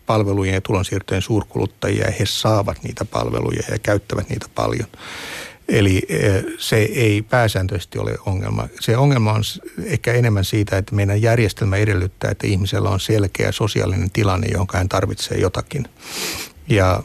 palvelujen 0.05 0.53
ja 0.53 0.61
tulonsiirtojen 0.61 1.21
suurkuluttajia 1.21 2.05
ja 2.05 2.11
he 2.19 2.25
saavat 2.25 2.83
niitä 2.83 3.05
palveluja 3.05 3.63
ja 3.71 3.79
käyttävät 3.79 4.29
niitä 4.29 4.45
paljon. 4.55 4.87
Eli 5.69 6.01
se 6.57 6.77
ei 6.77 7.21
pääsääntöisesti 7.21 7.99
ole 7.99 8.15
ongelma. 8.25 8.67
Se 8.79 8.97
ongelma 8.97 9.33
on 9.33 9.41
ehkä 9.83 10.13
enemmän 10.13 10.45
siitä, 10.45 10.77
että 10.77 10.95
meidän 10.95 11.21
järjestelmä 11.21 11.77
edellyttää, 11.77 12.31
että 12.31 12.47
ihmisellä 12.47 12.89
on 12.89 12.99
selkeä 12.99 13.51
sosiaalinen 13.51 14.11
tilanne, 14.11 14.47
johon 14.47 14.67
hän 14.73 14.89
tarvitsee 14.89 15.37
jotakin. 15.37 15.87
Ja 16.69 17.03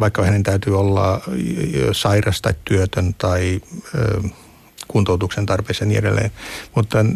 vaikka 0.00 0.24
hänen 0.24 0.42
täytyy 0.42 0.78
olla 0.78 1.20
sairas 1.92 2.42
tai 2.42 2.54
työtön 2.64 3.14
tai 3.14 3.60
kuntoutuksen 4.90 5.46
tarpeeseen 5.46 5.90
ja 5.90 6.00
niin 6.00 6.06
edelleen. 6.06 6.30
Mutta 6.76 6.98
äh, 6.98 7.06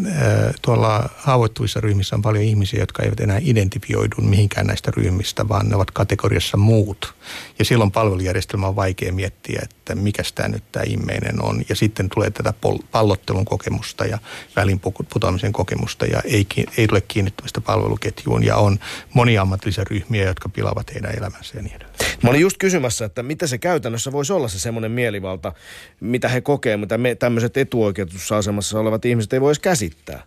tuolla 0.62 1.08
haavoittuvissa 1.16 1.80
ryhmissä 1.80 2.16
on 2.16 2.22
paljon 2.22 2.44
ihmisiä, 2.44 2.80
jotka 2.80 3.02
eivät 3.02 3.20
enää 3.20 3.38
identifioidu 3.42 4.16
mihinkään 4.20 4.66
näistä 4.66 4.90
ryhmistä, 4.96 5.48
vaan 5.48 5.68
ne 5.68 5.76
ovat 5.76 5.90
kategoriassa 5.90 6.56
muut. 6.56 7.14
Ja 7.58 7.64
silloin 7.64 7.90
palvelujärjestelmä 7.90 8.66
on 8.66 8.76
vaikea 8.76 9.12
miettiä, 9.12 9.60
että 9.62 9.94
mikä 9.94 10.22
tämä 10.34 10.48
nyt 10.48 10.72
tämä 10.72 10.84
immeinen 10.88 11.42
on. 11.42 11.62
Ja 11.68 11.76
sitten 11.76 12.08
tulee 12.14 12.30
tätä 12.30 12.54
pallottelun 12.90 13.44
kokemusta 13.44 14.04
ja 14.04 14.18
välinputoamisen 14.56 15.52
kokemusta 15.52 16.06
ja 16.06 16.20
ei, 16.24 16.46
ei 16.76 16.86
tule 16.88 17.00
kiinnittämistä 17.00 17.60
palveluketjuun. 17.60 18.44
Ja 18.44 18.56
on 18.56 18.78
moniammatillisia 19.14 19.84
ryhmiä, 19.84 20.24
jotka 20.24 20.48
pilaavat 20.48 20.94
heidän 20.94 21.18
elämänsä 21.18 21.52
ja 21.56 21.62
niin 21.62 21.76
edelleen. 21.76 21.93
Mä 22.22 22.30
olin 22.30 22.40
just 22.40 22.56
kysymässä, 22.56 23.04
että 23.04 23.22
mitä 23.22 23.46
se 23.46 23.58
käytännössä 23.58 24.12
voisi 24.12 24.32
olla 24.32 24.48
se 24.48 24.58
semmoinen 24.58 24.90
mielivalta, 24.90 25.52
mitä 26.00 26.28
he 26.28 26.40
kokee, 26.40 26.76
mitä 26.76 26.98
me 26.98 27.14
tämmöiset 27.14 27.56
etuoikeutussa 27.56 28.36
asemassa 28.36 28.80
olevat 28.80 29.04
ihmiset 29.04 29.32
ei 29.32 29.40
voisi 29.40 29.60
käsittää? 29.60 30.22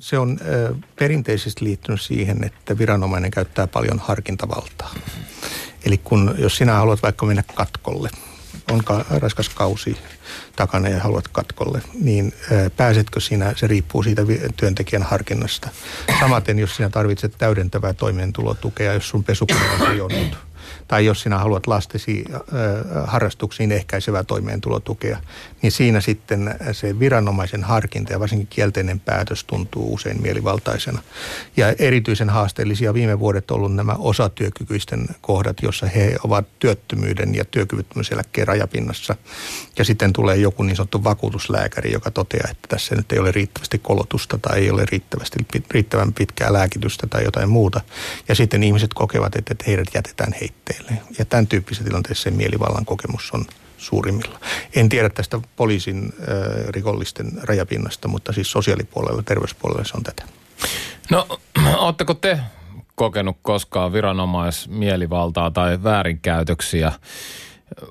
Se 0.00 0.18
on 0.18 0.38
perinteisesti 0.98 1.64
liittynyt 1.64 2.00
siihen, 2.00 2.44
että 2.44 2.78
viranomainen 2.78 3.30
käyttää 3.30 3.66
paljon 3.66 3.98
harkintavaltaa. 3.98 4.94
Eli 5.84 5.98
kun, 5.98 6.34
jos 6.38 6.56
sinä 6.56 6.72
haluat 6.72 7.02
vaikka 7.02 7.26
mennä 7.26 7.42
katkolle, 7.54 8.10
on 8.70 8.84
ka- 8.84 9.04
raskas 9.10 9.48
kausi 9.48 9.96
takana 10.56 10.88
ja 10.88 11.00
haluat 11.00 11.28
katkolle, 11.28 11.82
niin 12.00 12.32
pääsetkö 12.76 13.20
sinä, 13.20 13.52
se 13.56 13.66
riippuu 13.66 14.02
siitä 14.02 14.22
työntekijän 14.56 15.02
harkinnasta. 15.02 15.68
Samaten, 16.20 16.58
jos 16.58 16.76
sinä 16.76 16.90
tarvitset 16.90 17.34
täydentävää 17.38 17.92
toimeentulotukea, 17.92 18.92
jos 18.92 19.08
sun 19.08 19.24
pesukone 19.24 19.70
on 19.72 19.78
hajonnut, 19.78 20.38
tai 20.88 21.06
jos 21.06 21.22
sinä 21.22 21.38
haluat 21.38 21.66
lastesi 21.66 22.24
harrastuksiin 23.06 23.72
ehkäisevää 23.72 24.24
toimeentulotukea, 24.24 25.18
niin 25.62 25.72
siinä 25.72 26.00
sitten 26.00 26.54
se 26.72 26.98
viranomaisen 26.98 27.64
harkinta 27.64 28.12
ja 28.12 28.20
varsinkin 28.20 28.46
kielteinen 28.46 29.00
päätös 29.00 29.44
tuntuu 29.44 29.94
usein 29.94 30.22
mielivaltaisena. 30.22 31.02
Ja 31.56 31.74
erityisen 31.78 32.30
haasteellisia 32.30 32.94
viime 32.94 33.18
vuodet 33.18 33.50
ollut 33.50 33.74
nämä 33.74 33.92
osatyökykyisten 33.98 35.06
kohdat, 35.20 35.56
jossa 35.62 35.86
he 35.86 36.16
ovat 36.24 36.46
työttömyyden 36.58 37.34
ja 37.34 37.44
työkyvyttömyyseläkkeen 37.44 38.48
rajapinnassa. 38.48 39.16
Ja 39.78 39.84
sitten 39.84 40.12
tulee 40.12 40.36
joku 40.36 40.62
niin 40.62 40.76
sanottu 40.76 41.04
vakuutuslääkäri, 41.04 41.92
joka 41.92 42.10
toteaa, 42.10 42.48
että 42.50 42.68
tässä 42.68 42.94
nyt 42.94 43.12
ei 43.12 43.18
ole 43.18 43.32
riittävästi 43.32 43.78
kolotusta 43.78 44.38
tai 44.38 44.58
ei 44.58 44.70
ole 44.70 44.84
riittävästi, 44.90 45.38
riittävän 45.70 46.12
pitkää 46.12 46.52
lääkitystä 46.52 47.06
tai 47.06 47.24
jotain 47.24 47.48
muuta. 47.48 47.80
Ja 48.28 48.34
sitten 48.34 48.62
ihmiset 48.62 48.94
kokevat, 48.94 49.36
että 49.36 49.54
heidät 49.66 49.88
jätetään 49.94 50.32
heitteille. 50.78 51.14
Ja 51.18 51.24
tämän 51.24 51.46
tyyppisessä 51.46 51.84
tilanteessa 51.84 52.22
se 52.22 52.30
mielivallan 52.30 52.84
kokemus 52.84 53.30
on 53.32 53.44
suurimmilla. 53.78 54.40
En 54.76 54.88
tiedä 54.88 55.08
tästä 55.08 55.40
poliisin 55.56 56.12
äh, 56.20 56.68
rikollisten 56.68 57.32
rajapinnasta, 57.42 58.08
mutta 58.08 58.32
siis 58.32 58.50
sosiaalipuolella, 58.50 59.22
terveyspuolella 59.22 59.84
se 59.84 59.96
on 59.96 60.02
tätä. 60.02 60.22
No, 61.10 61.26
ootteko 61.78 62.14
te 62.14 62.40
kokenut 62.94 63.36
koskaan 63.42 63.92
viranomaismielivaltaa 63.92 65.50
tai 65.50 65.82
väärinkäytöksiä? 65.82 66.92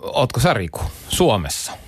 Ootko 0.02 0.40
sä 0.40 0.54
Riku 0.54 0.82
Suomessa? 1.10 1.87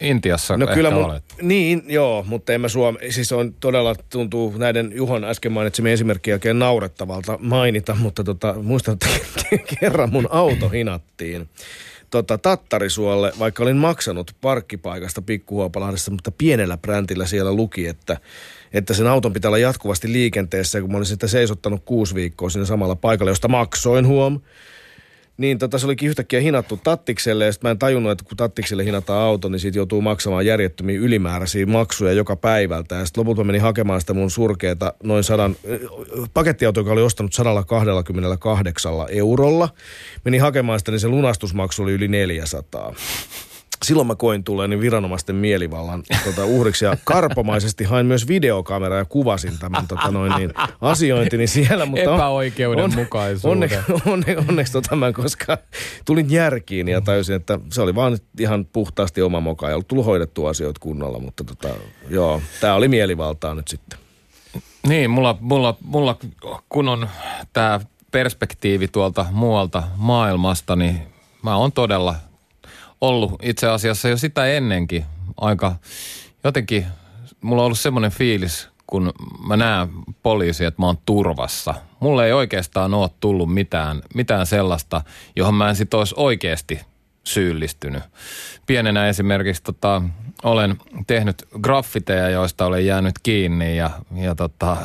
Intiassa 0.00 0.56
no 0.56 0.66
kyllä 0.66 0.90
mun, 0.90 1.04
olet. 1.04 1.24
Niin, 1.42 1.82
joo, 1.86 2.24
mutta 2.28 2.52
en 2.52 2.60
mä 2.60 2.68
Suome, 2.68 2.98
siis 3.10 3.32
on 3.32 3.54
todella 3.60 3.94
tuntuu 4.10 4.54
näiden 4.56 4.92
Juhon 4.94 5.24
äsken 5.24 5.52
mainitsemien 5.52 5.94
esimerkkien 5.94 6.32
jälkeen 6.32 6.58
naurettavalta 6.58 7.38
mainita, 7.42 7.94
mutta 7.94 8.24
tota, 8.24 8.54
muistan, 8.62 8.92
että 8.92 9.08
kerran 9.80 10.12
mun 10.12 10.28
auto 10.30 10.68
hinattiin 10.68 11.48
tota, 12.10 12.38
Tattarisuolle, 12.38 13.32
vaikka 13.38 13.62
olin 13.62 13.76
maksanut 13.76 14.32
parkkipaikasta 14.40 15.22
Pikkuhuopalahdessa, 15.22 16.10
mutta 16.10 16.30
pienellä 16.30 16.76
brändillä 16.76 17.26
siellä 17.26 17.52
luki, 17.52 17.86
että, 17.86 18.16
että 18.72 18.94
sen 18.94 19.06
auton 19.06 19.32
pitää 19.32 19.48
olla 19.48 19.58
jatkuvasti 19.58 20.12
liikenteessä, 20.12 20.80
kun 20.80 20.90
mä 20.90 20.96
olin 20.96 21.06
sitä 21.06 21.28
seisottanut 21.28 21.82
kuusi 21.84 22.14
viikkoa 22.14 22.50
siinä 22.50 22.66
samalla 22.66 22.96
paikalla, 22.96 23.30
josta 23.30 23.48
maksoin 23.48 24.06
huom 24.06 24.40
niin 25.36 25.58
tota, 25.58 25.78
se 25.78 25.86
olikin 25.86 26.08
yhtäkkiä 26.08 26.40
hinattu 26.40 26.80
Tattikselle 26.84 27.44
ja 27.44 27.52
sitten 27.52 27.68
mä 27.68 27.70
en 27.70 27.78
tajunnut, 27.78 28.12
että 28.12 28.24
kun 28.24 28.36
Tattikselle 28.36 28.84
hinataan 28.84 29.22
auto, 29.22 29.48
niin 29.48 29.60
siitä 29.60 29.78
joutuu 29.78 30.00
maksamaan 30.02 30.46
järjettömiä 30.46 31.00
ylimääräisiä 31.00 31.66
maksuja 31.66 32.12
joka 32.12 32.36
päivältä. 32.36 32.94
Ja 32.94 33.06
sitten 33.06 33.20
lopulta 33.20 33.44
menin 33.44 33.62
hakemaan 33.62 34.00
sitä 34.00 34.14
mun 34.14 34.30
surkeeta 34.30 34.94
noin 35.02 35.24
sadan, 35.24 35.56
pakettiauto, 36.34 36.80
joka 36.80 36.92
oli 36.92 37.02
ostanut 37.02 37.32
128 37.32 38.92
eurolla. 39.10 39.68
Menin 40.24 40.40
hakemaan 40.40 40.78
sitä, 40.78 40.90
niin 40.90 41.00
se 41.00 41.08
lunastusmaksu 41.08 41.82
oli 41.82 41.92
yli 41.92 42.08
400 42.08 42.94
silloin 43.84 44.06
mä 44.06 44.14
koin 44.14 44.44
tulleeni 44.44 44.80
viranomaisten 44.80 45.36
mielivallan 45.36 46.02
tota, 46.24 46.44
uhriksi 46.44 46.84
ja 46.84 46.96
karpomaisesti 47.04 47.84
hain 47.84 48.06
myös 48.06 48.28
videokameraa 48.28 48.98
ja 48.98 49.04
kuvasin 49.04 49.58
tämän 49.58 49.86
tota, 49.88 50.10
noin, 50.10 50.32
niin, 50.36 50.52
asiointini 50.80 51.46
siellä. 51.46 51.86
Mutta 51.86 52.14
Epäoikeudenmukaisuuden. 52.14 53.62
Onne, 53.62 54.02
onne, 54.12 54.36
onneksi 54.48 54.72
tota 54.72 54.96
mä, 54.96 55.12
koska 55.12 55.58
tulin 56.04 56.30
järkiin 56.30 56.88
ja 56.88 57.00
tajusin, 57.00 57.36
että 57.36 57.58
se 57.72 57.82
oli 57.82 57.94
vaan 57.94 58.18
ihan 58.40 58.66
puhtaasti 58.72 59.22
oma 59.22 59.40
moka. 59.40 59.68
Ei 59.68 59.74
ollut 59.74 59.88
tullut 59.88 60.06
hoidettua 60.06 60.50
asioita 60.50 60.80
kunnolla, 60.80 61.18
mutta 61.18 61.44
tota, 61.44 61.68
joo, 62.08 62.42
tämä 62.60 62.74
oli 62.74 62.88
mielivaltaa 62.88 63.54
nyt 63.54 63.68
sitten. 63.68 63.98
Niin, 64.88 65.10
mulla, 65.10 65.38
mulla, 65.40 65.76
mulla 65.84 66.16
kun 66.68 66.88
on 66.88 67.08
tämä 67.52 67.80
perspektiivi 68.10 68.88
tuolta 68.88 69.26
muualta 69.30 69.82
maailmasta, 69.96 70.76
niin 70.76 71.00
mä 71.42 71.56
oon 71.56 71.72
todella 71.72 72.14
ollut 73.00 73.32
itse 73.42 73.68
asiassa 73.68 74.08
jo 74.08 74.16
sitä 74.16 74.46
ennenkin 74.46 75.04
aika 75.36 75.76
jotenkin, 76.44 76.86
mulla 77.40 77.62
on 77.62 77.66
ollut 77.66 77.78
semmoinen 77.78 78.10
fiilis, 78.10 78.68
kun 78.86 79.12
mä 79.48 79.56
näen 79.56 79.88
poliisi, 80.22 80.64
että 80.64 80.82
mä 80.82 80.86
oon 80.86 80.98
turvassa. 81.06 81.74
Mulle 82.00 82.26
ei 82.26 82.32
oikeastaan 82.32 82.94
ole 82.94 83.10
tullut 83.20 83.54
mitään, 83.54 84.02
mitään 84.14 84.46
sellaista, 84.46 85.02
johon 85.36 85.54
mä 85.54 85.68
en 85.68 85.76
sit 85.76 85.94
olisi 85.94 86.14
oikeasti 86.18 86.80
syyllistynyt. 87.24 88.02
Pienenä 88.66 89.08
esimerkiksi 89.08 89.62
tota, 89.62 90.02
olen 90.42 90.76
tehnyt 91.06 91.48
graffiteja, 91.62 92.30
joista 92.30 92.66
olen 92.66 92.86
jäänyt 92.86 93.14
kiinni 93.22 93.76
ja, 93.76 93.90
ja 94.14 94.34
tota, 94.34 94.76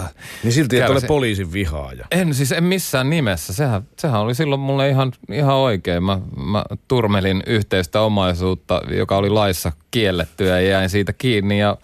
Niin 0.44 0.54
silti 0.54 0.80
et 0.80 0.90
ole 0.90 1.02
poliisin 1.08 1.54
vihaaja. 1.54 2.08
En 2.12 2.34
siis 2.34 2.52
en 2.52 2.64
missään 2.64 3.10
nimessä. 3.10 3.54
Sehän, 3.54 3.82
sehän 3.98 4.22
oli 4.22 4.36
silloin 4.36 4.62
mulle 4.62 4.90
ihan, 4.90 5.12
ihan 5.32 5.56
oikein. 5.56 6.04
Mä, 6.04 6.20
mä 6.46 6.64
turmelin 6.88 7.44
yhteistä 7.48 8.02
omaisuutta, 8.02 8.82
joka 8.98 9.18
oli 9.18 9.30
laissa 9.30 9.72
kiellettyä 9.92 10.60
ja 10.60 10.70
jäin 10.70 10.90
siitä 10.90 11.14
kiinni 11.14 11.60
ja 11.60 11.78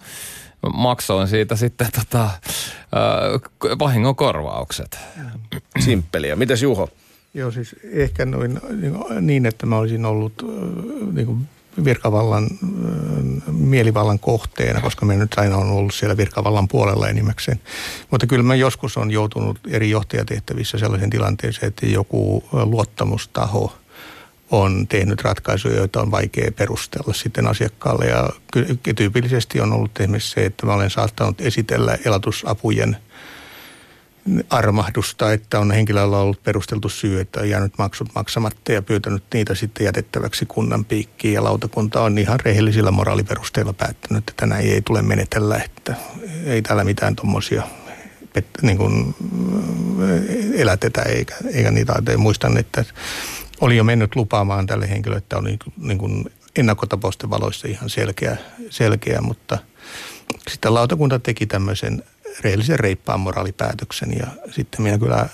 maksoin 0.74 1.28
siitä 1.28 1.56
sitten 1.56 1.88
tota, 1.94 2.24
äh, 2.24 2.38
vahingonkorvaukset. 3.78 4.98
Simppeliä. 5.80 6.36
Mitäs 6.36 6.62
Juho? 6.62 6.88
Joo, 7.34 7.50
siis 7.50 7.76
ehkä 7.92 8.26
noin, 8.26 8.60
niin, 9.20 9.46
että 9.46 9.66
mä 9.66 9.78
olisin 9.78 10.04
ollut 10.04 10.32
niin 11.12 11.26
kuin 11.26 11.48
virkavallan, 11.84 12.48
mielivallan 13.46 14.18
kohteena, 14.18 14.80
koska 14.80 15.06
me 15.06 15.16
nyt 15.16 15.34
aina 15.36 15.56
on 15.56 15.70
ollut 15.70 15.94
siellä 15.94 16.16
virkavallan 16.16 16.68
puolella 16.68 17.08
enimmäkseen. 17.08 17.60
Mutta 18.10 18.26
kyllä 18.26 18.42
mä 18.42 18.54
joskus 18.54 18.96
on 18.96 19.10
joutunut 19.10 19.58
eri 19.70 19.90
johtajatehtävissä 19.90 20.78
sellaisen 20.78 21.10
tilanteeseen, 21.10 21.68
että 21.68 21.86
joku 21.86 22.44
luottamustaho 22.52 23.72
on 24.50 24.86
tehnyt 24.88 25.22
ratkaisuja, 25.22 25.76
joita 25.76 26.00
on 26.00 26.10
vaikea 26.10 26.52
perustella 26.52 27.12
sitten 27.12 27.46
asiakkaalle. 27.46 28.06
Ja 28.06 28.30
tyypillisesti 28.96 29.60
on 29.60 29.72
ollut 29.72 30.00
esimerkiksi 30.00 30.30
se, 30.30 30.44
että 30.44 30.66
mä 30.66 30.74
olen 30.74 30.90
saattanut 30.90 31.40
esitellä 31.40 31.98
elatusapujen– 32.04 32.96
armahdusta, 34.50 35.32
että 35.32 35.60
on 35.60 35.70
henkilöllä 35.70 36.18
ollut 36.18 36.42
perusteltu 36.42 36.88
syy, 36.88 37.20
että 37.20 37.40
on 37.40 37.48
jäänyt 37.48 37.78
maksut 37.78 38.08
maksamatta 38.14 38.72
ja 38.72 38.82
pyytänyt 38.82 39.24
niitä 39.34 39.54
sitten 39.54 39.84
jätettäväksi 39.84 40.46
kunnan 40.46 40.84
piikkiin. 40.84 41.34
Ja 41.34 41.44
lautakunta 41.44 42.02
on 42.02 42.18
ihan 42.18 42.40
rehellisillä 42.40 42.90
moraaliperusteilla 42.90 43.72
päättänyt, 43.72 44.30
että 44.30 44.46
näin 44.46 44.70
ei 44.70 44.82
tule 44.82 45.02
menetellä, 45.02 45.56
että 45.56 45.94
ei 46.44 46.62
täällä 46.62 46.84
mitään 46.84 47.16
tuommoisia 47.16 47.62
niin 48.62 48.76
kuin, 48.78 49.14
elätetä 50.54 51.02
eikä, 51.02 51.34
eikä 51.54 51.70
niitä. 51.70 51.94
Muistan, 52.16 52.58
että 52.58 52.84
oli 53.60 53.76
jo 53.76 53.84
mennyt 53.84 54.16
lupaamaan 54.16 54.66
tälle 54.66 54.90
henkilölle, 54.90 55.18
että 55.18 55.38
oli 55.38 55.58
niin 55.76 55.98
kuin 55.98 56.24
ennakkotapausten 56.56 57.30
valoissa 57.30 57.68
ihan 57.68 57.90
selkeä, 57.90 58.36
selkeä 58.70 59.20
mutta 59.20 59.58
sitten 60.48 60.74
lautakunta 60.74 61.18
teki 61.18 61.46
tämmöisen 61.46 62.02
rehellisen 62.40 62.78
reippaan 62.78 63.20
moraalipäätöksen 63.20 64.18
ja 64.18 64.26
sitten 64.50 64.82
minä 64.82 64.98
kyllä 64.98 65.16
ää, 65.16 65.28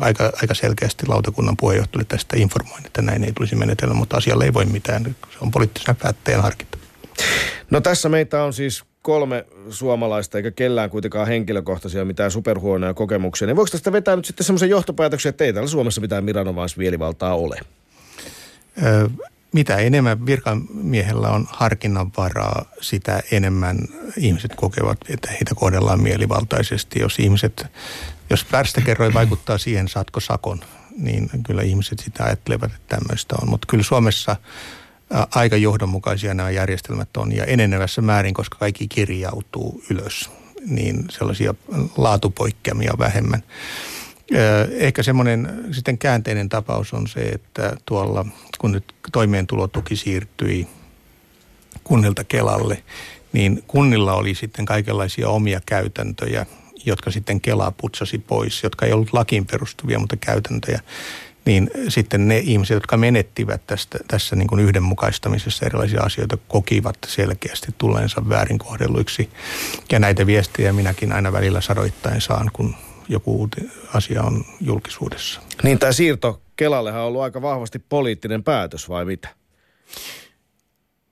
aika, 0.00 0.32
aika 0.42 0.54
selkeästi 0.54 1.06
lautakunnan 1.06 1.56
puheenjohtajalle 1.56 2.06
tästä 2.08 2.36
informoin, 2.36 2.86
että 2.86 3.02
näin 3.02 3.24
ei 3.24 3.32
tulisi 3.32 3.56
menetellä, 3.56 3.94
mutta 3.94 4.16
asialle 4.16 4.44
ei 4.44 4.54
voi 4.54 4.64
mitään. 4.64 5.04
Se 5.04 5.38
on 5.40 5.50
poliittisen 5.50 5.96
päättäjän 5.96 6.42
harkinta. 6.42 6.78
No 7.70 7.80
tässä 7.80 8.08
meitä 8.08 8.42
on 8.42 8.52
siis 8.52 8.84
kolme 9.02 9.46
suomalaista, 9.70 10.38
eikä 10.38 10.50
kellään 10.50 10.90
kuitenkaan 10.90 11.26
henkilökohtaisia 11.26 12.04
mitään 12.04 12.30
superhuonoja 12.30 12.94
kokemuksia. 12.94 13.46
Niin 13.46 13.56
voiko 13.56 13.70
tästä 13.70 13.92
vetää 13.92 14.16
nyt 14.16 14.24
sitten 14.24 14.46
semmoisen 14.46 14.70
johtopäätöksen, 14.70 15.30
että 15.30 15.44
ei 15.44 15.52
täällä 15.52 15.68
Suomessa 15.68 16.00
mitään 16.00 16.26
viranomaisvielivaltaa 16.26 17.34
ole? 17.34 17.60
Ö, 18.82 19.10
mitä 19.56 19.76
enemmän 19.76 20.26
virkamiehellä 20.26 21.28
on 21.28 21.46
harkinnanvaraa, 21.50 22.64
sitä 22.80 23.22
enemmän 23.30 23.78
ihmiset 24.16 24.54
kokevat, 24.54 24.98
että 25.08 25.30
heitä 25.30 25.54
kohdellaan 25.54 26.02
mielivaltaisesti. 26.02 27.00
Jos 27.00 27.18
ihmiset, 27.18 27.66
jos 28.30 28.44
pärstäkerroin 28.44 29.14
vaikuttaa 29.14 29.58
siihen, 29.58 29.88
saatko 29.88 30.20
sakon, 30.20 30.60
niin 30.98 31.30
kyllä 31.46 31.62
ihmiset 31.62 31.98
sitä 31.98 32.24
ajattelevat, 32.24 32.72
että 32.72 32.96
tämmöistä 32.96 33.36
on. 33.42 33.50
Mutta 33.50 33.66
kyllä 33.70 33.84
Suomessa 33.84 34.36
aika 35.34 35.56
johdonmukaisia 35.56 36.34
nämä 36.34 36.50
järjestelmät 36.50 37.16
on 37.16 37.36
ja 37.36 37.44
enenevässä 37.44 38.02
määrin, 38.02 38.34
koska 38.34 38.58
kaikki 38.58 38.88
kirjautuu 38.88 39.84
ylös, 39.90 40.30
niin 40.66 41.04
sellaisia 41.10 41.54
laatupoikkeamia 41.96 42.92
vähemmän. 42.98 43.42
Ehkä 44.70 45.02
semmoinen 45.02 45.64
sitten 45.72 45.98
käänteinen 45.98 46.48
tapaus 46.48 46.92
on 46.92 47.06
se, 47.06 47.20
että 47.20 47.76
tuolla 47.86 48.26
kun 48.58 48.72
nyt 48.72 48.94
toimeentulotuki 49.12 49.96
siirtyi 49.96 50.66
kunnilta 51.84 52.24
Kelalle, 52.24 52.82
niin 53.32 53.64
kunnilla 53.66 54.14
oli 54.14 54.34
sitten 54.34 54.64
kaikenlaisia 54.64 55.28
omia 55.28 55.60
käytäntöjä, 55.66 56.46
jotka 56.84 57.10
sitten 57.10 57.40
Kela 57.40 57.72
putsasi 57.80 58.18
pois, 58.18 58.62
jotka 58.62 58.86
ei 58.86 58.92
ollut 58.92 59.12
lakiin 59.12 59.46
perustuvia, 59.46 59.98
mutta 59.98 60.16
käytäntöjä 60.16 60.80
niin 61.46 61.70
sitten 61.88 62.28
ne 62.28 62.38
ihmiset, 62.38 62.74
jotka 62.74 62.96
menettivät 62.96 63.66
tästä, 63.66 63.98
tässä 64.08 64.36
niin 64.36 64.48
kuin 64.48 64.60
yhdenmukaistamisessa 64.60 65.66
erilaisia 65.66 66.02
asioita, 66.02 66.38
kokivat 66.48 66.96
selkeästi 67.06 67.74
tulleensa 67.78 68.28
väärinkohdelluiksi. 68.28 69.30
Ja 69.92 69.98
näitä 69.98 70.26
viestejä 70.26 70.72
minäkin 70.72 71.12
aina 71.12 71.32
välillä 71.32 71.60
sadoittain 71.60 72.20
saan, 72.20 72.50
kun 72.52 72.74
joku 73.08 73.48
asia 73.94 74.22
on 74.22 74.44
julkisuudessa. 74.60 75.40
Niin 75.62 75.78
tämä 75.78 75.92
siirto 75.92 76.42
Kelallehan 76.56 77.00
on 77.00 77.06
ollut 77.06 77.22
aika 77.22 77.42
vahvasti 77.42 77.78
poliittinen 77.78 78.44
päätös 78.44 78.88
vai 78.88 79.04
mitä? 79.04 79.28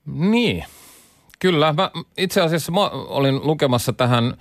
Niin, 0.07 0.65
kyllä. 1.39 1.73
Mä 1.73 1.91
itse 2.19 2.41
asiassa 2.41 2.73
mä 2.73 2.89
olin 2.91 3.47
lukemassa 3.47 3.93
tähän 3.93 4.37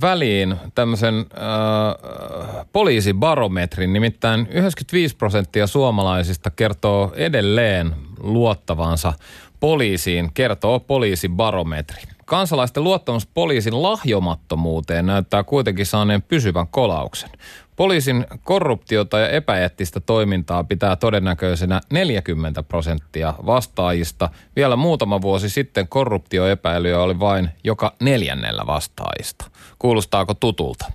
väliin 0.00 0.56
tämmöisen 0.74 1.14
äh, 1.14 2.66
poliisibarometrin, 2.72 3.92
nimittäin 3.92 4.40
95 4.50 5.16
prosenttia 5.16 5.66
suomalaisista 5.66 6.50
kertoo 6.50 7.12
edelleen 7.16 7.94
luottavansa 8.20 9.12
poliisiin, 9.60 10.30
kertoo 10.34 10.80
poliisibarometri. 10.80 12.02
Kansalaisten 12.24 12.84
luottamus 12.84 13.26
poliisin 13.26 13.82
lahjomattomuuteen 13.82 15.06
näyttää 15.06 15.44
kuitenkin 15.44 15.86
saaneen 15.86 16.22
pysyvän 16.22 16.66
kolauksen. 16.68 17.30
Poliisin 17.76 18.26
korruptiota 18.44 19.18
ja 19.18 19.28
epäeettistä 19.28 20.00
toimintaa 20.00 20.64
pitää 20.64 20.96
todennäköisenä 20.96 21.80
40 21.90 22.62
prosenttia 22.62 23.34
vastaajista. 23.46 24.30
Vielä 24.56 24.76
muutama 24.76 25.22
vuosi 25.22 25.50
sitten 25.50 25.88
korruptioepäilyjä 25.88 27.00
oli 27.00 27.20
vain 27.20 27.48
joka 27.64 27.92
neljännellä 28.00 28.66
vastaajista. 28.66 29.50
Kuulostaako 29.78 30.34
tutulta? 30.34 30.92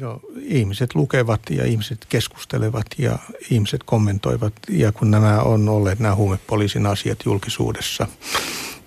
No, 0.00 0.20
ihmiset 0.42 0.94
lukevat 0.94 1.40
ja 1.50 1.64
ihmiset 1.64 2.06
keskustelevat 2.08 2.86
ja 2.98 3.18
ihmiset 3.50 3.80
kommentoivat. 3.84 4.52
Ja 4.68 4.92
kun 4.92 5.10
nämä 5.10 5.40
on 5.40 5.68
olleet 5.68 5.98
nämä 5.98 6.14
huumepoliisin 6.14 6.86
asiat 6.86 7.18
julkisuudessa 7.24 8.06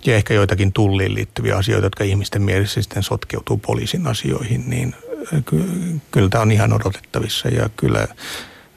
ja 0.04 0.16
ehkä 0.16 0.34
joitakin 0.34 0.72
tulliin 0.72 1.14
liittyviä 1.14 1.56
asioita, 1.56 1.86
jotka 1.86 2.04
ihmisten 2.04 2.42
mielessä 2.42 2.82
sitten 2.82 3.02
sotkeutuu 3.02 3.56
poliisin 3.58 4.06
asioihin, 4.06 4.64
niin 4.70 4.94
kyllä 6.10 6.28
tämä 6.28 6.42
on 6.42 6.52
ihan 6.52 6.72
odotettavissa. 6.72 7.48
Ja 7.48 7.70
kyllä 7.76 8.08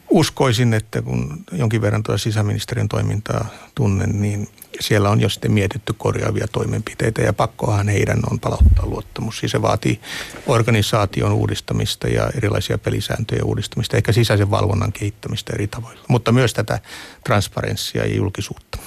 uskoisin, 0.09 0.73
että 0.73 1.01
kun 1.01 1.43
jonkin 1.51 1.81
verran 1.81 2.03
tuota 2.03 2.17
sisäministerin 2.17 2.87
toimintaa 2.87 3.45
tunnen, 3.75 4.21
niin 4.21 4.47
siellä 4.79 5.09
on 5.09 5.21
jo 5.21 5.29
sitten 5.29 5.51
mietitty 5.51 5.93
korjaavia 5.97 6.47
toimenpiteitä 6.51 7.21
ja 7.21 7.33
pakkohan 7.33 7.87
heidän 7.89 8.19
on 8.31 8.39
palauttaa 8.39 8.85
luottamus. 8.85 9.37
Siis 9.39 9.51
se 9.51 9.61
vaatii 9.61 9.99
organisaation 10.47 11.31
uudistamista 11.31 12.07
ja 12.07 12.29
erilaisia 12.37 12.77
pelisääntöjä 12.77 13.43
uudistamista, 13.43 13.97
ehkä 13.97 14.11
sisäisen 14.11 14.51
valvonnan 14.51 14.91
kehittämistä 14.91 15.53
eri 15.53 15.67
tavoilla, 15.67 16.01
mutta 16.07 16.31
myös 16.31 16.53
tätä 16.53 16.79
transparenssia 17.23 18.05
ja 18.05 18.15
julkisuutta. 18.15 18.77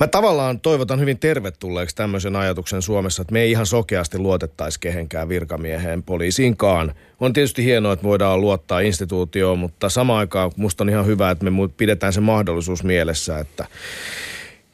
Mä 0.00 0.06
tavallaan 0.06 0.60
toivotan 0.60 1.00
hyvin 1.00 1.18
tervetulleeksi 1.18 1.96
tämmöisen 1.96 2.36
ajatuksen 2.36 2.82
Suomessa, 2.82 3.22
että 3.22 3.32
me 3.32 3.40
ei 3.40 3.50
ihan 3.50 3.66
sokeasti 3.66 4.18
luotettaisi 4.18 4.80
kehenkään 4.80 5.28
virkamieheen, 5.28 6.02
poliisiinkaan. 6.02 6.94
On 7.20 7.32
tietysti 7.32 7.64
hienoa, 7.64 7.92
että 7.92 8.02
voidaan 8.02 8.40
luottaa 8.40 8.80
instituutioon, 8.80 9.58
mutta 9.58 9.88
samaan 9.88 10.18
aikaan 10.18 10.52
musta 10.56 10.84
on 10.84 10.88
ihan 10.88 11.06
hyvä, 11.06 11.30
että 11.30 11.44
me 11.44 11.50
pidetään 11.76 12.12
se 12.12 12.20
mahdollisuus 12.20 12.84
mielessä, 12.84 13.38
että 13.38 13.66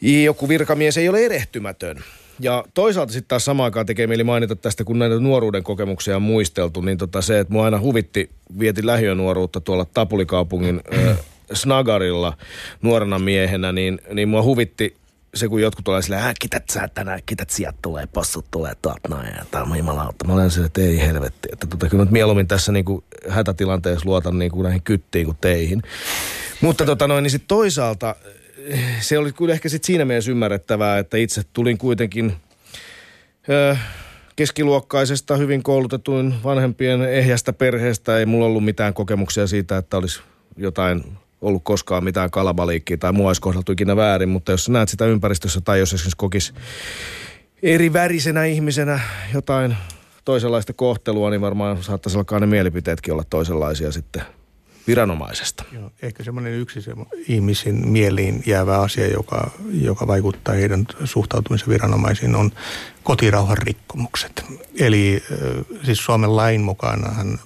joku 0.01 0.49
virkamies 0.49 0.97
ei 0.97 1.09
ole 1.09 1.25
erehtymätön. 1.25 2.05
Ja 2.41 2.65
toisaalta 2.75 3.13
sitten 3.13 3.29
taas 3.29 3.45
samaan 3.45 3.65
aikaan 3.65 3.87
tekee 3.87 4.07
mieli 4.07 4.25
mainita 4.25 4.57
tästä, 4.57 4.85
kun 4.85 4.99
näitä 4.99 5.19
nuoruuden 5.19 5.63
kokemuksia 5.63 6.17
on 6.17 6.23
muisteltu, 6.23 6.81
niin 6.81 6.99
tota 6.99 7.23
se, 7.23 7.39
että 7.39 7.53
mua 7.53 7.65
aina 7.65 7.81
huvitti, 7.81 8.31
vietin 8.59 8.87
lähiönuoruutta 8.87 9.61
tuolla 9.61 9.85
Tapulikaupungin 9.85 10.81
äh, 10.95 11.19
Snagarilla 11.53 12.37
nuorena 12.83 13.19
miehenä, 13.19 13.73
niin, 13.73 14.01
niin 14.13 14.29
mua 14.29 14.43
huvitti 14.43 14.97
se, 15.35 15.49
kun 15.49 15.63
jotkut 15.63 15.85
tulee 15.85 16.03
silleen, 16.03 16.23
äh, 16.23 16.35
kität 16.41 16.71
sä 16.71 16.89
tänään, 16.89 17.21
kität 17.27 17.51
sieltä 17.51 17.79
tulee, 17.83 18.07
passut 18.07 18.47
tulee, 18.51 18.73
taat 18.83 19.01
näin, 19.09 19.35
ja 19.37 19.45
tämä 19.51 19.65
on 19.65 19.79
jumalauta. 19.79 20.25
Mä 20.25 20.33
olen 20.33 20.51
silleen, 20.51 20.67
että 20.67 20.81
ei 20.81 21.01
helvetti, 21.01 21.49
että 21.53 21.67
tota, 21.67 21.89
kyllä 21.89 22.05
mä 22.05 22.11
mieluummin 22.11 22.49
tässä 22.49 22.73
niin 22.73 22.85
kuin 22.85 23.05
hätätilanteessa 23.29 24.09
luotan 24.09 24.39
niin 24.39 24.51
kuin 24.51 24.63
näihin 24.63 24.83
kyttiin 24.83 25.27
kuin 25.27 25.39
teihin. 25.41 25.83
Mutta 26.61 26.87
tota 26.87 27.09
noin, 27.09 27.23
niin 27.23 27.31
sitten 27.31 27.49
toisaalta 27.49 28.17
se 29.01 29.19
oli 29.19 29.33
kyllä 29.33 29.53
ehkä 29.55 29.69
sit 29.69 29.85
siinä 29.85 30.05
mielessä 30.05 30.31
ymmärrettävää, 30.31 30.99
että 30.99 31.17
itse 31.17 31.43
tulin 31.53 31.79
kuitenkin 31.79 32.33
ö, 33.49 33.77
keskiluokkaisesta, 34.37 35.37
hyvin 35.37 35.63
koulutetuin 35.63 36.35
vanhempien 36.45 37.03
ehjästä 37.03 37.53
perheestä. 37.53 38.19
Ei 38.19 38.27
mulla 38.27 38.47
ollut 38.47 38.65
mitään 38.65 38.95
kokemuksia 38.95 39.47
siitä, 39.47 39.77
että 39.77 39.97
olisi 39.97 40.21
jotain 40.57 41.05
ollut 41.41 41.65
koskaan 41.65 42.05
mitään 42.05 42.31
kalabaliikkiä 42.31 42.97
tai 42.97 43.13
mua 43.13 43.29
olisi 43.29 43.41
kohdeltu 43.41 43.73
ikinä 43.73 43.97
väärin, 43.97 44.29
mutta 44.29 44.53
jos 44.53 44.69
näet 44.69 44.89
sitä 44.89 45.07
ympäristössä 45.07 45.61
tai 45.61 45.79
jos 45.79 45.93
esimerkiksi 45.93 46.17
kokis 46.17 46.55
eri 47.63 47.93
värisenä 47.93 48.45
ihmisenä 48.45 49.01
jotain 49.35 49.77
toisenlaista 50.25 50.73
kohtelua, 50.73 51.31
niin 51.31 51.41
varmaan 51.41 51.83
saattaisi 51.83 52.19
alkaa 52.19 52.41
ne 52.41 52.47
mielipiteetkin 52.47 53.13
olla 53.13 53.25
toisenlaisia 53.31 53.93
sitten– 53.93 54.23
viranomaisesta. 54.87 55.65
Joo, 55.73 55.91
ehkä 56.03 56.25
semmoinen 56.25 56.53
yksi 56.53 56.83
se 56.83 56.93
ihmisen 57.29 57.89
mieliin 57.89 58.43
jäävä 58.47 58.79
asia, 58.79 59.07
joka, 59.07 59.51
joka 59.73 60.07
vaikuttaa 60.07 60.55
heidän 60.55 60.87
suhtautumisen 61.05 61.69
viranomaisiin, 61.69 62.37
on 62.37 62.53
kotirauhan 63.03 63.59
rikkomukset. 63.59 64.45
Eli 64.79 65.23
siis 65.85 66.05
Suomen 66.05 66.37
lain 66.37 66.61
mukaanhan 66.61 67.39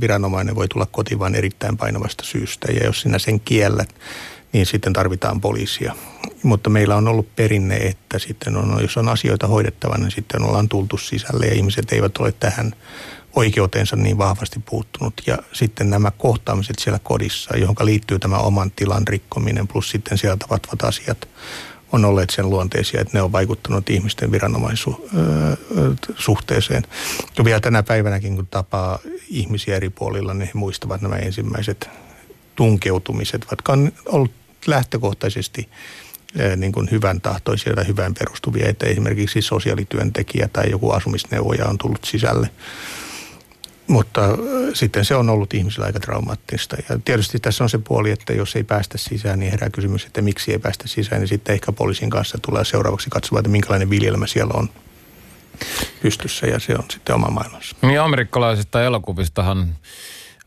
viranomainen 0.00 0.54
voi 0.54 0.68
tulla 0.68 0.86
kotiin 0.86 1.18
vain 1.18 1.34
erittäin 1.34 1.76
painavasta 1.76 2.24
syystä, 2.24 2.72
ja 2.72 2.84
jos 2.84 3.00
sinä 3.00 3.18
sen 3.18 3.40
kiellät, 3.40 3.94
niin 4.52 4.66
sitten 4.66 4.92
tarvitaan 4.92 5.40
poliisia. 5.40 5.94
Mutta 6.42 6.70
meillä 6.70 6.96
on 6.96 7.08
ollut 7.08 7.36
perinne, 7.36 7.76
että 7.76 8.18
sitten 8.18 8.56
on, 8.56 8.78
jos 8.82 8.96
on 8.96 9.08
asioita 9.08 9.46
hoidettavana, 9.46 10.02
niin 10.02 10.10
sitten 10.10 10.42
ollaan 10.42 10.68
tultu 10.68 10.96
sisälle 10.96 11.46
ja 11.46 11.54
ihmiset 11.54 11.92
eivät 11.92 12.16
ole 12.18 12.32
tähän 12.32 12.72
oikeutensa 13.36 13.96
niin 13.96 14.18
vahvasti 14.18 14.60
puuttunut. 14.70 15.14
Ja 15.26 15.38
sitten 15.52 15.90
nämä 15.90 16.10
kohtaamiset 16.10 16.78
siellä 16.78 17.00
kodissa, 17.02 17.56
johon 17.56 17.76
liittyy 17.80 18.18
tämä 18.18 18.38
oman 18.38 18.70
tilan 18.70 19.08
rikkominen 19.08 19.68
plus 19.68 19.90
sitten 19.90 20.18
siellä 20.18 20.36
tapahtuvat 20.36 20.84
asiat, 20.84 21.28
on 21.92 22.04
olleet 22.04 22.30
sen 22.30 22.50
luonteisia, 22.50 23.00
että 23.00 23.18
ne 23.18 23.22
on 23.22 23.32
vaikuttanut 23.32 23.90
ihmisten 23.90 24.32
viranomaisuhteeseen. 24.32 26.82
Ja 27.38 27.44
vielä 27.44 27.60
tänä 27.60 27.82
päivänäkin, 27.82 28.36
kun 28.36 28.46
tapaa 28.46 28.98
ihmisiä 29.28 29.76
eri 29.76 29.90
puolilla, 29.90 30.34
niin 30.34 30.46
he 30.46 30.52
muistavat 30.54 31.00
nämä 31.00 31.16
ensimmäiset 31.16 31.88
tunkeutumiset, 32.56 33.46
vaikka 33.50 33.72
on 33.72 33.92
ollut 34.06 34.32
lähtökohtaisesti 34.66 35.68
niin 36.56 36.72
kuin 36.72 36.90
hyvän 36.90 37.20
tahtoisia 37.20 37.74
tai 37.74 37.86
hyvän 37.86 38.14
perustuvia, 38.14 38.68
että 38.68 38.86
esimerkiksi 38.86 39.42
sosiaalityöntekijä 39.42 40.48
tai 40.52 40.70
joku 40.70 40.90
asumisneuvoja 40.90 41.66
on 41.66 41.78
tullut 41.78 42.04
sisälle 42.04 42.50
mutta 43.86 44.20
sitten 44.74 45.04
se 45.04 45.14
on 45.14 45.30
ollut 45.30 45.54
ihmisillä 45.54 45.86
aika 45.86 46.00
traumaattista. 46.00 46.76
Ja 46.88 46.98
tietysti 47.04 47.38
tässä 47.38 47.64
on 47.64 47.70
se 47.70 47.78
puoli, 47.78 48.10
että 48.10 48.32
jos 48.32 48.56
ei 48.56 48.64
päästä 48.64 48.98
sisään, 48.98 49.38
niin 49.38 49.50
herää 49.50 49.70
kysymys, 49.70 50.04
että 50.04 50.22
miksi 50.22 50.52
ei 50.52 50.58
päästä 50.58 50.88
sisään. 50.88 51.20
Niin 51.20 51.28
sitten 51.28 51.52
ehkä 51.52 51.72
poliisin 51.72 52.10
kanssa 52.10 52.38
tulee 52.42 52.64
seuraavaksi 52.64 53.10
katsomaan, 53.10 53.40
että 53.40 53.50
minkälainen 53.50 53.90
viljelmä 53.90 54.26
siellä 54.26 54.54
on. 54.56 54.68
pystyssä 56.02 56.46
ja 56.46 56.58
se 56.58 56.74
on 56.74 56.84
sitten 56.90 57.14
oma 57.14 57.28
maailmansa. 57.28 57.76
Niin 57.82 58.00
amerikkalaisista 58.00 58.82
elokuvistahan 58.82 59.76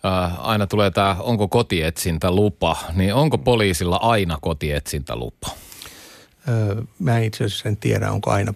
äh, 0.06 0.48
aina 0.48 0.68
tulee 0.68 0.92
tämä, 0.92 1.16
onko 1.20 1.48
kotietsintä 1.48 2.32
lupa, 2.32 2.78
niin 2.94 3.14
onko 3.14 3.38
poliisilla 3.38 3.96
aina 3.96 4.38
kotietsintä 4.42 5.16
lupa? 5.16 5.48
Mä 7.00 7.20
itse 7.20 7.44
asiassa 7.44 7.70
en 7.70 7.78
tiedä, 7.78 8.12
onko 8.12 8.32
aina 8.32 8.54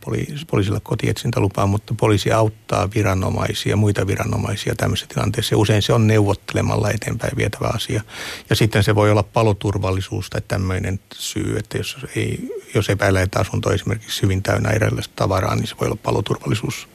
poliisilla 0.51 0.79
kotietsintälupaa, 0.83 1.67
mutta 1.67 1.93
poliisi 1.97 2.31
auttaa 2.31 2.89
viranomaisia, 2.95 3.75
muita 3.75 4.07
viranomaisia 4.07 4.75
tämmöisessä 4.75 5.13
tilanteessa. 5.13 5.57
Usein 5.57 5.81
se 5.81 5.93
on 5.93 6.07
neuvottelemalla 6.07 6.89
eteenpäin 6.89 7.37
vietävä 7.37 7.67
asia. 7.73 8.01
Ja 8.49 8.55
sitten 8.55 8.83
se 8.83 8.95
voi 8.95 9.11
olla 9.11 9.23
paloturvallisuus 9.23 10.29
tai 10.29 10.41
tämmöinen 10.47 10.99
syy, 11.13 11.57
että 11.57 11.77
jos, 11.77 11.97
ei, 12.15 12.49
jos 12.75 12.89
epäilee, 12.89 13.23
että 13.23 13.39
asunto 13.39 13.69
on 13.69 13.75
esimerkiksi 13.75 14.21
hyvin 14.21 14.43
täynnä 14.43 14.69
erilaista 14.69 15.13
tavaraa, 15.15 15.55
niin 15.55 15.67
se 15.67 15.75
voi 15.79 15.87
olla 15.87 15.99
paloturvallisuus 16.03 16.87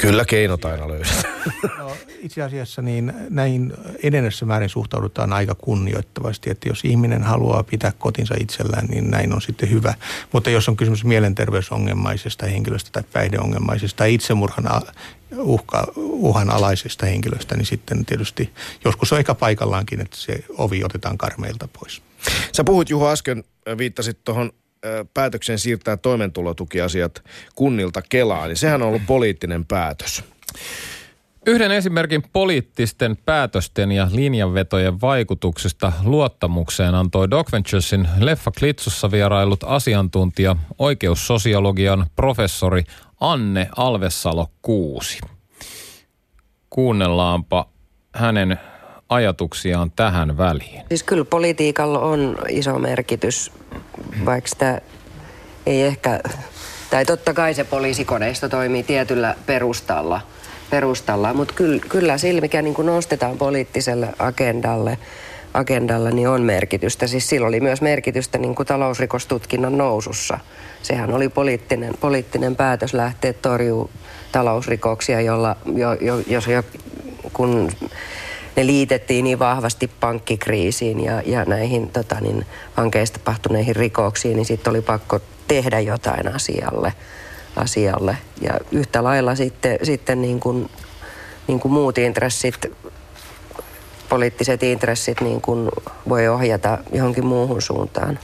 Kyllä 0.00 0.24
keinot 0.24 0.64
aina 0.64 0.88
löydetään. 0.88 1.22
No, 1.78 1.96
itse 2.18 2.42
asiassa 2.42 2.82
niin 2.82 3.12
näin 3.30 3.72
edennessä 4.02 4.46
määrin 4.46 4.68
suhtaudutaan 4.68 5.32
aika 5.32 5.54
kunnioittavasti, 5.54 6.50
että 6.50 6.68
jos 6.68 6.84
ihminen 6.84 7.22
haluaa 7.22 7.62
pitää 7.62 7.92
kotinsa 7.98 8.34
itsellään, 8.40 8.86
niin 8.86 9.10
näin 9.10 9.32
on 9.32 9.42
sitten 9.42 9.70
hyvä. 9.70 9.94
Mutta 10.32 10.50
jos 10.50 10.68
on 10.68 10.76
kysymys 10.76 11.04
mielenterveysongelmaisesta 11.04 12.46
henkilöstä 12.46 12.90
tai 12.92 13.02
päihdeongelmaisesta 13.12 13.96
tai 13.96 14.14
itsemurhan 14.14 14.82
uhka, 15.36 15.92
uhanalaisesta 15.96 17.06
henkilöstä, 17.06 17.56
niin 17.56 17.66
sitten 17.66 18.04
tietysti 18.04 18.52
joskus 18.84 19.12
on 19.12 19.18
ehkä 19.18 19.34
paikallaankin, 19.34 20.00
että 20.00 20.16
se 20.16 20.44
ovi 20.58 20.84
otetaan 20.84 21.18
karmeilta 21.18 21.68
pois. 21.78 22.02
Sä 22.52 22.64
puhut 22.64 22.90
Juho 22.90 23.10
äsken, 23.10 23.44
viittasit 23.78 24.18
tuohon 24.24 24.52
päätöksen 25.14 25.58
siirtää 25.58 25.96
toimeentulotukiasiat 25.96 27.24
kunnilta 27.54 28.02
Kelaan, 28.08 28.48
niin 28.48 28.56
sehän 28.56 28.82
on 28.82 28.88
ollut 28.88 29.02
poliittinen 29.06 29.64
päätös. 29.64 30.24
Yhden 31.46 31.70
esimerkin 31.70 32.22
poliittisten 32.32 33.16
päätösten 33.16 33.92
ja 33.92 34.08
linjanvetojen 34.12 35.00
vaikutuksesta 35.00 35.92
luottamukseen 36.04 36.94
antoi 36.94 37.30
Doc 37.30 37.52
Venturesin 37.52 38.08
Leffa 38.18 38.50
Klitsussa 38.58 39.10
vierailut 39.10 39.64
asiantuntija, 39.64 40.56
oikeussosiologian 40.78 42.06
professori 42.16 42.84
Anne 43.20 43.68
Alvessalo 43.76 44.46
Kuusi. 44.62 45.18
Kuunnellaanpa 46.70 47.68
hänen 48.14 48.60
ajatuksiaan 49.10 49.90
tähän 49.96 50.38
väliin? 50.38 50.82
Siis 50.88 51.02
kyllä 51.02 51.24
politiikalla 51.24 51.98
on 51.98 52.38
iso 52.48 52.78
merkitys, 52.78 53.52
vaikka 54.24 54.50
sitä 54.50 54.80
ei 55.66 55.82
ehkä, 55.82 56.20
tai 56.90 57.04
totta 57.04 57.34
kai 57.34 57.54
se 57.54 57.64
poliisikoneisto 57.64 58.48
toimii 58.48 58.82
tietyllä 58.82 59.34
perustalla, 59.46 60.20
perustalla 60.70 61.34
mutta 61.34 61.54
kyllä, 61.54 61.80
kyllä 61.88 62.18
sillä, 62.18 62.40
mikä 62.40 62.62
niin 62.62 62.74
nostetaan 62.82 63.38
poliittiselle 63.38 64.08
agendalle, 64.18 64.98
agendalla, 65.54 66.10
niin 66.10 66.28
on 66.28 66.42
merkitystä. 66.42 67.06
Siis 67.06 67.28
sillä 67.28 67.46
oli 67.46 67.60
myös 67.60 67.82
merkitystä 67.82 68.38
niin 68.38 68.54
kuin 68.54 68.66
talousrikostutkinnan 68.66 69.78
nousussa. 69.78 70.38
Sehän 70.82 71.12
oli 71.12 71.28
poliittinen, 71.28 71.94
poliittinen 72.00 72.56
päätös 72.56 72.94
lähteä 72.94 73.32
torjuu 73.32 73.90
talousrikoksia, 74.32 75.20
jolla, 75.20 75.56
jo, 75.74 75.92
jo, 75.92 76.18
jos 76.26 76.46
jo, 76.46 76.62
kun 77.32 77.70
ne 78.56 78.66
liitettiin 78.66 79.24
niin 79.24 79.38
vahvasti 79.38 79.90
pankkikriisiin 80.00 81.04
ja, 81.04 81.22
ja 81.26 81.44
näihin 81.44 81.88
tota, 81.88 82.20
niin, 82.20 82.46
pankeista 82.76 83.18
tapahtuneihin 83.18 83.76
rikoksiin, 83.76 84.36
niin 84.36 84.46
sitten 84.46 84.70
oli 84.70 84.82
pakko 84.82 85.20
tehdä 85.48 85.80
jotain 85.80 86.34
asialle. 86.34 86.92
asialle. 87.56 88.16
Ja 88.40 88.54
yhtä 88.72 89.04
lailla 89.04 89.34
sitten, 89.34 89.78
sitten 89.82 90.22
niin 90.22 90.40
kuin, 90.40 90.70
niin 91.48 91.60
kuin 91.60 91.72
muut 91.72 91.98
intressit, 91.98 92.66
poliittiset 94.08 94.62
intressit 94.62 95.20
niin 95.20 95.40
kuin 95.40 95.68
voi 96.08 96.28
ohjata 96.28 96.78
johonkin 96.92 97.26
muuhun 97.26 97.62
suuntaan. 97.62 98.18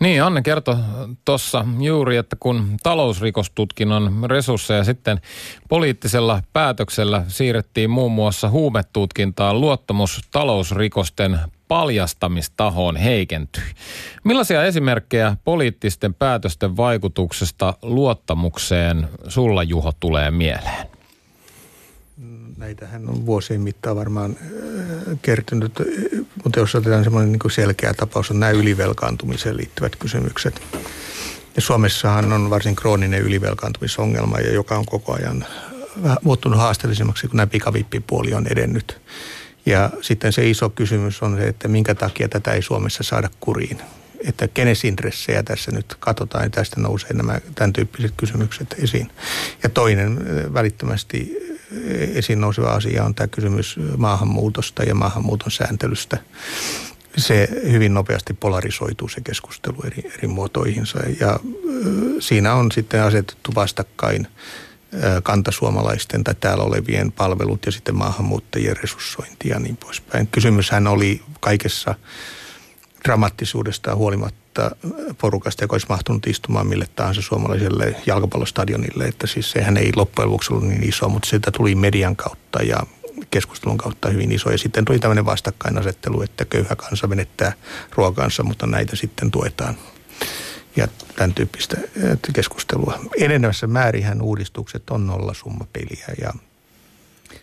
Niin, 0.00 0.22
Anne 0.22 0.42
kertoi 0.42 0.76
tuossa 1.24 1.64
juuri, 1.80 2.16
että 2.16 2.36
kun 2.40 2.76
talousrikostutkinnon 2.82 4.30
resursseja 4.30 4.84
sitten 4.84 5.20
poliittisella 5.68 6.42
päätöksellä 6.52 7.24
siirrettiin 7.28 7.90
muun 7.90 8.12
muassa 8.12 8.48
huumetutkintaan, 8.48 9.60
luottamus 9.60 10.20
talousrikosten 10.30 11.38
paljastamistahoon 11.68 12.96
heikentyi. 12.96 13.62
Millaisia 14.24 14.64
esimerkkejä 14.64 15.36
poliittisten 15.44 16.14
päätösten 16.14 16.76
vaikutuksesta 16.76 17.74
luottamukseen 17.82 19.08
sulla 19.28 19.62
Juho 19.62 19.92
tulee 20.00 20.30
mieleen? 20.30 20.89
Näitähän 22.60 23.08
on 23.08 23.26
vuosien 23.26 23.60
mittaan 23.60 23.96
varmaan 23.96 24.36
äh, 24.40 25.18
kertynyt, 25.22 25.72
mutta 26.44 26.60
jos 26.60 26.74
otetaan 26.74 27.04
semmoinen 27.04 27.32
niin 27.32 27.50
selkeä 27.50 27.94
tapaus, 27.94 28.30
on 28.30 28.40
nämä 28.40 28.52
ylivelkaantumiseen 28.52 29.56
liittyvät 29.56 29.96
kysymykset. 29.96 30.62
Ja 31.56 31.62
Suomessahan 31.62 32.32
on 32.32 32.50
varsin 32.50 32.76
krooninen 32.76 33.22
ylivelkaantumisongelma, 33.22 34.38
ja 34.38 34.52
joka 34.52 34.78
on 34.78 34.86
koko 34.86 35.12
ajan 35.12 35.46
muuttunut 36.22 36.58
haasteellisemmaksi, 36.58 37.28
kun 37.28 37.36
nämä 37.36 37.46
pikavippipuoli 37.46 38.34
on 38.34 38.46
edennyt. 38.46 39.00
Ja 39.66 39.90
sitten 40.00 40.32
se 40.32 40.50
iso 40.50 40.70
kysymys 40.70 41.22
on 41.22 41.36
se, 41.36 41.48
että 41.48 41.68
minkä 41.68 41.94
takia 41.94 42.28
tätä 42.28 42.52
ei 42.52 42.62
Suomessa 42.62 43.02
saada 43.02 43.28
kuriin. 43.40 43.80
Että 44.24 44.48
kenes 44.48 44.84
intressejä 44.84 45.42
tässä 45.42 45.70
nyt 45.70 45.96
katsotaan, 46.00 46.44
ja 46.44 46.50
tästä 46.50 46.80
nousee 46.80 47.12
nämä 47.12 47.40
tämän 47.54 47.72
tyyppiset 47.72 48.12
kysymykset 48.16 48.74
esiin. 48.82 49.10
Ja 49.62 49.68
toinen 49.68 50.18
äh, 50.18 50.54
välittömästi 50.54 51.36
esiin 52.14 52.40
nouseva 52.40 52.68
asia 52.68 53.04
on 53.04 53.14
tämä 53.14 53.28
kysymys 53.28 53.76
maahanmuutosta 53.96 54.82
ja 54.82 54.94
maahanmuuton 54.94 55.50
sääntelystä. 55.50 56.18
Se 57.16 57.48
hyvin 57.70 57.94
nopeasti 57.94 58.34
polarisoituu 58.34 59.08
se 59.08 59.20
keskustelu 59.20 59.82
eri, 59.84 60.10
eri 60.14 60.28
muotoihinsa 60.28 60.98
ja 61.20 61.40
siinä 62.20 62.54
on 62.54 62.72
sitten 62.72 63.02
asetettu 63.02 63.52
vastakkain 63.54 64.26
kantasuomalaisten 65.22 66.24
tai 66.24 66.34
täällä 66.40 66.64
olevien 66.64 67.12
palvelut 67.12 67.66
ja 67.66 67.72
sitten 67.72 67.96
maahanmuuttajien 67.96 68.76
resurssointi 68.76 69.48
ja 69.48 69.58
niin 69.58 69.76
poispäin. 69.76 70.26
Kysymyshän 70.26 70.86
oli 70.86 71.22
kaikessa 71.40 71.94
dramaattisuudestaan 73.04 73.96
huolimatta 73.96 74.40
tuhatta 74.54 75.14
porukasta, 75.18 75.64
joka 75.64 75.74
olisi 75.74 75.86
mahtunut 75.88 76.26
istumaan 76.26 76.66
mille 76.66 76.86
tahansa 76.96 77.22
suomalaiselle 77.22 77.96
jalkapallostadionille. 78.06 79.04
Että 79.04 79.26
siis 79.26 79.50
sehän 79.50 79.76
ei 79.76 79.92
loppujen 79.96 80.30
lopuksi 80.30 80.52
ollut 80.52 80.68
niin 80.68 80.88
iso, 80.88 81.08
mutta 81.08 81.28
sitä 81.28 81.50
tuli 81.50 81.74
median 81.74 82.16
kautta 82.16 82.62
ja 82.62 82.76
keskustelun 83.30 83.78
kautta 83.78 84.08
hyvin 84.08 84.32
iso. 84.32 84.50
Ja 84.50 84.58
sitten 84.58 84.84
tuli 84.84 84.98
tämmöinen 84.98 85.24
vastakkainasettelu, 85.24 86.22
että 86.22 86.44
köyhä 86.44 86.76
kansa 86.76 87.06
menettää 87.06 87.52
ruokansa, 87.96 88.42
mutta 88.42 88.66
näitä 88.66 88.96
sitten 88.96 89.30
tuetaan. 89.30 89.74
Ja 90.76 90.88
tämän 91.16 91.34
tyyppistä 91.34 91.76
keskustelua. 92.32 92.98
Enenevässä 93.18 93.66
määrihän 93.66 94.22
uudistukset 94.22 94.90
on 94.90 95.06
nollasummapeliä 95.06 96.06
ja 96.20 96.32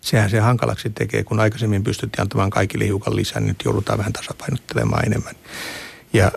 sehän 0.08 0.30
se 0.30 0.39
hankalaksi 0.39 0.89
tekee, 0.89 1.24
kun 1.24 1.39
aikaisemmin 1.39 1.84
pystyttiin 1.84 2.22
antamaan 2.22 2.49
kaikille 2.49 2.86
hiukan 2.86 3.16
lisää, 3.16 3.39
niin 3.39 3.47
nyt 3.47 3.62
joudutaan 3.66 3.97
vähän 3.97 4.14
tasapainottelemaan 4.14 5.05
enemmän. 5.05 5.36
Ja 6.14 6.32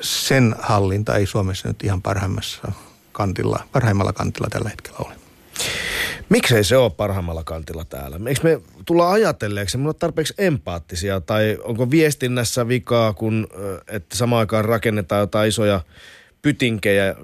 sen 0.00 0.54
hallinta 0.58 1.16
ei 1.16 1.26
Suomessa 1.26 1.68
nyt 1.68 1.84
ihan 1.84 2.02
parhaimmassa 2.02 2.72
kantilla, 3.12 3.66
parhaimmalla 3.72 4.12
kantilla 4.12 4.48
tällä 4.50 4.68
hetkellä 4.68 4.98
ole. 4.98 5.14
Miksei 6.28 6.64
se 6.64 6.76
ole 6.76 6.90
parhaimmalla 6.90 7.44
kantilla 7.44 7.84
täällä? 7.84 8.20
Eikö 8.26 8.40
me 8.42 8.60
tulla 8.84 9.12
ajatelleeksi, 9.12 9.78
me 9.78 9.94
tarpeeksi 9.94 10.34
empaattisia 10.38 11.20
tai 11.20 11.58
onko 11.62 11.90
viestinnässä 11.90 12.68
vikaa, 12.68 13.12
kun 13.12 13.46
että 13.88 14.16
samaan 14.16 14.40
aikaan 14.40 14.64
rakennetaan 14.64 15.20
jotain 15.20 15.48
isoja 15.48 15.80
pytinkejä 16.42 17.14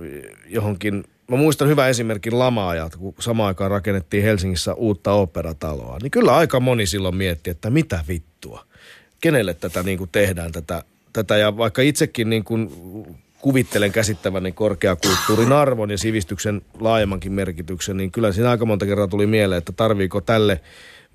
johonkin. 0.47 1.05
Mä 1.31 1.37
muistan 1.37 1.68
hyvä 1.68 1.89
esimerkin 1.89 2.39
lama-ajat, 2.39 2.97
kun 2.97 3.14
samaan 3.20 3.49
aikaan 3.49 3.70
rakennettiin 3.70 4.22
Helsingissä 4.22 4.74
uutta 4.74 5.12
operataloa. 5.12 5.99
Niin 6.03 6.11
kyllä 6.11 6.37
aika 6.37 6.61
moni 6.61 6.87
silloin 6.87 7.16
mietti, 7.16 7.51
että 7.51 7.70
mitä 7.70 8.05
vittua. 8.09 8.64
Kenelle 9.20 9.55
tätä 9.55 9.83
niin 9.83 9.99
kuin 9.99 10.11
tehdään, 10.12 10.53
tätä 10.53 10.83
tätä 11.12 11.37
ja 11.37 11.57
vaikka 11.57 11.83
itsekin 11.83 12.31
niin 12.31 12.45
kuin 12.45 12.70
kuvittelen 13.41 13.93
käsittäväni 13.93 14.53
korkeakulttuurin 14.53 15.53
arvon 15.53 15.91
ja 15.91 15.99
sivistyksen 15.99 16.62
laajemmankin 16.81 17.33
merkityksen, 17.33 17.97
niin 17.97 18.11
kyllä 18.11 18.33
siinä 18.33 18.51
aika 18.51 18.66
monta 18.66 18.87
kertaa 18.87 19.09
tuli 19.09 19.26
mieleen, 19.26 19.59
että 19.59 19.72
tarviiko 19.72 20.20
tälle 20.20 20.61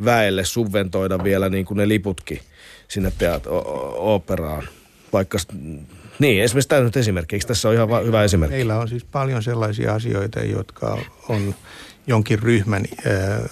väelle 0.05 0.45
subventoida 0.45 1.23
vielä 1.23 1.49
niin 1.49 1.65
kuin 1.65 1.77
ne 1.77 1.87
liputkin 1.87 2.39
sinne 2.87 3.13
teat, 3.17 3.43
operaan. 3.95 4.67
Vaikka, 5.13 5.37
niin, 6.19 6.43
esimerkiksi 6.43 6.69
tämä 6.69 6.81
nyt 6.81 6.97
esimerkki. 6.97 7.35
Eikö 7.35 7.47
tässä 7.47 7.69
ole 7.69 7.75
ihan 7.75 8.05
hyvä 8.05 8.23
esimerkki? 8.23 8.55
Meillä 8.55 8.79
on 8.79 8.87
siis 8.87 9.03
paljon 9.03 9.43
sellaisia 9.43 9.93
asioita, 9.93 10.39
jotka 10.39 10.97
on 11.29 11.55
jonkin 12.07 12.39
ryhmän 12.39 12.83
äh, 13.07 13.49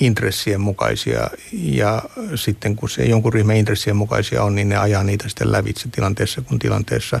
intressien 0.00 0.60
mukaisia 0.60 1.30
ja 1.52 2.02
sitten 2.34 2.76
kun 2.76 2.90
se 2.90 3.04
jonkun 3.04 3.32
ryhmän 3.32 3.56
intressien 3.56 3.96
mukaisia 3.96 4.44
on, 4.44 4.54
niin 4.54 4.68
ne 4.68 4.76
ajaa 4.76 5.04
niitä 5.04 5.28
sitten 5.28 5.52
lävitse 5.52 5.88
tilanteessa 5.88 6.42
kun 6.42 6.58
tilanteessa. 6.58 7.20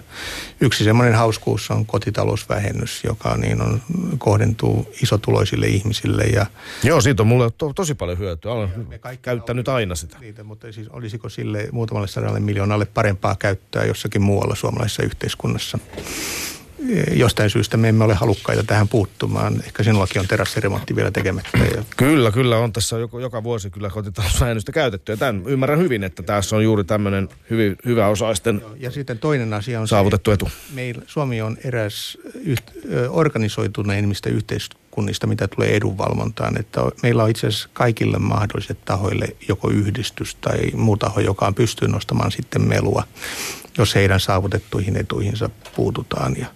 Yksi 0.60 0.84
semmoinen 0.84 1.14
hauskuus 1.14 1.70
on 1.70 1.86
kotitalousvähennys, 1.86 3.04
joka 3.04 3.36
niin 3.36 3.62
on, 3.62 3.82
kohdentuu 4.18 4.92
isotuloisille 5.02 5.66
ihmisille. 5.66 6.24
Ja 6.24 6.46
Joo, 6.82 7.00
siitä 7.00 7.22
on 7.22 7.26
mulle 7.26 7.50
to, 7.58 7.72
tosi 7.72 7.94
paljon 7.94 8.18
hyötyä. 8.18 8.52
Olen 8.52 8.70
käyttänyt 9.22 9.68
aina 9.68 9.94
sitä. 9.94 10.18
Niitä, 10.18 10.44
mutta 10.44 10.72
siis 10.72 10.88
olisiko 10.88 11.28
sille 11.28 11.68
muutamalle 11.72 12.08
sadalle 12.08 12.40
miljoonalle 12.40 12.84
parempaa 12.84 13.36
käyttöä 13.36 13.84
jossakin 13.84 14.22
muualla 14.22 14.54
suomalaisessa 14.54 15.02
yhteiskunnassa? 15.02 15.78
Jostain 17.12 17.50
syystä 17.50 17.76
me 17.76 17.88
emme 17.88 18.04
ole 18.04 18.14
halukkaita 18.14 18.62
tähän 18.62 18.88
puuttumaan. 18.88 19.62
Ehkä 19.66 19.82
sinullakin 19.82 20.20
on 20.20 20.28
terassiremontti 20.28 20.96
vielä 20.96 21.10
tekemättä. 21.10 21.58
Kyllä, 21.96 22.30
kyllä 22.30 22.58
on 22.58 22.72
tässä 22.72 22.98
joka, 22.98 23.20
joka 23.20 23.42
vuosi 23.42 23.70
kyllä 23.70 23.90
kotitalousvähennystä 23.90 24.72
käytetty. 24.72 25.12
Ja 25.12 25.16
tämän 25.16 25.42
ymmärrän 25.46 25.78
hyvin, 25.78 26.04
että 26.04 26.22
tässä 26.22 26.56
on 26.56 26.64
juuri 26.64 26.84
tämmöinen 26.84 27.28
hyvin, 27.50 27.76
hyvä 27.84 28.08
osaisten 28.08 28.62
Ja 28.78 28.90
sitten 28.90 29.18
toinen 29.18 29.54
asia 29.54 29.80
on 29.80 29.88
saavutettu 29.88 30.30
se, 30.30 30.34
etu. 30.34 30.48
Meillä, 30.74 31.02
Suomi 31.06 31.42
on 31.42 31.56
eräs 31.64 32.18
yht, 32.44 32.70
organisoituneimmista 33.08 34.28
yhteiskunnista, 34.94 35.26
mitä 35.26 35.48
tulee 35.48 35.76
edunvalvontaan. 35.76 36.60
Että 36.60 36.80
meillä 37.02 37.22
on 37.22 37.30
itse 37.30 37.46
asiassa 37.46 37.68
kaikille 37.72 38.18
mahdolliset 38.18 38.84
tahoille 38.84 39.36
joko 39.48 39.70
yhdistys 39.70 40.34
tai 40.34 40.70
muu 40.74 40.96
taho, 40.96 41.20
joka 41.20 41.46
on 41.46 41.54
pystyy 41.54 41.88
nostamaan 41.88 42.30
sitten 42.30 42.62
melua 42.62 43.04
jos 43.78 43.94
heidän 43.94 44.20
saavutettuihin 44.20 44.96
etuihinsa 44.96 45.50
puututaan. 45.76 46.36
Ja 46.38 46.46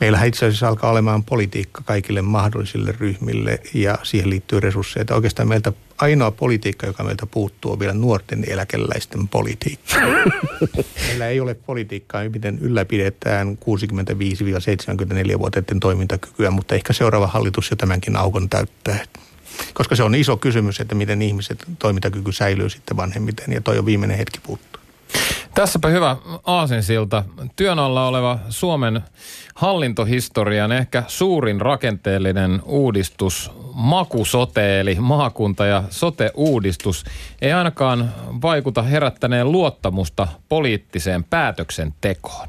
meillähän 0.00 0.28
itse 0.28 0.46
asiassa 0.46 0.68
alkaa 0.68 0.90
olemaan 0.90 1.24
politiikka 1.24 1.82
kaikille 1.84 2.22
mahdollisille 2.22 2.94
ryhmille 3.00 3.60
ja 3.74 3.98
siihen 4.02 4.30
liittyy 4.30 4.60
resursseja. 4.60 5.00
Että 5.00 5.14
oikeastaan 5.14 5.48
meiltä 5.48 5.72
ainoa 5.98 6.30
politiikka, 6.30 6.86
joka 6.86 7.04
meiltä 7.04 7.26
puuttuu, 7.26 7.72
on 7.72 7.78
vielä 7.78 7.94
nuorten 7.94 8.44
eläkeläisten 8.48 9.28
politiikka. 9.28 9.96
Meillä 11.06 11.28
ei 11.28 11.40
ole 11.40 11.54
politiikkaa, 11.54 12.28
miten 12.28 12.58
ylläpidetään 12.58 13.58
65-74-vuotiaiden 13.60 15.80
toimintakykyä, 15.80 16.50
mutta 16.50 16.74
ehkä 16.74 16.92
seuraava 16.92 17.26
hallitus 17.26 17.70
jo 17.70 17.76
tämänkin 17.76 18.16
aukon 18.16 18.48
täyttää. 18.48 19.04
Koska 19.74 19.96
se 19.96 20.02
on 20.02 20.14
iso 20.14 20.36
kysymys, 20.36 20.80
että 20.80 20.94
miten 20.94 21.22
ihmiset 21.22 21.64
toimintakyky 21.78 22.32
säilyy 22.32 22.70
sitten 22.70 22.96
vanhemmiten 22.96 23.52
ja 23.52 23.60
toi 23.60 23.78
on 23.78 23.86
viimeinen 23.86 24.18
hetki 24.18 24.40
puuttuu. 24.40 24.82
Tässäpä 25.56 25.88
hyvä 25.88 26.16
aasinsilta. 26.46 27.24
Työn 27.56 27.78
alla 27.78 28.08
oleva 28.08 28.38
Suomen 28.48 29.00
hallintohistorian 29.54 30.72
ehkä 30.72 31.02
suurin 31.06 31.60
rakenteellinen 31.60 32.62
uudistus, 32.64 33.50
makusote 33.74 34.80
eli 34.80 34.96
maakunta- 35.00 35.66
ja 35.66 35.82
sote-uudistus, 35.90 37.04
ei 37.42 37.52
ainakaan 37.52 38.12
vaikuta 38.42 38.82
herättäneen 38.82 39.52
luottamusta 39.52 40.28
poliittiseen 40.48 41.24
päätöksentekoon. 41.24 42.48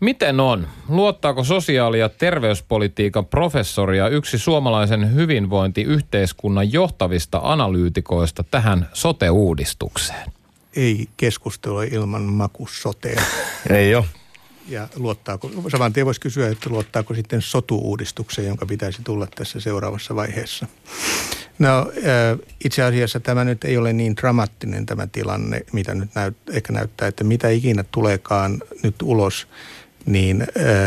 Miten 0.00 0.40
on? 0.40 0.66
Luottaako 0.88 1.44
sosiaali- 1.44 2.00
ja 2.00 2.08
terveyspolitiikan 2.08 3.26
professori 3.26 3.98
ja 3.98 4.08
yksi 4.08 4.38
suomalaisen 4.38 5.14
hyvinvointiyhteiskunnan 5.14 6.72
johtavista 6.72 7.40
analyytikoista 7.42 8.44
tähän 8.50 8.88
sote-uudistukseen? 8.92 10.43
Ei 10.76 11.08
keskustelua 11.16 11.84
ilman 11.84 12.22
makusotea. 12.22 13.22
Ei 13.70 13.94
ole. 13.94 14.04
Ja 14.68 14.88
luottaako, 14.96 15.50
saman 15.68 15.92
tien 15.92 16.06
voisi 16.06 16.20
kysyä, 16.20 16.48
että 16.48 16.70
luottaako 16.70 17.14
sitten 17.14 17.42
sotu-uudistukseen, 17.42 18.48
jonka 18.48 18.66
pitäisi 18.66 19.02
tulla 19.02 19.26
tässä 19.34 19.60
seuraavassa 19.60 20.16
vaiheessa. 20.16 20.66
No 21.58 21.92
itse 22.64 22.82
asiassa 22.82 23.20
tämä 23.20 23.44
nyt 23.44 23.64
ei 23.64 23.76
ole 23.76 23.92
niin 23.92 24.16
dramaattinen 24.16 24.86
tämä 24.86 25.06
tilanne, 25.06 25.60
mitä 25.72 25.94
nyt 25.94 26.14
näyt, 26.14 26.36
ehkä 26.50 26.72
näyttää, 26.72 27.08
että 27.08 27.24
mitä 27.24 27.48
ikinä 27.48 27.84
tuleekaan 27.90 28.62
nyt 28.82 28.94
ulos, 29.02 29.46
niin, 30.06 30.46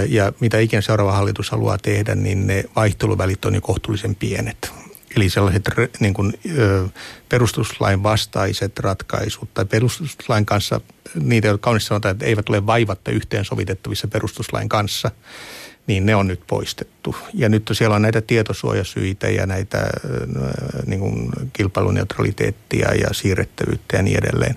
ja 0.09 0.33
mitä 0.39 0.59
ikinä 0.59 0.81
seuraava 0.81 1.11
hallitus 1.11 1.49
haluaa 1.49 1.77
tehdä, 1.77 2.15
niin 2.15 2.47
ne 2.47 2.63
vaihteluvälit 2.75 3.45
on 3.45 3.55
jo 3.55 3.61
kohtuullisen 3.61 4.15
pienet. 4.15 4.71
Eli 5.17 5.29
sellaiset 5.29 5.63
niin 5.99 6.13
kuin, 6.13 6.33
perustuslain 7.29 8.03
vastaiset 8.03 8.79
ratkaisut 8.79 9.53
tai 9.53 9.65
perustuslain 9.65 10.45
kanssa, 10.45 10.81
niitä 11.15 11.57
kaunissa 11.61 11.87
sanotaan, 11.87 12.11
että 12.11 12.25
eivät 12.25 12.49
ole 12.49 12.65
vaivatta 12.65 13.11
yhteensovitettavissa 13.11 14.07
perustuslain 14.07 14.69
kanssa– 14.69 15.11
niin 15.87 16.05
ne 16.05 16.15
on 16.15 16.27
nyt 16.27 16.41
poistettu. 16.47 17.15
Ja 17.33 17.49
nyt 17.49 17.69
siellä 17.71 17.95
on 17.95 18.01
näitä 18.01 18.21
tietosuojasyitä 18.21 19.29
ja 19.29 19.45
näitä 19.45 19.77
äh, 19.77 19.89
niin 20.85 20.99
kuin 20.99 21.29
kilpailuneutraliteettia 21.53 22.93
ja 22.93 23.07
siirrettävyyttä 23.11 23.97
ja 23.97 24.03
niin 24.03 24.17
edelleen. 24.17 24.55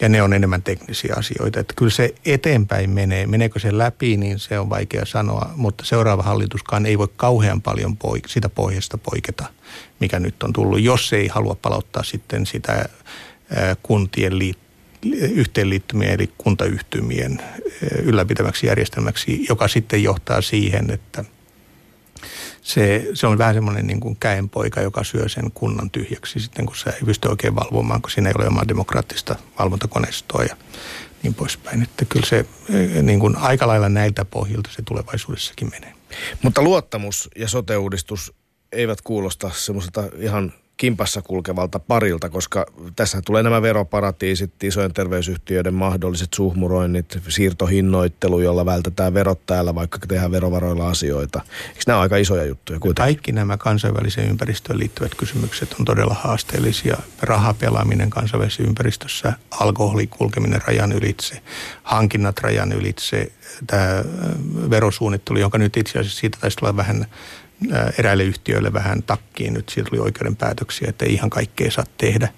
Ja 0.00 0.08
ne 0.08 0.22
on 0.22 0.32
enemmän 0.32 0.62
teknisiä 0.62 1.14
asioita. 1.18 1.60
Että 1.60 1.74
kyllä 1.76 1.90
se 1.90 2.14
eteenpäin 2.24 2.90
menee. 2.90 3.26
Meneekö 3.26 3.58
se 3.58 3.78
läpi, 3.78 4.16
niin 4.16 4.38
se 4.38 4.58
on 4.58 4.70
vaikea 4.70 5.06
sanoa. 5.06 5.50
Mutta 5.56 5.84
seuraava 5.84 6.22
hallituskaan 6.22 6.86
ei 6.86 6.98
voi 6.98 7.08
kauhean 7.16 7.62
paljon 7.62 7.96
poik- 7.96 8.28
sitä 8.28 8.48
pohjasta 8.48 8.98
poiketa, 8.98 9.44
mikä 10.00 10.20
nyt 10.20 10.42
on 10.42 10.52
tullut, 10.52 10.80
jos 10.80 11.12
ei 11.12 11.28
halua 11.28 11.56
palauttaa 11.62 12.02
sitten 12.02 12.46
sitä 12.46 12.72
äh, 12.72 13.76
kuntien 13.82 14.38
liittymistä 14.38 14.69
yhteenliittymien 15.34 16.12
eli 16.12 16.30
kuntayhtymien 16.38 17.42
ylläpitämäksi 18.02 18.66
järjestelmäksi, 18.66 19.46
joka 19.48 19.68
sitten 19.68 20.02
johtaa 20.02 20.40
siihen, 20.40 20.90
että 20.90 21.24
se, 22.62 23.08
se 23.14 23.26
on 23.26 23.38
vähän 23.38 23.54
semmoinen 23.54 23.86
niin 23.86 24.00
kuin 24.00 24.16
käenpoika, 24.16 24.80
joka 24.80 25.04
syö 25.04 25.28
sen 25.28 25.50
kunnan 25.54 25.90
tyhjäksi 25.90 26.40
sitten, 26.40 26.66
kun 26.66 26.76
se 26.76 26.90
ei 26.90 27.00
pysty 27.04 27.28
oikein 27.28 27.54
valvomaan, 27.54 28.02
kun 28.02 28.10
siinä 28.10 28.28
ei 28.28 28.34
ole 28.38 28.46
omaa 28.46 28.68
demokraattista 28.68 29.36
valvontakoneistoa 29.58 30.44
ja 30.44 30.56
niin 31.22 31.34
poispäin. 31.34 31.82
Että 31.82 32.04
kyllä 32.04 32.26
se 32.26 32.46
niin 33.02 33.20
kuin 33.20 33.36
aika 33.36 33.66
lailla 33.66 33.88
näiltä 33.88 34.24
pohjilta 34.24 34.70
se 34.72 34.82
tulevaisuudessakin 34.82 35.70
menee. 35.70 35.92
Mutta 36.42 36.62
luottamus 36.62 37.28
ja 37.36 37.48
sote-uudistus 37.48 38.32
eivät 38.72 39.00
kuulosta 39.00 39.50
semmoiselta 39.54 40.04
ihan 40.18 40.52
kimpassa 40.80 41.22
kulkevalta 41.22 41.78
parilta, 41.78 42.28
koska 42.28 42.66
tässä 42.96 43.22
tulee 43.24 43.42
nämä 43.42 43.62
veroparatiisit, 43.62 44.64
isojen 44.64 44.94
terveysyhtiöiden 44.94 45.74
mahdolliset 45.74 46.28
suhmuroinnit, 46.34 47.18
siirtohinnoittelu, 47.28 48.40
jolla 48.40 48.66
vältetään 48.66 49.14
verot 49.14 49.46
täällä, 49.46 49.74
vaikka 49.74 49.98
tehdään 49.98 50.32
verovaroilla 50.32 50.88
asioita. 50.88 51.40
Eikö 51.68 51.80
nämä 51.86 51.96
ole 51.96 52.02
aika 52.02 52.16
isoja 52.16 52.44
juttuja 52.44 52.78
kuitenkin? 52.78 53.14
Kaikki 53.14 53.32
nämä 53.32 53.56
kansainväliseen 53.56 54.30
ympäristöön 54.30 54.78
liittyvät 54.78 55.14
kysymykset 55.14 55.74
on 55.78 55.84
todella 55.84 56.14
haasteellisia. 56.14 56.96
Rahapelaaminen 57.22 58.10
kansainvälisessä 58.10 58.62
ympäristössä, 58.62 59.32
alkoholi 59.50 60.06
kulkeminen 60.06 60.60
rajan 60.66 60.92
ylitse, 60.92 61.42
hankinnat 61.82 62.38
rajan 62.38 62.72
ylitse, 62.72 63.32
tämä 63.66 64.04
verosuunnittelu, 64.70 65.38
jonka 65.38 65.58
nyt 65.58 65.76
itse 65.76 65.98
asiassa 65.98 66.20
siitä 66.20 66.38
taisi 66.40 66.56
olla 66.62 66.76
vähän 66.76 67.06
eräille 67.98 68.24
yhtiöille 68.24 68.72
vähän 68.72 69.02
takkiin. 69.02 69.54
Nyt 69.54 69.68
siitä 69.68 69.90
tuli 69.90 70.00
oikeuden 70.00 70.36
päätöksiä, 70.36 70.88
että 70.88 71.04
ei 71.04 71.12
ihan 71.12 71.30
kaikkea 71.30 71.70
saa 71.70 71.84
tehdä. 71.98 72.28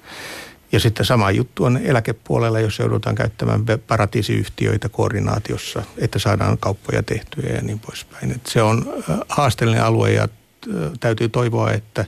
Ja 0.73 0.81
sitten 0.81 1.07
sama 1.07 1.31
juttu 1.31 1.65
on 1.65 1.77
eläkepuolella, 1.77 2.61
jos 2.61 2.79
joudutaan 2.79 3.15
käyttämään 3.15 3.65
paratiisiyhtiöitä 3.87 4.89
koordinaatiossa, 4.89 5.83
että 5.99 6.19
saadaan 6.19 6.59
kauppoja 6.59 7.03
tehtyä 7.03 7.51
ja 7.51 7.63
niin 7.63 7.79
poispäin. 7.79 8.31
Että 8.31 8.51
se 8.51 8.63
on 8.63 8.95
haasteellinen 9.29 9.85
alue 9.85 10.13
ja 10.13 10.29
täytyy 11.01 11.29
toivoa, 11.29 11.73
että 11.73 12.05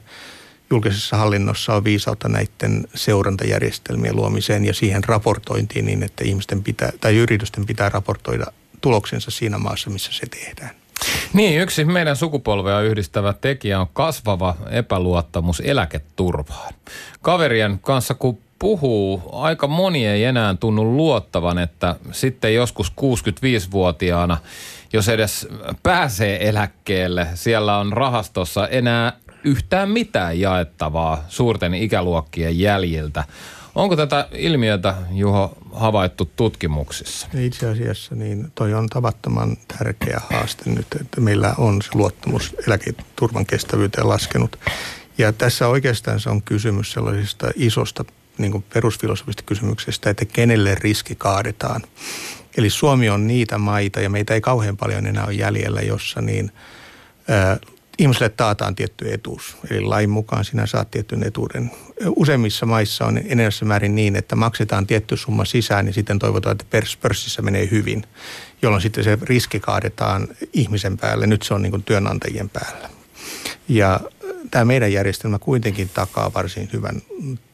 julkisessa 0.71 1.17
hallinnossa 1.17 1.75
on 1.75 1.85
viisautta 1.85 2.29
näiden 2.29 2.89
seurantajärjestelmien 2.95 4.17
luomiseen 4.17 4.65
ja 4.65 4.75
siihen 4.75 5.05
raportointiin 5.05 5.87
niin, 5.87 6.03
että 6.03 6.25
ihmisten 6.25 6.63
pitää, 6.63 6.93
tai 7.01 7.17
yritysten 7.17 7.67
pitää 7.67 7.89
raportoida 7.89 8.47
tuloksensa 8.81 9.31
siinä 9.31 9.59
maassa, 9.59 9.91
missä 9.91 10.13
se 10.13 10.27
tehdään. 10.27 10.84
Niin, 11.33 11.61
yksi 11.61 11.85
meidän 11.85 12.17
sukupolvea 12.17 12.81
yhdistävä 12.81 13.33
tekijä 13.33 13.81
on 13.81 13.89
kasvava 13.93 14.55
epäluottamus 14.71 15.63
eläketurvaan. 15.65 16.75
Kaverien 17.23 17.79
kanssa 17.79 18.15
kun 18.15 18.39
puhuu, 18.59 19.23
aika 19.33 19.67
moni 19.67 20.07
ei 20.07 20.25
enää 20.25 20.55
tunnu 20.55 20.97
luottavan, 20.97 21.59
että 21.59 21.97
sitten 22.13 22.55
joskus 22.55 22.93
65-vuotiaana, 22.93 24.39
jos 24.93 25.09
edes 25.09 25.49
pääsee 25.83 26.49
eläkkeelle, 26.49 27.27
siellä 27.35 27.79
on 27.79 27.93
rahastossa 27.93 28.69
enää 28.69 29.13
yhtään 29.45 29.91
mitään 29.91 30.41
jaettavaa 30.41 31.25
suurten 31.29 31.75
ikäluokkien 31.75 32.59
jäljiltä. 32.59 33.25
Onko 33.75 33.97
tätä 33.97 34.29
ilmiötä, 34.33 34.95
Juho, 35.11 35.59
havaittu 35.73 36.31
tutkimuksissa? 36.37 37.29
Itse 37.39 37.69
asiassa 37.69 38.15
niin 38.15 38.53
toi 38.55 38.75
on 38.75 38.89
tavattoman 38.89 39.57
tärkeä 39.79 40.21
haaste 40.31 40.71
nyt, 40.71 40.87
että 41.01 41.21
meillä 41.21 41.55
on 41.59 41.83
se 41.83 41.89
luottamus 41.95 42.55
eläketurvan 42.67 43.47
kestävyyteen 43.47 44.09
laskenut. 44.09 44.59
Ja 45.19 45.33
tässä 45.33 45.69
oikeastaan 45.69 46.21
se 46.21 46.31
on 46.31 46.43
kysymys 46.43 46.93
sellaisista 46.93 47.51
isosta 47.55 48.05
niin 48.39 48.65
perusfilosofista 48.75 49.43
kysymyksestä, 49.43 50.11
että 50.11 50.25
kenelle 50.25 50.75
riski 50.75 51.15
kaadetaan. 51.15 51.83
Eli 52.57 52.71
Suomi 52.71 53.11
on 53.11 53.27
niitä 53.27 53.59
maita, 53.59 54.01
ja 54.01 54.11
meitä 54.11 54.35
ei 54.35 54.41
kauhean 54.41 54.77
paljon 54.77 55.07
enää 55.07 55.25
ole 55.25 55.35
jäljellä, 55.35 55.81
jossa 55.81 56.21
niin 56.21 56.53
ihmiselle 57.99 58.29
taataan 58.29 58.75
tietty 58.75 59.13
etuus. 59.13 59.57
Eli 59.71 59.81
lain 59.81 60.11
mukaan 60.11 60.45
sinä 60.45 60.67
saat 60.67 60.91
tietyn 60.91 61.27
etuuden. 61.27 61.71
Useimmissa 62.17 62.67
maissa 62.67 63.07
on 63.07 63.21
enemmässä 63.25 63.65
määrin 63.65 63.95
niin, 63.95 64.17
että 64.17 64.37
maksetaan 64.37 64.87
tietty 64.87 65.17
summa 65.17 65.45
sisään 65.45 65.87
ja 65.87 65.93
sitten 65.93 66.19
toivotaan, 66.19 66.57
että 66.61 66.87
pörssissä 67.01 67.43
menee 67.43 67.69
hyvin, 67.71 68.05
jolloin 68.63 68.83
sitten 68.83 69.05
se 69.05 69.19
riski 69.23 69.61
kaadetaan 69.61 70.29
ihmisen 70.53 70.97
päälle. 70.97 71.27
Nyt 71.27 71.43
se 71.43 71.55
on 71.55 71.63
niin 71.63 71.71
kuin 71.71 71.83
työnantajien 71.83 72.49
päällä. 72.49 72.91
Ja 73.69 74.01
tämä 74.51 74.65
meidän 74.65 74.93
järjestelmä 74.93 75.39
kuitenkin 75.39 75.91
takaa 75.95 76.35
varsin 76.35 76.69
hyvän 76.73 77.03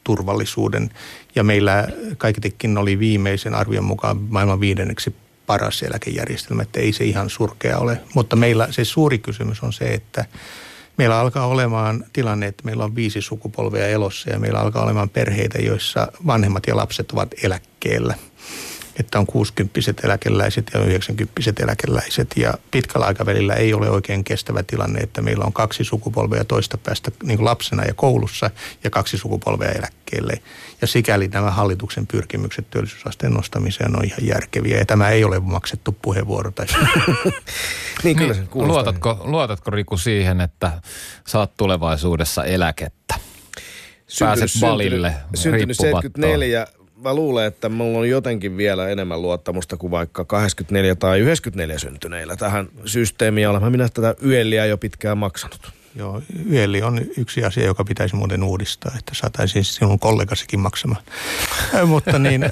turvallisuuden. 0.05 0.91
Ja 1.35 1.45
meillä 1.45 1.89
kaiketikin 2.19 2.79
oli 2.79 2.99
viimeisen 2.99 3.55
arvion 3.55 3.85
mukaan 3.85 4.17
maailman 4.29 4.61
viidenneksi 4.61 5.15
paras 5.51 5.83
eläkejärjestelmä, 5.83 6.63
että 6.63 6.81
ei 6.81 6.93
se 6.93 7.05
ihan 7.05 7.31
surkea 7.31 7.79
ole. 7.79 8.01
Mutta 8.15 8.37
meillä 8.37 8.69
se 8.71 8.85
suuri 8.85 9.19
kysymys 9.19 9.63
on 9.63 9.73
se, 9.73 9.85
että 9.85 10.25
meillä 10.97 11.19
alkaa 11.19 11.47
olemaan 11.47 12.05
tilanne, 12.13 12.47
että 12.47 12.65
meillä 12.65 12.85
on 12.85 12.95
viisi 12.95 13.21
sukupolvea 13.21 13.89
elossa 13.89 14.31
ja 14.31 14.39
meillä 14.39 14.61
alkaa 14.61 14.83
olemaan 14.83 15.09
perheitä, 15.09 15.59
joissa 15.59 16.13
vanhemmat 16.27 16.67
ja 16.67 16.77
lapset 16.77 17.13
ovat 17.13 17.35
eläkkeellä– 17.43 18.15
että 19.01 19.19
on 19.19 19.27
60 19.27 19.81
eläkeläiset 20.05 20.71
ja 20.75 20.81
90 20.81 21.63
eläkeläiset. 21.63 22.31
Ja 22.37 22.55
pitkällä 22.71 23.07
aikavälillä 23.07 23.55
ei 23.55 23.75
ole 23.75 23.91
oikein 23.91 24.25
kestävä 24.25 24.63
tilanne, 24.63 25.01
että 25.01 25.23
meillä 25.23 25.45
on 25.45 25.53
kaksi 25.53 25.85
sukupolvea 25.85 26.45
toista 26.45 26.79
päästä 26.79 27.11
niin 27.23 27.45
lapsena 27.45 27.85
ja 27.85 27.95
koulussa 27.95 28.51
ja 28.85 28.91
kaksi 28.91 29.19
sukupolvea 29.19 29.73
eläkkeelle. 29.73 30.43
Ja 30.81 30.87
sikäli 30.87 31.29
nämä 31.29 31.51
hallituksen 31.51 32.07
pyrkimykset 32.07 32.71
työllisyysasteen 32.71 33.33
nostamiseen 33.33 33.97
on 33.97 34.05
ihan 34.05 34.27
järkeviä. 34.27 34.79
Ja 34.79 34.87
tämä 34.87 35.09
ei 35.09 35.25
ole 35.25 35.41
maksettu 35.41 35.97
puheenvuoro. 36.03 36.51
Tai... 36.51 36.67
niin, 38.05 38.17
kyllä 38.17 38.35
se 38.35 38.41
niin, 38.41 38.69
luotatko, 38.69 39.21
luotatko 39.25 39.71
Riku 39.71 39.97
siihen, 39.97 40.41
että 40.41 40.73
saat 41.27 41.57
tulevaisuudessa 41.57 42.45
eläkettä? 42.45 43.15
Pääset 44.19 44.51
balille 44.61 45.15
syntynyt 45.35 45.77
74 45.77 46.67
mä 47.03 47.15
luulen, 47.15 47.47
että 47.47 47.69
mulla 47.69 47.99
on 47.99 48.09
jotenkin 48.09 48.57
vielä 48.57 48.89
enemmän 48.89 49.23
luottamusta 49.23 49.77
kuin 49.77 49.91
vaikka 49.91 50.25
84 50.25 50.95
tai 50.95 51.21
94 51.21 51.79
syntyneillä 51.79 52.37
tähän 52.37 52.69
systeemiin. 52.85 53.49
Olen 53.49 53.73
minä 53.73 53.89
tätä 53.89 54.15
yöliä 54.27 54.67
jo 54.67 54.79
pitkään 54.79 55.19
maksanut. 55.19 55.80
Joo, 55.95 56.23
YELI 56.51 56.83
on 56.83 57.01
yksi 57.17 57.45
asia, 57.45 57.65
joka 57.65 57.85
pitäisi 57.85 58.17
muuten 58.17 58.43
uudistaa, 58.43 58.93
että 58.99 59.15
saataisiin 59.15 59.65
sinun 59.65 59.99
kollegasikin 59.99 60.61
maksamaan. 60.61 61.03
Mutta 61.87 62.19
niin, 62.19 62.45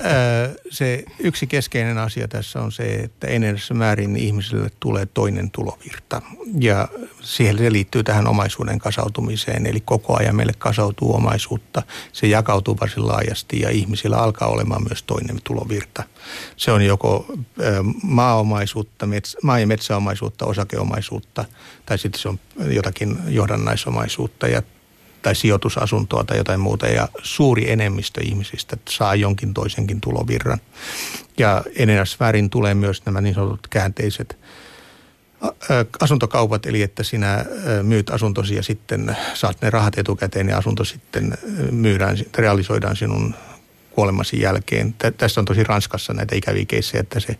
se 0.70 1.04
yksi 1.18 1.46
keskeinen 1.46 1.98
asia 1.98 2.28
tässä 2.28 2.60
on 2.60 2.72
se, 2.72 2.94
että 2.94 3.26
enemmän 3.26 3.60
määrin 3.72 4.16
ihmisille 4.16 4.70
tulee 4.80 5.06
toinen 5.06 5.50
tulovirta. 5.50 6.22
Ja 6.58 6.88
siihen 7.20 7.58
se 7.58 7.72
liittyy 7.72 8.02
tähän 8.02 8.28
omaisuuden 8.28 8.78
kasautumiseen, 8.78 9.66
eli 9.66 9.80
koko 9.80 10.16
ajan 10.18 10.36
meille 10.36 10.54
kasautuu 10.58 11.14
omaisuutta. 11.14 11.82
Se 12.12 12.26
jakautuu 12.26 12.76
varsin 12.80 13.08
laajasti 13.08 13.60
ja 13.60 13.70
ihmisillä 13.70 14.16
alkaa 14.16 14.48
olemaan 14.48 14.82
myös 14.88 15.02
toinen 15.02 15.38
tulovirta. 15.44 16.02
Se 16.56 16.72
on 16.72 16.82
joko 16.82 17.26
maaomaisuutta, 18.02 19.08
maa- 19.42 19.58
ja 19.58 19.66
metsäomaisuutta, 19.66 20.46
osakeomaisuutta 20.46 21.44
tai 21.86 21.98
sitten 21.98 22.20
se 22.22 22.28
on 22.28 22.38
jotakin 22.58 23.18
johdannaisomaisuutta 23.28 24.48
ja, 24.48 24.62
tai 25.22 25.34
sijoitusasuntoa 25.34 26.24
tai 26.24 26.36
jotain 26.36 26.60
muuta. 26.60 26.86
Ja 26.86 27.08
suuri 27.22 27.70
enemmistö 27.70 28.20
ihmisistä 28.24 28.76
saa 28.88 29.14
jonkin 29.14 29.54
toisenkin 29.54 30.00
tulovirran. 30.00 30.60
Ja 31.38 31.64
eneneväsväärin 31.76 32.50
tulee 32.50 32.74
myös 32.74 33.06
nämä 33.06 33.20
niin 33.20 33.34
sanotut 33.34 33.68
käänteiset 33.68 34.38
asuntokaupat, 36.00 36.66
eli 36.66 36.82
että 36.82 37.02
sinä 37.02 37.44
myyt 37.82 38.10
asuntosi 38.10 38.54
ja 38.54 38.62
sitten 38.62 39.16
saat 39.34 39.62
ne 39.62 39.70
rahat 39.70 39.98
etukäteen 39.98 40.48
ja 40.48 40.58
asunto 40.58 40.84
sitten 40.84 41.38
myydään, 41.70 42.16
realisoidaan 42.38 42.96
sinun 42.96 43.34
kuolemasi 43.90 44.40
jälkeen. 44.40 44.94
Tässä 45.16 45.40
on 45.40 45.44
tosi 45.44 45.64
Ranskassa 45.64 46.12
näitä 46.12 46.36
ikäviä 46.36 46.64
keissejä, 46.64 47.00
että 47.00 47.20
se 47.20 47.38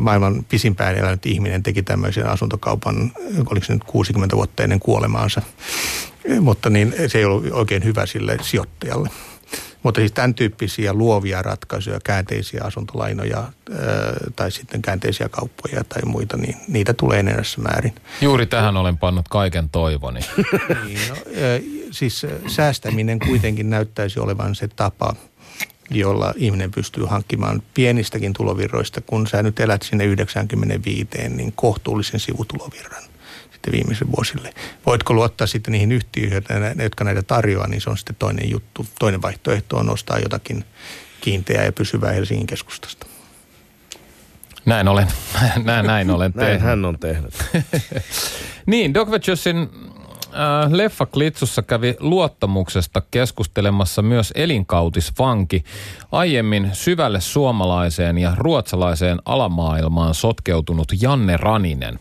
maailman 0.00 0.44
pisimpään 0.48 0.96
elänyt 0.96 1.26
ihminen 1.26 1.62
teki 1.62 1.82
tämmöisen 1.82 2.26
asuntokaupan, 2.26 3.12
oliko 3.50 3.66
se 3.66 3.72
nyt 3.72 3.84
60 3.84 4.36
vuotta 4.36 4.62
ennen 4.62 4.80
kuolemaansa. 4.80 5.42
Mutta 6.40 6.70
niin 6.70 6.94
se 7.06 7.18
ei 7.18 7.24
ollut 7.24 7.44
oikein 7.52 7.84
hyvä 7.84 8.06
sille 8.06 8.38
sijoittajalle. 8.42 9.08
Mutta 9.82 10.00
siis 10.00 10.12
tämän 10.12 10.34
tyyppisiä 10.34 10.92
luovia 10.92 11.42
ratkaisuja, 11.42 12.00
käänteisiä 12.04 12.64
asuntolainoja 12.64 13.52
tai 14.36 14.50
sitten 14.50 14.82
käänteisiä 14.82 15.28
kauppoja 15.28 15.84
tai 15.84 16.02
muita, 16.04 16.36
niin 16.36 16.56
niitä 16.68 16.94
tulee 16.94 17.20
enenevässä 17.20 17.60
määrin. 17.60 17.94
Juuri 18.20 18.46
tähän 18.46 18.76
olen 18.76 18.98
pannut 18.98 19.28
kaiken 19.28 19.68
toivoni. 19.68 20.20
niin, 20.86 21.08
no, 21.08 21.16
siis 21.90 22.26
säästäminen 22.46 23.18
kuitenkin 23.18 23.70
näyttäisi 23.70 24.20
olevan 24.20 24.54
se 24.54 24.68
tapa– 24.68 25.14
jolla 25.94 26.34
ihminen 26.36 26.70
pystyy 26.70 27.04
hankkimaan 27.04 27.62
pienistäkin 27.74 28.32
tulovirroista, 28.32 29.00
kun 29.00 29.26
sä 29.26 29.42
nyt 29.42 29.60
elät 29.60 29.82
sinne 29.82 30.04
95, 30.04 31.08
niin 31.28 31.52
kohtuullisen 31.56 32.20
sivutulovirran 32.20 33.02
sitten 33.62 33.72
viimeisen 33.72 34.12
vuosille. 34.16 34.54
Voitko 34.86 35.14
luottaa 35.14 35.46
sitten 35.46 35.72
niihin 35.72 35.92
yhtiöihin, 35.92 36.42
jotka 36.82 37.04
näitä 37.04 37.22
tarjoaa, 37.22 37.68
niin 37.68 37.80
se 37.80 37.90
on 37.90 37.98
sitten 37.98 38.16
toinen 38.18 38.50
juttu. 38.50 38.86
Toinen 38.98 39.22
vaihtoehto 39.22 39.76
on 39.76 39.90
ostaa 39.90 40.18
jotakin 40.18 40.64
kiinteää 41.20 41.64
ja 41.64 41.72
pysyvää 41.72 42.12
Helsingin 42.12 42.46
keskustasta. 42.46 43.06
Näin 44.64 44.88
olen, 44.88 45.06
näin, 45.64 45.86
näin 45.86 46.10
olen 46.10 46.32
tehnyt. 46.32 46.48
Näin 46.48 46.60
hän 46.60 46.84
on 46.84 46.98
tehnyt. 46.98 47.34
niin, 48.66 48.94
Doc 48.94 49.10
Vetchersin 49.10 49.70
äh, 50.34 50.72
Leffa-klitsussa 50.72 51.62
kävi 51.62 51.96
luottamuksesta 52.00 53.02
keskustelemassa 53.10 54.02
myös 54.02 54.32
elinkautisvanki, 54.36 55.64
aiemmin 56.12 56.70
syvälle 56.72 57.20
suomalaiseen 57.20 58.18
ja 58.18 58.32
ruotsalaiseen 58.36 59.18
alamaailmaan 59.24 60.14
sotkeutunut 60.14 60.88
Janne 61.00 61.36
Raninen. 61.36 61.98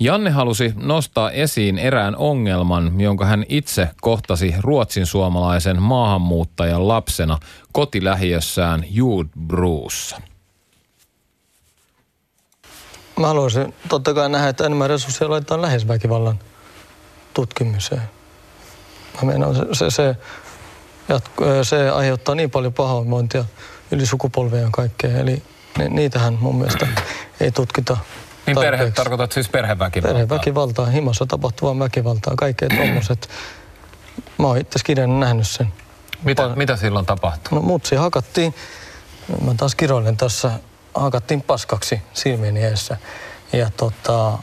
Janne 0.00 0.30
halusi 0.30 0.74
nostaa 0.76 1.30
esiin 1.30 1.78
erään 1.78 2.16
ongelman, 2.16 3.00
jonka 3.00 3.24
hän 3.24 3.44
itse 3.48 3.88
kohtasi 4.00 4.54
ruotsin 4.58 5.06
suomalaisen 5.06 5.82
maahanmuuttajan 5.82 6.88
lapsena 6.88 7.38
kotilähiössään 7.72 8.84
Judbruussa. 8.90 10.20
Mä 13.20 13.26
haluaisin 13.26 13.74
totta 13.88 14.14
kai 14.14 14.28
nähdä, 14.28 14.48
että 14.48 14.66
enemmän 14.66 14.90
resursseja 14.90 15.30
laitetaan 15.30 15.62
lähes-väkivallan 15.62 16.38
tutkimiseen. 17.34 18.02
Mä 19.22 19.26
meinaan, 19.26 19.56
se, 19.56 19.62
se, 19.72 19.90
se, 19.90 20.16
jatko, 21.08 21.64
se 21.64 21.90
aiheuttaa 21.90 22.34
niin 22.34 22.50
paljon 22.50 22.72
pahoinvointia 22.72 23.44
yli 23.90 24.06
sukupolvien 24.06 24.62
ja 24.62 24.68
kaikkea. 24.72 25.18
Eli 25.18 25.42
ni, 25.78 25.88
niitähän 25.88 26.38
mun 26.40 26.56
mielestä 26.56 26.86
ei 27.40 27.50
tutkita 27.50 27.96
niin 28.46 28.56
perhe, 28.60 28.90
tarkoitat 28.90 29.32
siis 29.32 29.48
perheväkivaltaa? 29.48 30.12
Perheväkivaltaa, 30.14 30.86
himassa 30.86 31.26
tapahtuvaa 31.26 31.78
väkivaltaa, 31.78 32.34
kaikkea 32.36 32.68
tuommoiset. 32.68 33.28
Mä 34.38 34.46
oon 34.46 34.58
itse 34.58 34.78
kirjan 34.84 35.20
nähnyt 35.20 35.48
sen. 35.48 35.72
Mitä, 36.22 36.46
pa- 36.46 36.56
mitä 36.56 36.76
silloin 36.76 37.06
tapahtui? 37.06 37.58
No 37.58 37.62
mutsi 37.62 37.96
hakattiin, 37.96 38.54
mä 39.44 39.54
taas 39.54 39.74
kiroilen 39.74 40.16
tässä, 40.16 40.50
hakattiin 40.94 41.42
paskaksi 41.42 42.02
silmieni 42.12 42.64
eessä. 42.64 42.96
Ja 43.52 43.70
tota, 43.76 44.38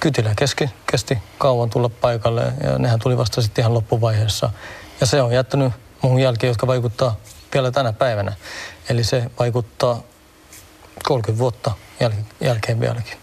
kytilä 0.00 0.34
keski, 0.38 0.70
kesti 0.90 1.18
kauan 1.38 1.70
tulla 1.70 1.88
paikalle 1.88 2.52
ja 2.62 2.78
nehän 2.78 2.98
tuli 2.98 3.16
vasta 3.16 3.42
sitten 3.42 3.62
ihan 3.62 3.74
loppuvaiheessa. 3.74 4.50
Ja 5.00 5.06
se 5.06 5.22
on 5.22 5.32
jättänyt 5.32 5.72
muun 6.02 6.20
jälkeen, 6.20 6.48
jotka 6.48 6.66
vaikuttaa 6.66 7.16
vielä 7.54 7.70
tänä 7.70 7.92
päivänä. 7.92 8.32
Eli 8.88 9.04
se 9.04 9.30
vaikuttaa 9.38 10.02
30 11.04 11.38
vuotta 11.38 11.72
jäl- 12.00 12.24
jälkeen 12.40 12.80
vieläkin. 12.80 13.18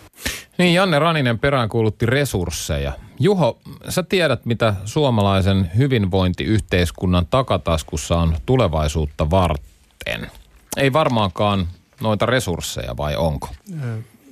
Niin, 0.58 0.74
Janne 0.74 1.00
Raninen 1.00 1.40
peräänkuulutti 1.40 2.06
resursseja. 2.06 2.94
Juho, 3.20 3.60
sä 3.90 4.04
tiedät, 4.04 4.46
mitä 4.46 4.74
suomalaisen 4.86 5.72
hyvinvointiyhteiskunnan 5.78 7.26
takataskussa 7.26 8.18
on 8.18 8.38
tulevaisuutta 8.46 9.30
varten. 9.30 10.32
Ei 10.78 10.94
varmaankaan 10.94 11.68
noita 12.02 12.26
resursseja, 12.26 12.98
vai 12.98 13.16
onko? 13.16 13.50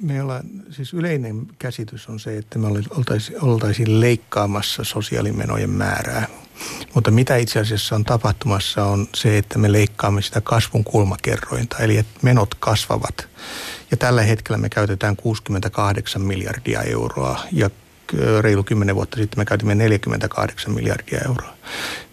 Meillä 0.02 0.44
siis 0.70 0.94
yleinen 0.94 1.48
käsitys 1.60 2.08
on 2.08 2.20
se, 2.20 2.38
että 2.38 2.60
me 2.60 2.68
oltaisiin, 2.68 3.44
oltaisiin 3.44 4.00
leikkaamassa 4.00 4.84
sosiaalimenojen 4.84 5.70
määrää. 5.70 6.28
Mutta 6.96 7.12
mitä 7.12 7.36
itse 7.36 7.60
asiassa 7.60 7.96
on 7.96 8.04
tapahtumassa 8.04 8.86
on 8.86 9.08
se, 9.16 9.38
että 9.38 9.60
me 9.60 9.72
leikkaamme 9.72 10.22
sitä 10.22 10.42
kasvun 10.42 10.84
kulmakerrointa, 10.84 11.78
eli 11.78 11.98
että 11.98 12.20
menot 12.22 12.56
kasvavat. 12.56 13.28
Ja 13.92 13.98
tällä 13.98 14.22
hetkellä 14.22 14.58
me 14.58 14.70
käytetään 14.70 15.16
68 15.16 16.22
miljardia 16.22 16.82
euroa 16.82 17.40
ja 17.52 17.70
reilu 18.42 18.64
10 18.64 18.96
vuotta 18.96 19.18
sitten 19.18 19.40
me 19.40 19.46
käytimme 19.46 19.76
48 19.76 20.74
miljardia 20.74 21.20
euroa. 21.28 21.54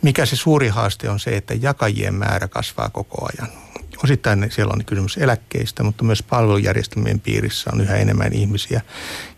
Mikä 0.03 0.27
se 0.27 0.37
suuri 0.37 0.69
haaste 0.69 1.11
on 1.11 1.21
se, 1.21 1.37
että 1.37 1.55
jakajien 1.55 2.15
määrä 2.15 2.49
kasvaa 2.49 2.89
koko 2.89 3.29
ajan 3.33 3.49
osittain 4.05 4.47
siellä 4.51 4.73
on 4.73 4.85
kysymys 4.85 5.17
eläkkeistä, 5.19 5.83
mutta 5.83 6.05
myös 6.05 6.23
palvelujärjestelmien 6.23 7.21
piirissä 7.21 7.71
on 7.73 7.81
yhä 7.81 7.97
enemmän 7.97 8.33
ihmisiä. 8.33 8.81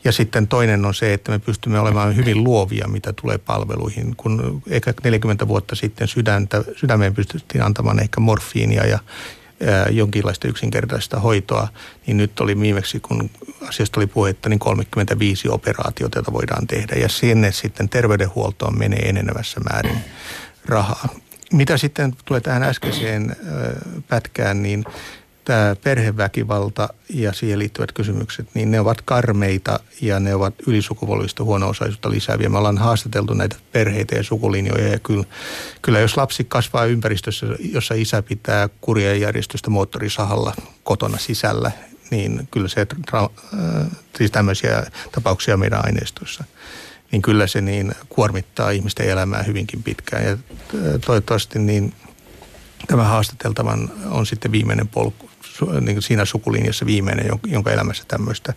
Ja 0.05 0.13
sitten 0.13 0.49
toinen 0.49 0.85
on 0.85 0.95
se, 0.95 1.15
että 1.15 1.33
me 1.33 1.39
pystymme 1.39 1.81
olemaan 1.81 2.17
hyvin 2.17 2.45
luovia, 2.45 2.89
mitä 2.89 3.13
tulee 3.13 3.39
palveluihin. 3.39 4.17
Kun 4.17 4.63
ehkä 4.67 4.95
40 5.05 5.49
vuotta 5.49 5.75
sitten 5.75 6.09
sydäntä, 6.09 6.65
sydämeen 6.77 7.15
pystyttiin 7.15 7.65
antamaan 7.65 8.03
ehkä 8.03 8.21
morfiinia 8.21 8.87
ja, 8.87 8.99
jonkinlaista 9.91 10.49
yksinkertaista 10.49 11.21
hoitoa, 11.21 11.69
niin 12.07 12.17
nyt 12.17 12.41
oli 12.41 12.61
viimeksi, 12.61 13.01
kun 13.01 13.31
asiasta 13.69 14.01
oli 14.01 14.07
puhetta, 14.07 14.49
niin 14.49 14.59
35 14.59 15.49
operaatiota, 15.49 16.19
joita 16.19 16.33
voidaan 16.33 16.67
tehdä. 16.67 16.97
Ja 16.97 17.09
sinne 17.09 17.53
sitten 17.53 17.89
terveydenhuoltoon 17.89 18.79
menee 18.79 19.09
enenevässä 19.09 19.61
määrin 19.61 19.99
rahaa. 20.65 21.09
Mitä 21.53 21.77
sitten 21.77 22.15
tulee 22.25 22.41
tähän 22.41 22.63
äskeiseen 22.63 23.37
pätkään, 24.09 24.63
niin 24.63 24.85
tämä 25.45 25.77
perheväkivalta 25.85 26.89
ja 27.09 27.33
siihen 27.33 27.59
liittyvät 27.59 27.93
kysymykset, 27.93 28.47
niin 28.55 28.71
ne 28.71 28.81
ovat 28.81 29.03
karmeita 29.03 29.81
ja 30.01 30.21
ne 30.21 30.35
ovat 30.35 30.55
ylisukupolvista 30.67 31.45
huono-osaisuutta 31.45 32.11
lisääviä. 32.11 32.49
Me 32.49 32.59
ollaan 32.59 32.79
haastateltu 32.79 33.35
näitä 33.35 33.57
perheitä 33.73 34.15
ja 34.15 34.23
sukulinjoja 34.23 34.89
ja 34.89 34.99
kyllä, 34.99 35.25
kyllä 35.83 36.01
jos 36.01 36.17
lapsi 36.17 36.45
kasvaa 36.45 36.85
ympäristössä, 36.85 37.47
jossa 37.59 37.95
isä 37.95 38.23
pitää 38.23 38.69
kuria 38.81 39.15
järjestystä 39.15 39.71
moottorisahalla 39.71 40.55
kotona 40.85 41.19
sisällä, 41.19 41.71
niin 42.11 42.49
kyllä 42.51 42.69
se, 42.69 42.87
siis 44.19 44.31
tämmöisiä 44.31 44.87
tapauksia 45.13 45.57
meidän 45.57 45.85
aineistoissa– 45.85 46.45
niin 47.13 47.23
kyllä 47.23 47.47
se 47.47 47.61
niin 47.61 47.93
kuormittaa 48.09 48.71
ihmisten 48.71 49.09
elämää 49.09 49.43
hyvinkin 49.43 49.83
pitkään. 49.83 50.25
Ja 50.25 50.37
toivottavasti 51.07 51.59
niin 51.59 51.95
tämä 52.87 53.05
haastateltavan 53.05 53.91
on 54.11 54.27
sitten 54.27 54.53
viimeinen 54.53 54.89
polku, 54.89 55.31
niin 55.81 56.03
siinä 56.03 56.25
sukulinjassa 56.25 56.87
viimeinen, 56.87 57.31
jonka 57.47 57.71
elämässä 57.71 58.05
tämmöistä 58.09 58.55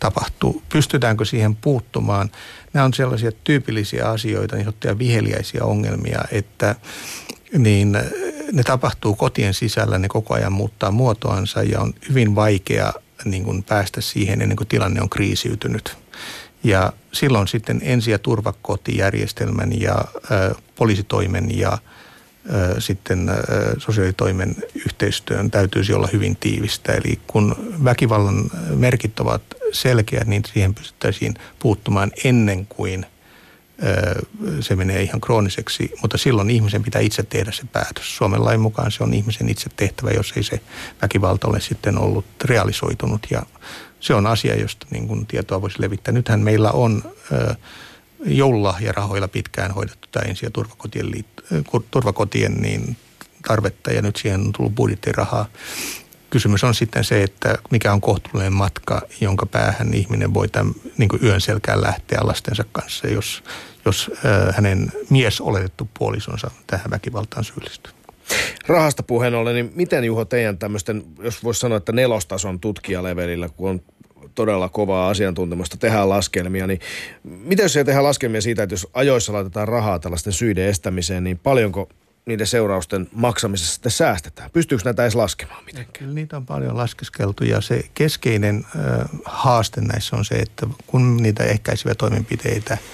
tapahtuu. 0.00 0.62
Pystytäänkö 0.68 1.24
siihen 1.24 1.56
puuttumaan? 1.56 2.30
Nämä 2.72 2.84
on 2.84 2.94
sellaisia 2.94 3.32
tyypillisiä 3.44 4.10
asioita, 4.10 4.56
niin 4.56 4.64
sanottuja 4.64 4.98
viheliäisiä 4.98 5.64
ongelmia, 5.64 6.20
että 6.30 6.74
niin 7.58 7.92
ne 8.52 8.62
tapahtuu 8.62 9.14
kotien 9.14 9.54
sisällä, 9.54 9.98
ne 9.98 10.08
koko 10.08 10.34
ajan 10.34 10.52
muuttaa 10.52 10.90
muotoansa 10.90 11.62
ja 11.62 11.80
on 11.80 11.94
hyvin 12.08 12.34
vaikea 12.34 12.92
niin 13.24 13.44
kuin 13.44 13.62
päästä 13.62 14.00
siihen 14.00 14.42
ennen 14.42 14.56
kuin 14.56 14.68
tilanne 14.68 15.02
on 15.02 15.10
kriisiytynyt. 15.10 16.01
Ja 16.64 16.92
silloin 17.12 17.48
sitten 17.48 17.80
ensi- 17.82 18.10
ja 18.10 18.18
turvakotijärjestelmän 18.18 19.80
ja 19.80 20.04
ö, 20.30 20.54
poliisitoimen 20.74 21.58
ja 21.58 21.78
ö, 22.54 22.80
sitten 22.80 23.28
ö, 23.28 23.34
sosiaalitoimen 23.78 24.56
yhteistyön 24.86 25.50
täytyisi 25.50 25.92
olla 25.92 26.08
hyvin 26.12 26.36
tiivistä. 26.36 26.92
Eli 26.92 27.20
kun 27.26 27.56
väkivallan 27.84 28.50
merkit 28.74 29.20
ovat 29.20 29.42
selkeät, 29.72 30.26
niin 30.26 30.42
siihen 30.52 30.74
pystyttäisiin 30.74 31.34
puuttumaan 31.58 32.12
ennen 32.24 32.66
kuin 32.66 33.06
se 34.60 34.76
menee 34.76 35.02
ihan 35.02 35.20
krooniseksi, 35.20 35.92
mutta 36.02 36.18
silloin 36.18 36.50
ihmisen 36.50 36.82
pitää 36.82 37.00
itse 37.00 37.22
tehdä 37.22 37.52
se 37.52 37.62
päätös. 37.72 38.16
Suomen 38.16 38.44
lain 38.44 38.60
mukaan 38.60 38.90
se 38.90 39.04
on 39.04 39.14
ihmisen 39.14 39.48
itse 39.48 39.70
tehtävä, 39.76 40.10
jos 40.10 40.32
ei 40.36 40.42
se 40.42 40.60
väkivalta 41.02 41.48
ole 41.48 41.60
sitten 41.60 41.98
ollut 41.98 42.24
realisoitunut 42.44 43.26
ja 43.30 43.42
se 44.02 44.14
on 44.14 44.26
asia, 44.26 44.60
josta 44.60 44.86
niin 44.90 45.08
kuin 45.08 45.26
tietoa 45.26 45.62
voisi 45.62 45.82
levittää. 45.82 46.14
Nythän 46.14 46.40
meillä 46.40 46.70
on 46.70 47.02
joululahjarahoilla 48.24 49.28
pitkään 49.28 49.70
hoidettu 49.70 50.08
tämä 50.12 50.28
ensi- 50.28 50.46
ja 50.46 50.50
turvakotien, 50.50 51.06
liit- 51.06 51.62
turvakotien 51.90 52.54
niin 52.54 52.96
tarvetta 53.48 53.92
ja 53.92 54.02
nyt 54.02 54.16
siihen 54.16 54.40
on 54.40 54.52
tullut 54.52 54.74
budjettirahaa. 54.74 55.46
Kysymys 56.30 56.64
on 56.64 56.74
sitten 56.74 57.04
se, 57.04 57.22
että 57.22 57.58
mikä 57.70 57.92
on 57.92 58.00
kohtuullinen 58.00 58.52
matka, 58.52 59.02
jonka 59.20 59.46
päähän 59.46 59.94
ihminen 59.94 60.34
voi 60.34 60.48
tämän, 60.48 60.74
niin 60.98 61.08
kuin 61.08 61.24
yön 61.24 61.40
selkään 61.40 61.82
lähteä 61.82 62.18
lastensa 62.22 62.64
kanssa, 62.72 63.06
jos, 63.08 63.44
jos 63.84 64.10
hänen 64.52 64.92
mies 65.10 65.40
oletettu 65.40 65.88
puolisonsa 65.98 66.50
tähän 66.66 66.90
väkivaltaan 66.90 67.44
syyllistyy. 67.44 67.92
Rahasta 68.66 69.02
puheen 69.02 69.34
ollen, 69.34 69.54
niin 69.54 69.72
miten 69.74 70.04
Juho 70.04 70.24
teidän 70.24 70.58
tämmöisten, 70.58 71.04
jos 71.22 71.44
voisi 71.44 71.60
sanoa, 71.60 71.78
että 71.78 71.92
nelostason 71.92 72.60
tutkijalevelillä, 72.60 73.48
kun 73.48 73.70
on 73.70 73.80
todella 74.34 74.68
kovaa 74.68 75.08
asiantuntemusta, 75.08 75.76
tehdään 75.76 76.08
laskelmia, 76.08 76.66
niin 76.66 76.80
miten 77.22 77.64
jos 77.64 77.76
ei 77.76 77.84
tehdä 77.84 78.02
laskelmia 78.02 78.40
siitä, 78.40 78.62
että 78.62 78.72
jos 78.72 78.88
ajoissa 78.94 79.32
laitetaan 79.32 79.68
rahaa 79.68 79.98
tällaisten 79.98 80.32
syiden 80.32 80.66
estämiseen, 80.66 81.24
niin 81.24 81.38
paljonko 81.38 81.88
niiden 82.26 82.46
seurausten 82.46 83.08
maksamisessa 83.12 83.74
sitten 83.74 83.92
säästetään? 83.92 84.50
Pystyykö 84.50 84.84
näitä 84.84 85.02
edes 85.02 85.14
laskemaan 85.14 85.64
mitenkään? 85.64 85.92
Kyllä 85.98 86.14
niitä 86.14 86.36
on 86.36 86.46
paljon 86.46 86.76
laskeskeltu 86.76 87.44
ja 87.44 87.60
se 87.60 87.84
keskeinen 87.94 88.66
haaste 89.24 89.80
näissä 89.80 90.16
on 90.16 90.24
se, 90.24 90.34
että 90.34 90.66
kun 90.86 91.16
niitä 91.16 91.44
ehkäiseviä 91.44 91.94
toimenpiteitä– 91.94 92.78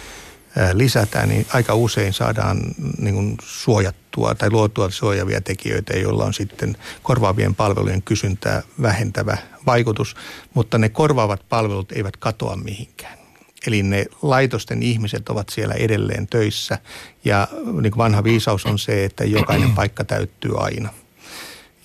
lisätään, 0.73 1.29
niin 1.29 1.47
aika 1.53 1.75
usein 1.75 2.13
saadaan 2.13 2.61
niin 2.99 3.15
kuin 3.15 3.37
suojattua 3.43 4.35
tai 4.35 4.51
luotua 4.51 4.91
suojavia 4.91 5.41
tekijöitä, 5.41 5.99
joilla 5.99 6.25
on 6.25 6.35
sitten 6.35 6.77
korvaavien 7.03 7.55
palvelujen 7.55 8.03
kysyntää 8.03 8.63
vähentävä 8.83 9.37
vaikutus, 9.67 10.17
mutta 10.55 10.79
ne 10.79 10.89
korvaavat 10.89 11.49
palvelut 11.49 11.93
eivät 11.93 12.17
katoa 12.17 12.57
mihinkään. 12.57 13.19
Eli 13.67 13.83
ne 13.83 14.07
laitosten 14.23 14.83
ihmiset 14.83 15.29
ovat 15.29 15.49
siellä 15.49 15.75
edelleen 15.75 16.27
töissä 16.27 16.79
ja 17.25 17.49
niin 17.81 17.93
kuin 17.93 17.97
vanha 17.97 18.25
viisaus 18.25 18.67
on 18.67 18.79
se, 18.79 19.05
että 19.05 19.25
jokainen 19.25 19.73
paikka 19.81 20.05
täyttyy 20.05 20.65
aina. 20.65 20.89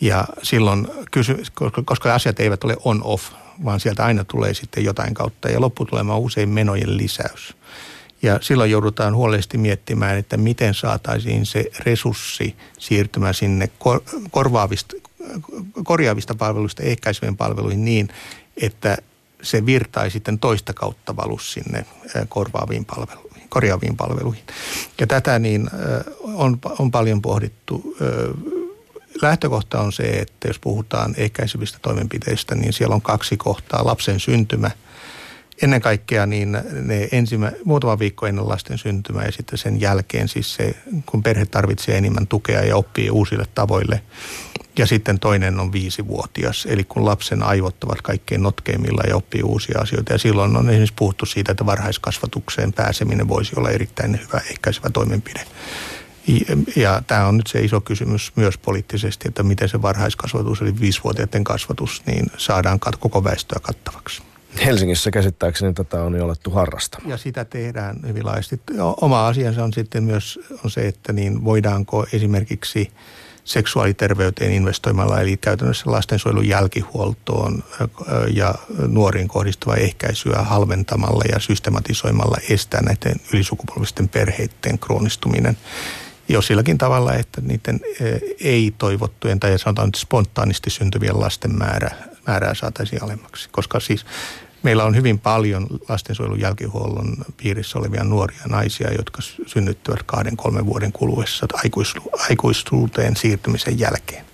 Ja 0.01 0.25
silloin, 0.43 0.87
kysy, 1.11 1.43
koska 1.85 2.13
asiat 2.13 2.39
eivät 2.39 2.63
ole 2.63 2.77
on-off, 2.85 3.31
vaan 3.65 3.79
sieltä 3.79 4.05
aina 4.05 4.23
tulee 4.23 4.53
sitten 4.53 4.83
jotain 4.83 5.13
kautta 5.13 5.49
ja 5.49 5.61
lopputulema 5.61 6.15
on 6.15 6.21
usein 6.21 6.49
menojen 6.49 6.97
lisäys. 6.97 7.55
Ja 8.23 8.39
silloin 8.41 8.71
joudutaan 8.71 9.15
huolellisesti 9.15 9.57
miettimään, 9.57 10.17
että 10.17 10.37
miten 10.37 10.73
saataisiin 10.73 11.45
se 11.45 11.65
resurssi 11.79 12.55
siirtymään 12.79 13.33
sinne 13.33 13.69
korvaavista, 14.31 14.95
korjaavista 15.83 16.35
palveluista 16.35 16.83
ehkäisevien 16.83 17.37
palveluihin 17.37 17.85
niin, 17.85 18.09
että 18.61 18.97
se 19.41 19.65
virtai 19.65 20.11
sitten 20.11 20.39
toista 20.39 20.73
kautta 20.73 21.15
valus 21.15 21.53
sinne 21.53 21.85
korvaaviin 22.29 22.85
palveluihin, 22.85 23.49
korjaaviin 23.49 23.97
palveluihin. 23.97 24.43
Ja 24.99 25.07
tätä 25.07 25.39
niin 25.39 25.69
on, 26.21 26.59
on 26.79 26.91
paljon 26.91 27.21
pohdittu. 27.21 27.95
Lähtökohta 29.21 29.79
on 29.79 29.93
se, 29.93 30.03
että 30.03 30.47
jos 30.47 30.59
puhutaan 30.59 31.13
ehkäisevistä 31.17 31.79
toimenpiteistä, 31.81 32.55
niin 32.55 32.73
siellä 32.73 32.95
on 32.95 33.01
kaksi 33.01 33.37
kohtaa. 33.37 33.85
Lapsen 33.85 34.19
syntymä– 34.19 34.71
ennen 35.61 35.81
kaikkea 35.81 36.25
niin 36.25 36.57
ne 36.81 37.07
ensimmä, 37.11 37.51
muutama 37.65 37.99
viikko 37.99 38.25
ennen 38.27 38.49
lasten 38.49 38.77
syntymää 38.77 39.25
ja 39.25 39.31
sitten 39.31 39.57
sen 39.57 39.81
jälkeen 39.81 40.27
siis 40.27 40.55
se, 40.55 40.75
kun 41.05 41.23
perhe 41.23 41.45
tarvitsee 41.45 41.97
enemmän 41.97 42.27
tukea 42.27 42.61
ja 42.61 42.75
oppii 42.75 43.09
uusille 43.09 43.45
tavoille. 43.55 44.01
Ja 44.77 44.85
sitten 44.85 45.19
toinen 45.19 45.59
on 45.59 45.71
viisivuotias, 45.71 46.67
eli 46.69 46.83
kun 46.83 47.05
lapsen 47.05 47.43
aivot 47.43 47.83
ovat 47.83 48.01
kaikkein 48.01 48.43
notkeimmilla 48.43 49.03
ja 49.07 49.15
oppii 49.15 49.43
uusia 49.43 49.79
asioita. 49.79 50.13
Ja 50.13 50.19
silloin 50.19 50.57
on 50.57 50.69
esimerkiksi 50.69 50.93
puhuttu 50.95 51.25
siitä, 51.25 51.51
että 51.51 51.65
varhaiskasvatukseen 51.65 52.73
pääseminen 52.73 53.27
voisi 53.27 53.51
olla 53.55 53.69
erittäin 53.69 54.19
hyvä 54.27 54.41
ehkäisevä 54.51 54.89
toimenpide. 54.89 55.45
Ja, 56.75 57.01
tämä 57.07 57.27
on 57.27 57.37
nyt 57.37 57.47
se 57.47 57.59
iso 57.59 57.81
kysymys 57.81 58.31
myös 58.35 58.57
poliittisesti, 58.57 59.27
että 59.27 59.43
miten 59.43 59.69
se 59.69 59.81
varhaiskasvatus, 59.81 60.61
eli 60.61 60.79
viisivuotiaiden 60.79 61.43
kasvatus, 61.43 62.01
niin 62.05 62.25
saadaan 62.37 62.79
koko 62.99 63.23
väestöä 63.23 63.59
kattavaksi. 63.61 64.21
Helsingissä 64.65 65.11
käsittääkseni 65.11 65.73
tätä 65.73 66.03
on 66.03 66.15
jo 66.15 66.25
alettu 66.25 66.49
harrastamaan. 66.49 67.09
Ja 67.09 67.17
sitä 67.17 67.45
tehdään 67.45 67.99
hyvin 68.07 68.25
laajasti. 68.25 68.61
Oma 69.01 69.27
asiansa 69.27 69.63
on 69.63 69.73
sitten 69.73 70.03
myös 70.03 70.39
on 70.63 70.71
se, 70.71 70.87
että 70.87 71.13
niin 71.13 71.45
voidaanko 71.45 72.05
esimerkiksi 72.13 72.91
seksuaaliterveyteen 73.43 74.51
investoimalla, 74.51 75.21
eli 75.21 75.37
käytännössä 75.37 75.91
lastensuojelun 75.91 76.47
jälkihuoltoon 76.47 77.63
ja 78.33 78.55
nuoriin 78.87 79.27
kohdistuvaa 79.27 79.75
ehkäisyä 79.75 80.41
halventamalla 80.41 81.23
ja 81.31 81.39
systematisoimalla 81.39 82.37
estää 82.49 82.81
näiden 82.81 83.15
ylisukupolvisten 83.33 84.09
perheiden 84.09 84.79
kroonistuminen 84.79 85.57
jo 86.27 86.41
silläkin 86.41 86.77
tavalla, 86.77 87.13
että 87.13 87.41
niiden 87.41 87.79
ei-toivottujen 88.39 89.39
tai 89.39 89.59
sanotaan 89.59 89.87
nyt 89.87 89.95
spontaanisti 89.95 90.69
syntyvien 90.69 91.19
lasten 91.19 91.57
määrä, 91.57 91.91
määrää 92.27 92.53
saataisiin 92.53 93.03
alemmaksi. 93.03 93.49
Koska 93.51 93.79
siis 93.79 94.05
meillä 94.63 94.83
on 94.83 94.95
hyvin 94.95 95.19
paljon 95.19 95.67
lastensuojelun 95.89 96.39
jälkihuollon 96.39 97.17
piirissä 97.37 97.79
olevia 97.79 98.03
nuoria 98.03 98.41
naisia, 98.49 98.93
jotka 98.93 99.21
synnyttävät 99.47 100.03
kahden, 100.03 100.37
kolmen 100.37 100.65
vuoden 100.65 100.91
kuluessa 100.91 101.47
aikuistuuteen 102.29 103.15
siirtymisen 103.15 103.79
jälkeen. 103.79 104.25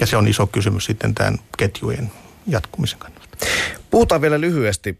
Ja 0.00 0.06
se 0.06 0.16
on 0.16 0.28
iso 0.28 0.46
kysymys 0.46 0.84
sitten 0.84 1.14
tämän 1.14 1.38
ketjujen 1.58 2.12
jatkumisen 2.46 2.98
kannalta. 2.98 3.28
Puhutaan 3.90 4.20
vielä 4.20 4.40
lyhyesti 4.40 4.98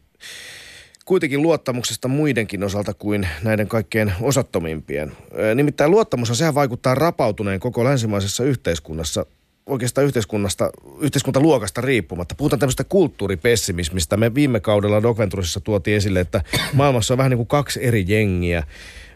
kuitenkin 1.08 1.42
luottamuksesta 1.42 2.08
muidenkin 2.08 2.64
osalta 2.64 2.94
kuin 2.94 3.28
näiden 3.42 3.68
kaikkein 3.68 4.12
osattomimpien. 4.20 5.12
Nimittäin 5.54 5.90
luottamus 5.90 6.38
sehän 6.38 6.54
vaikuttaa 6.54 6.94
rapautuneen 6.94 7.60
koko 7.60 7.84
länsimaisessa 7.84 8.44
yhteiskunnassa 8.44 9.26
oikeastaan 9.66 10.06
yhteiskunnasta, 10.06 10.70
yhteiskuntaluokasta 11.00 11.80
riippumatta. 11.80 12.34
Puhutaan 12.34 12.60
tämmöistä 12.60 12.84
kulttuuripessimismistä. 12.84 14.16
Me 14.16 14.34
viime 14.34 14.60
kaudella 14.60 15.02
Doc 15.02 15.18
Venturesissa 15.18 15.60
tuotiin 15.60 15.96
esille, 15.96 16.20
että 16.20 16.42
maailmassa 16.72 17.14
on 17.14 17.18
vähän 17.18 17.30
niin 17.30 17.38
kuin 17.38 17.46
kaksi 17.46 17.84
eri 17.84 18.04
jengiä. 18.08 18.62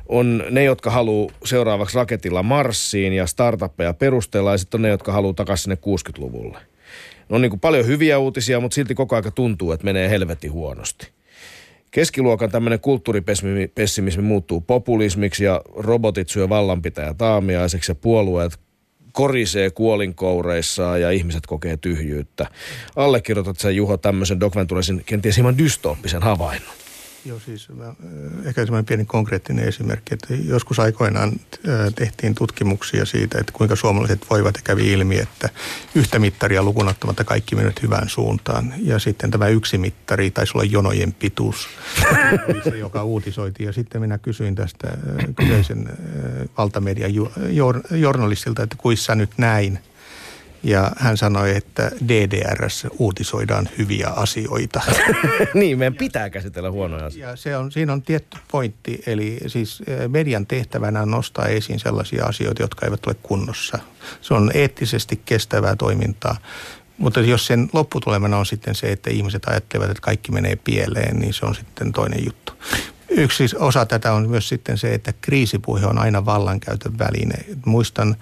On 0.06 0.44
ne, 0.50 0.64
jotka 0.64 0.90
haluaa 0.90 1.34
seuraavaksi 1.44 1.96
raketilla 1.96 2.42
Marsiin 2.42 3.12
ja 3.12 3.26
startuppeja 3.26 3.94
perustella, 3.94 4.52
ja 4.52 4.58
sitten 4.58 4.78
on 4.78 4.82
ne, 4.82 4.88
jotka 4.88 5.12
haluaa 5.12 5.34
takaisin 5.34 5.62
sinne 5.62 5.76
60-luvulle. 5.76 6.58
On 7.30 7.42
niin 7.42 7.50
kuin 7.50 7.60
paljon 7.60 7.86
hyviä 7.86 8.18
uutisia, 8.18 8.60
mutta 8.60 8.74
silti 8.74 8.94
koko 8.94 9.16
aika 9.16 9.30
tuntuu, 9.30 9.72
että 9.72 9.84
menee 9.84 10.10
helvetin 10.10 10.52
huonosti. 10.52 11.08
Keskiluokan 11.92 12.50
tämmöinen 12.50 12.80
kulttuuripessimismi 12.80 14.22
muuttuu 14.22 14.60
populismiksi 14.60 15.44
ja 15.44 15.62
robotit 15.76 16.28
syö 16.28 16.48
vallanpitäjä 16.48 17.14
taamiaiseksi 17.14 17.90
ja 17.90 17.94
puolueet 17.94 18.60
korisee 19.12 19.70
kuolinkoureissaan 19.70 21.00
ja 21.00 21.10
ihmiset 21.10 21.46
kokee 21.46 21.76
tyhjyyttä. 21.76 22.46
Allekirjoitat 22.96 23.58
sen 23.58 23.76
Juho 23.76 23.96
tämmöisen 23.96 24.40
Doc 24.40 24.54
kenties 25.06 25.36
hieman 25.36 25.58
dystooppisen 25.58 26.22
havainnon. 26.22 26.81
Joo, 27.24 27.38
siis 27.38 27.68
mä, 27.68 27.94
ehkä 28.44 28.64
semmoinen 28.64 28.84
pieni 28.84 29.04
konkreettinen 29.04 29.68
esimerkki, 29.68 30.14
että 30.14 30.34
joskus 30.34 30.78
aikoinaan 30.78 31.32
tehtiin 31.94 32.34
tutkimuksia 32.34 33.04
siitä, 33.04 33.38
että 33.38 33.52
kuinka 33.52 33.76
suomalaiset 33.76 34.26
voivat 34.30 34.56
ja 34.56 34.62
kävi 34.64 34.92
ilmi, 34.92 35.18
että 35.18 35.48
yhtä 35.94 36.18
mittaria 36.18 36.62
lukunottamatta 36.62 37.24
kaikki 37.24 37.56
mennyt 37.56 37.82
hyvään 37.82 38.08
suuntaan. 38.08 38.74
Ja 38.78 38.98
sitten 38.98 39.30
tämä 39.30 39.48
yksi 39.48 39.78
mittari 39.78 40.30
taisi 40.30 40.52
olla 40.54 40.64
jonojen 40.64 41.12
pituus, 41.12 41.68
se, 42.64 42.78
joka 42.78 43.04
uutisoitiin. 43.04 43.66
Ja 43.66 43.72
sitten 43.72 44.00
minä 44.00 44.18
kysyin 44.18 44.54
tästä 44.54 44.88
kyseisen 45.36 45.88
valtamedian 46.58 47.12
journalistilta, 47.90 48.62
että 48.62 48.76
kuissa 48.78 49.14
nyt 49.14 49.30
näin– 49.38 49.78
ja 50.62 50.90
hän 50.96 51.16
sanoi, 51.16 51.56
että 51.56 51.90
DDRssä 52.08 52.88
uutisoidaan 52.98 53.68
hyviä 53.78 54.08
asioita. 54.08 54.80
niin, 55.54 55.78
meidän 55.78 55.94
pitää 55.94 56.30
käsitellä 56.30 56.70
huonoja 56.70 57.06
asioita. 57.06 57.30
Ja 57.30 57.36
se 57.36 57.56
on, 57.56 57.72
siinä 57.72 57.92
on 57.92 58.02
tietty 58.02 58.38
pointti, 58.50 59.02
eli 59.06 59.38
siis 59.46 59.82
eh, 59.86 60.08
median 60.08 60.46
tehtävänä 60.46 61.02
on 61.02 61.10
nostaa 61.10 61.46
esiin 61.46 61.80
sellaisia 61.80 62.24
asioita, 62.24 62.62
jotka 62.62 62.86
eivät 62.86 63.06
ole 63.06 63.16
kunnossa. 63.22 63.78
Se 64.20 64.34
on 64.34 64.50
eettisesti 64.54 65.20
kestävää 65.24 65.76
toimintaa. 65.76 66.36
Mutta 66.98 67.20
jos 67.20 67.46
sen 67.46 67.68
lopputulemana 67.72 68.36
on 68.36 68.46
sitten 68.46 68.74
se, 68.74 68.92
että 68.92 69.10
ihmiset 69.10 69.44
ajattelevat, 69.44 69.90
että 69.90 70.00
kaikki 70.00 70.32
menee 70.32 70.56
pieleen, 70.56 71.18
niin 71.18 71.34
se 71.34 71.46
on 71.46 71.54
sitten 71.54 71.92
toinen 71.92 72.24
juttu. 72.24 72.52
Yksi 73.08 73.44
osa 73.58 73.86
tätä 73.86 74.12
on 74.12 74.28
myös 74.28 74.48
sitten 74.48 74.78
se, 74.78 74.94
että 74.94 75.12
kriisipuhe 75.20 75.86
on 75.86 75.98
aina 75.98 76.24
vallankäytön 76.24 76.98
väline. 76.98 77.34
Muistan 77.66 78.16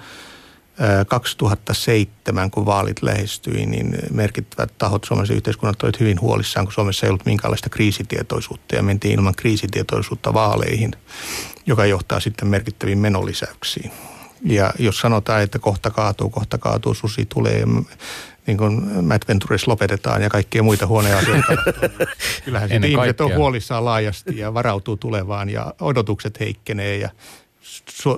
2007, 1.09 2.51
kun 2.51 2.66
vaalit 2.66 3.03
lähestyi, 3.03 3.66
niin 3.66 3.99
merkittävät 4.11 4.78
tahot 4.78 5.05
Suomessa 5.05 5.35
yhteiskunnat 5.35 5.83
olivat 5.83 6.01
hyvin 6.01 6.20
huolissaan, 6.20 6.66
kun 6.66 6.72
Suomessa 6.72 7.07
ei 7.07 7.11
ollut 7.11 7.26
minkäänlaista 7.26 7.68
kriisitietoisuutta 7.68 8.76
ja 8.76 8.83
mentiin 8.83 9.14
ilman 9.14 9.35
kriisitietoisuutta 9.35 10.35
vaaleihin, 10.35 10.93
joka 11.66 11.87
johtaa 11.87 12.20
sitten 12.20 12.49
merkittäviin 12.49 12.99
menolisäyksiin. 12.99 13.91
Ja 14.45 14.72
jos 14.78 14.99
sanotaan, 14.99 15.43
että 15.43 15.59
kohta 15.59 15.91
kaatuu, 15.91 16.31
kohta 16.31 16.59
kaatuu, 16.59 16.95
susi 16.95 17.26
tulee, 17.26 17.64
niin 18.47 18.59
kuin 18.59 19.05
Matt 19.05 19.28
Ventures 19.28 19.66
lopetetaan 19.66 20.22
ja 20.22 20.31
kaikkia 20.31 20.62
muita 20.62 20.87
huoneja 20.87 21.18
asioita. 21.18 21.57
Kyllähän 22.45 22.68
sitten 22.70 22.91
ihmiset 22.91 23.20
on 23.20 23.35
huolissaan 23.35 23.85
laajasti 23.85 24.39
ja 24.39 24.55
varautuu 24.55 24.97
tulevaan 24.97 25.49
ja 25.49 25.74
odotukset 25.81 26.41
heikkenee 26.41 26.97
ja 26.97 27.11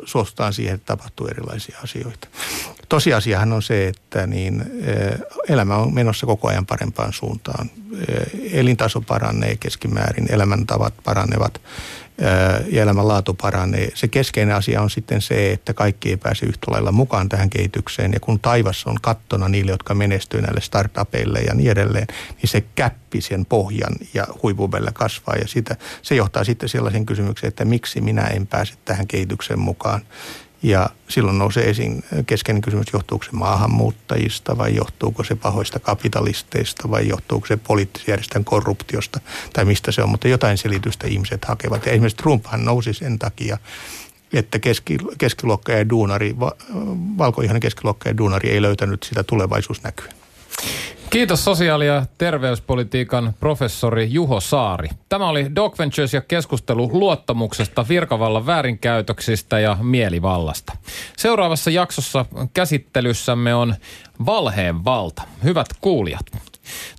suostaan 0.05 0.53
siihen, 0.53 0.75
että 0.75 0.87
tapahtuu 0.87 1.27
erilaisia 1.27 1.79
asioita. 1.83 2.29
Tosiasiahan 2.93 3.53
on 3.53 3.63
se, 3.63 3.89
että 3.89 4.27
niin, 4.27 4.61
eh, 4.61 5.19
elämä 5.49 5.77
on 5.77 5.95
menossa 5.95 6.27
koko 6.27 6.49
ajan 6.49 6.67
parempaan 6.67 7.13
suuntaan. 7.13 7.71
Eh, 8.09 8.59
elintaso 8.59 9.01
paranee 9.01 9.57
keskimäärin, 9.57 10.33
elämäntavat 10.33 10.95
paranevat 11.05 11.61
ja 12.71 12.83
elämänlaatu 12.83 13.35
paranee. 13.35 13.91
Se 13.95 14.09
keskeinen 14.09 14.55
asia 14.55 14.83
on 14.83 14.91
sitten 14.91 15.23
se, 15.23 15.53
että 15.53 15.75
kaikki 15.75 16.09
ei 16.09 16.17
pääse 16.17 16.47
yhtä 16.47 16.73
lailla 16.73 16.93
mukaan 16.93 17.29
tähän 17.29 17.51
kehitykseen. 17.51 18.13
Ja 18.13 18.21
kun 18.21 18.41
taivas 18.41 18.87
on 18.87 18.97
kattona 19.03 19.49
niille, 19.49 19.71
jotka 19.71 19.95
menestyy 19.95 20.41
näille 20.43 20.61
startupeille 20.61 21.41
ja 21.41 21.55
niin 21.55 21.71
edelleen, 21.71 22.07
niin 22.43 22.51
se 22.51 22.61
käppi 22.75 23.21
sen 23.21 23.47
pohjan 23.47 23.93
ja 24.15 24.27
huipun 24.43 24.71
kasvaa. 24.93 25.37
Ja 25.37 25.49
sitä, 25.49 25.77
se 26.03 26.15
johtaa 26.15 26.45
sitten 26.45 26.69
sellaisen 26.69 27.07
kysymykseen, 27.07 27.49
että 27.49 27.65
miksi 27.65 28.01
minä 28.01 28.23
en 28.23 28.47
pääse 28.47 28.75
tähän 28.85 29.07
kehitykseen 29.07 29.59
mukaan. 29.59 30.01
Ja 30.63 30.91
silloin 31.09 31.39
nousee 31.39 31.71
esiin 31.71 32.05
keskeinen 32.27 32.63
kysymys, 32.63 32.87
johtuuko 32.93 33.25
se 33.25 33.31
maahanmuuttajista 33.33 34.59
vai 34.59 34.75
johtuuko 34.75 35.25
se 35.25 35.35
pahoista 35.35 35.79
kapitalisteista 35.79 36.91
vai 36.91 37.09
johtuuko 37.09 37.47
se 37.47 37.57
poliittisjärjestön 37.57 38.45
korruptiosta 38.45 39.21
tai 39.53 39.65
mistä 39.65 39.93
se 39.93 40.03
on. 40.03 40.09
Mutta 40.09 40.29
jotain 40.29 40.59
selitystä 40.59 41.07
ihmiset 41.07 41.45
hakevat. 41.45 41.87
Ja 41.87 41.93
esimerkiksi 41.93 42.17
Trumphan 42.17 42.65
nousi 42.65 42.93
sen 42.93 43.19
takia, 43.19 43.59
että 44.33 44.59
keski, 44.59 44.99
keskiluokka 45.19 45.73
ja 45.73 45.89
duunari, 45.89 46.37
valkoihainen 47.19 47.61
keskiluokka 47.61 48.09
ja 48.09 48.19
duunari 48.19 48.51
ei 48.51 48.63
löytänyt 48.63 49.03
sitä 49.03 49.23
tulevaisuusnäkyä. 49.23 50.13
Kiitos 51.11 51.45
sosiaali- 51.45 51.87
ja 51.87 52.07
terveyspolitiikan 52.19 53.35
professori 53.41 54.09
Juho 54.11 54.41
Saari. 54.41 54.89
Tämä 55.09 55.29
oli 55.29 55.55
Doc 55.55 55.79
Ventures 55.79 56.15
ja 56.15 56.21
keskustelu 56.21 56.91
luottamuksesta, 56.93 57.87
virkavallan 57.89 58.47
väärinkäytöksistä 58.47 59.61
ja 59.61 59.79
mielivallasta. 59.83 60.73
Seuraavassa 61.17 61.71
jaksossa 61.71 62.27
käsittelyssämme 62.55 63.55
on 63.55 63.75
valheen 64.27 64.85
valta. 64.85 65.23
Hyvät 65.45 65.67
kuulijat. 65.81 66.27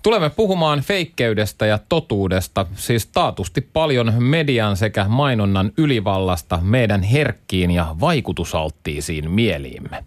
Tulemme 0.03 0.29
puhumaan 0.29 0.81
feikkeydestä 0.81 1.65
ja 1.65 1.79
totuudesta, 1.89 2.65
siis 2.75 3.07
taatusti 3.07 3.61
paljon 3.61 4.13
median 4.23 4.77
sekä 4.77 5.05
mainonnan 5.07 5.71
ylivallasta 5.77 6.59
meidän 6.61 7.03
herkkiin 7.03 7.71
ja 7.71 7.95
vaikutusalttiisiin 7.99 9.31
mieliimme. 9.31 10.03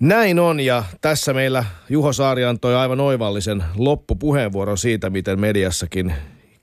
Näin 0.00 0.38
on 0.38 0.60
ja 0.60 0.84
tässä 1.00 1.32
meillä 1.32 1.64
Juho 1.88 2.12
Saari 2.12 2.44
antoi 2.44 2.76
aivan 2.76 3.00
oivallisen 3.00 3.64
loppupuheenvuoron 3.76 4.78
siitä, 4.78 5.10
miten 5.10 5.40
mediassakin 5.40 6.14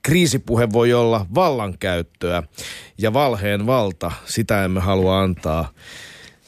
kriisipuhe 0.02 0.68
voi 0.72 0.92
olla 0.92 1.26
vallankäyttöä 1.34 2.42
ja 2.98 3.12
valheen 3.12 3.66
valta, 3.66 4.12
sitä 4.24 4.64
emme 4.64 4.80
halua 4.80 5.20
antaa. 5.20 5.70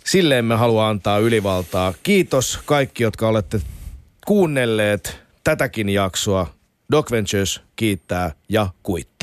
Sille 0.04 0.38
emme 0.38 0.54
halua 0.54 0.88
antaa 0.88 1.18
ylivaltaa. 1.18 1.94
Kiitos 2.02 2.58
kaikki, 2.64 3.02
jotka 3.02 3.28
olette 3.28 3.60
kuunnelleet 4.26 5.20
tätäkin 5.44 5.88
jaksoa. 5.88 6.46
Doc 6.92 7.10
Ventures 7.10 7.60
kiittää 7.76 8.32
ja 8.48 8.68
kuittaa. 8.82 9.13